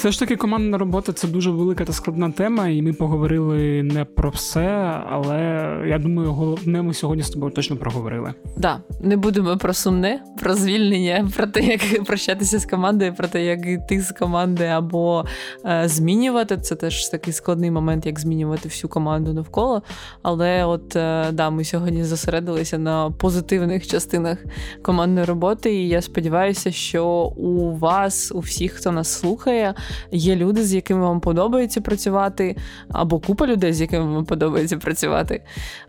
Все 0.00 0.10
ж 0.10 0.18
таки, 0.18 0.36
командна 0.36 0.78
робота 0.78 1.12
це 1.12 1.28
дуже 1.28 1.50
велика 1.50 1.84
та 1.84 1.92
складна 1.92 2.30
тема, 2.30 2.68
і 2.68 2.82
ми 2.82 2.92
поговорили 2.92 3.82
не 3.82 4.04
про 4.04 4.30
все, 4.30 4.66
але 5.10 5.38
я 5.86 5.98
думаю, 5.98 6.32
головне 6.32 6.82
ми 6.82 6.94
сьогодні 6.94 7.22
з 7.22 7.30
тобою 7.30 7.52
точно 7.52 7.76
проговорили. 7.76 8.34
Да, 8.56 8.80
не 9.00 9.16
будемо 9.16 9.56
про 9.56 9.74
сумне, 9.74 10.22
про 10.40 10.54
звільнення, 10.54 11.30
про 11.36 11.46
те, 11.46 11.60
як 11.60 12.04
прощатися 12.04 12.58
з 12.58 12.66
командою, 12.66 13.14
про 13.14 13.28
те, 13.28 13.44
як 13.44 13.66
йти 13.66 14.00
з 14.00 14.12
команди 14.12 14.64
або 14.64 15.24
е, 15.64 15.82
змінювати. 15.88 16.56
Це 16.56 16.76
теж 16.76 17.08
такий 17.08 17.32
складний 17.32 17.70
момент, 17.70 18.06
як 18.06 18.20
змінювати 18.20 18.68
всю 18.68 18.90
команду 18.90 19.32
навколо. 19.32 19.82
Але 20.22 20.64
от 20.64 20.96
е, 20.96 21.26
да, 21.32 21.50
ми 21.50 21.64
сьогодні 21.64 22.04
зосередилися 22.04 22.78
на 22.78 23.10
позитивних 23.10 23.86
частинах 23.86 24.38
командної 24.82 25.26
роботи. 25.26 25.74
І 25.74 25.88
я 25.88 26.02
сподіваюся, 26.02 26.70
що 26.70 27.06
у 27.36 27.76
вас, 27.76 28.32
у 28.34 28.38
всіх, 28.38 28.72
хто 28.72 28.92
нас 28.92 29.08
слухає, 29.08 29.74
є 30.10 30.36
люди, 30.36 30.64
з 30.64 30.74
якими 30.74 31.00
вам 31.00 31.20
подобається 31.20 31.80
працювати, 31.80 32.56
або 32.92 33.20
купа 33.20 33.46
людей, 33.46 33.72
з 33.72 33.80
якими 33.80 34.14
вам 34.14 34.24
подобається 34.24 34.76
працювати. 34.76 35.42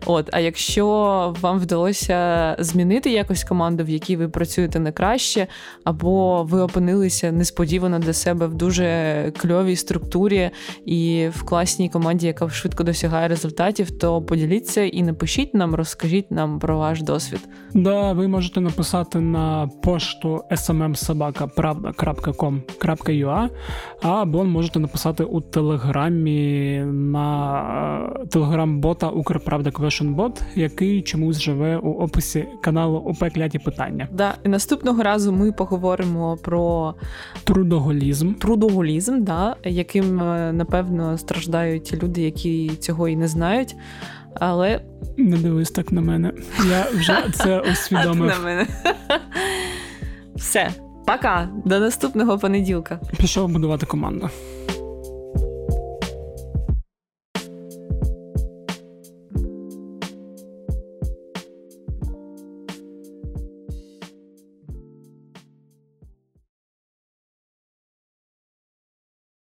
От, 0.06 0.28
а 0.32 0.40
якщо 0.40 0.86
вам 1.40 1.58
вдалося 1.58 2.56
змінити 2.58 3.10
якось 3.10 3.44
команду, 3.44 3.84
в 3.84 3.88
якій 3.88 4.16
ви 4.16 4.28
працюєте 4.28 4.80
не 4.80 4.92
краще, 4.92 5.46
або 5.84 6.44
ви 6.44 6.60
опинилися 6.60 7.32
несподівано 7.32 7.98
для 7.98 8.12
себе 8.12 8.46
в 8.46 8.54
дуже 8.54 9.32
кльовій 9.36 9.76
структурі 9.76 10.50
і 10.86 11.28
в 11.34 11.42
класній 11.42 11.88
команді, 11.88 12.26
яка 12.26 12.48
швидко 12.48 12.84
досягає 12.84 13.28
результатів, 13.28 13.98
то 13.98 14.22
поділіться 14.22 14.82
і 14.82 15.02
напишіть 15.02 15.54
нам, 15.54 15.74
розкажіть 15.74 16.30
нам 16.30 16.58
про 16.58 16.78
ваш 16.78 17.02
досвід. 17.02 17.48
Да, 17.74 18.12
ви 18.12 18.28
можете 18.28 18.60
написати 18.60 19.20
на 19.20 19.70
пошту 19.82 20.44
smmsobaka.pravda.com.ua 20.50 23.48
або 24.02 24.44
можете 24.44 24.78
написати 24.78 25.24
у 25.24 25.40
телеграмі 25.40 26.78
на 26.86 28.12
е, 28.22 28.26
телеграм-бота 28.26 29.08
Укрправда 29.08 29.70
Bot, 29.70 30.42
який 30.54 31.02
чомусь 31.02 31.40
живе 31.40 31.76
у 31.76 31.90
описі 31.92 32.44
каналу 32.62 32.98
УП 32.98 33.30
Кляті 33.34 33.58
питання. 33.58 34.08
Да, 34.12 34.34
і 34.44 34.48
наступного 34.48 35.02
разу 35.02 35.32
ми 35.32 35.52
поговоримо 35.52 36.36
про 36.42 36.94
Трудоголізм. 37.44 38.34
трудоголізм, 38.34 39.22
да, 39.24 39.56
яким 39.64 40.20
е, 40.20 40.52
напевно 40.52 41.18
страждають 41.18 42.02
люди, 42.02 42.22
які 42.22 42.68
цього 42.68 43.08
і 43.08 43.16
не 43.16 43.28
знають. 43.28 43.74
Але 44.34 44.80
Не 45.16 45.36
дивись 45.36 45.70
так 45.70 45.92
на 45.92 46.00
мене. 46.00 46.32
Я 46.70 46.86
вже 47.00 47.16
це 47.34 47.60
усвідомив. 47.72 48.26
на 48.30 48.38
мене. 48.44 48.66
Все, 50.36 50.70
пока, 51.04 51.48
до 51.64 51.78
наступного 51.78 52.38
понеділка. 52.38 53.00
Пішов 53.18 53.48
будувати 53.48 53.86
команду. 53.86 54.28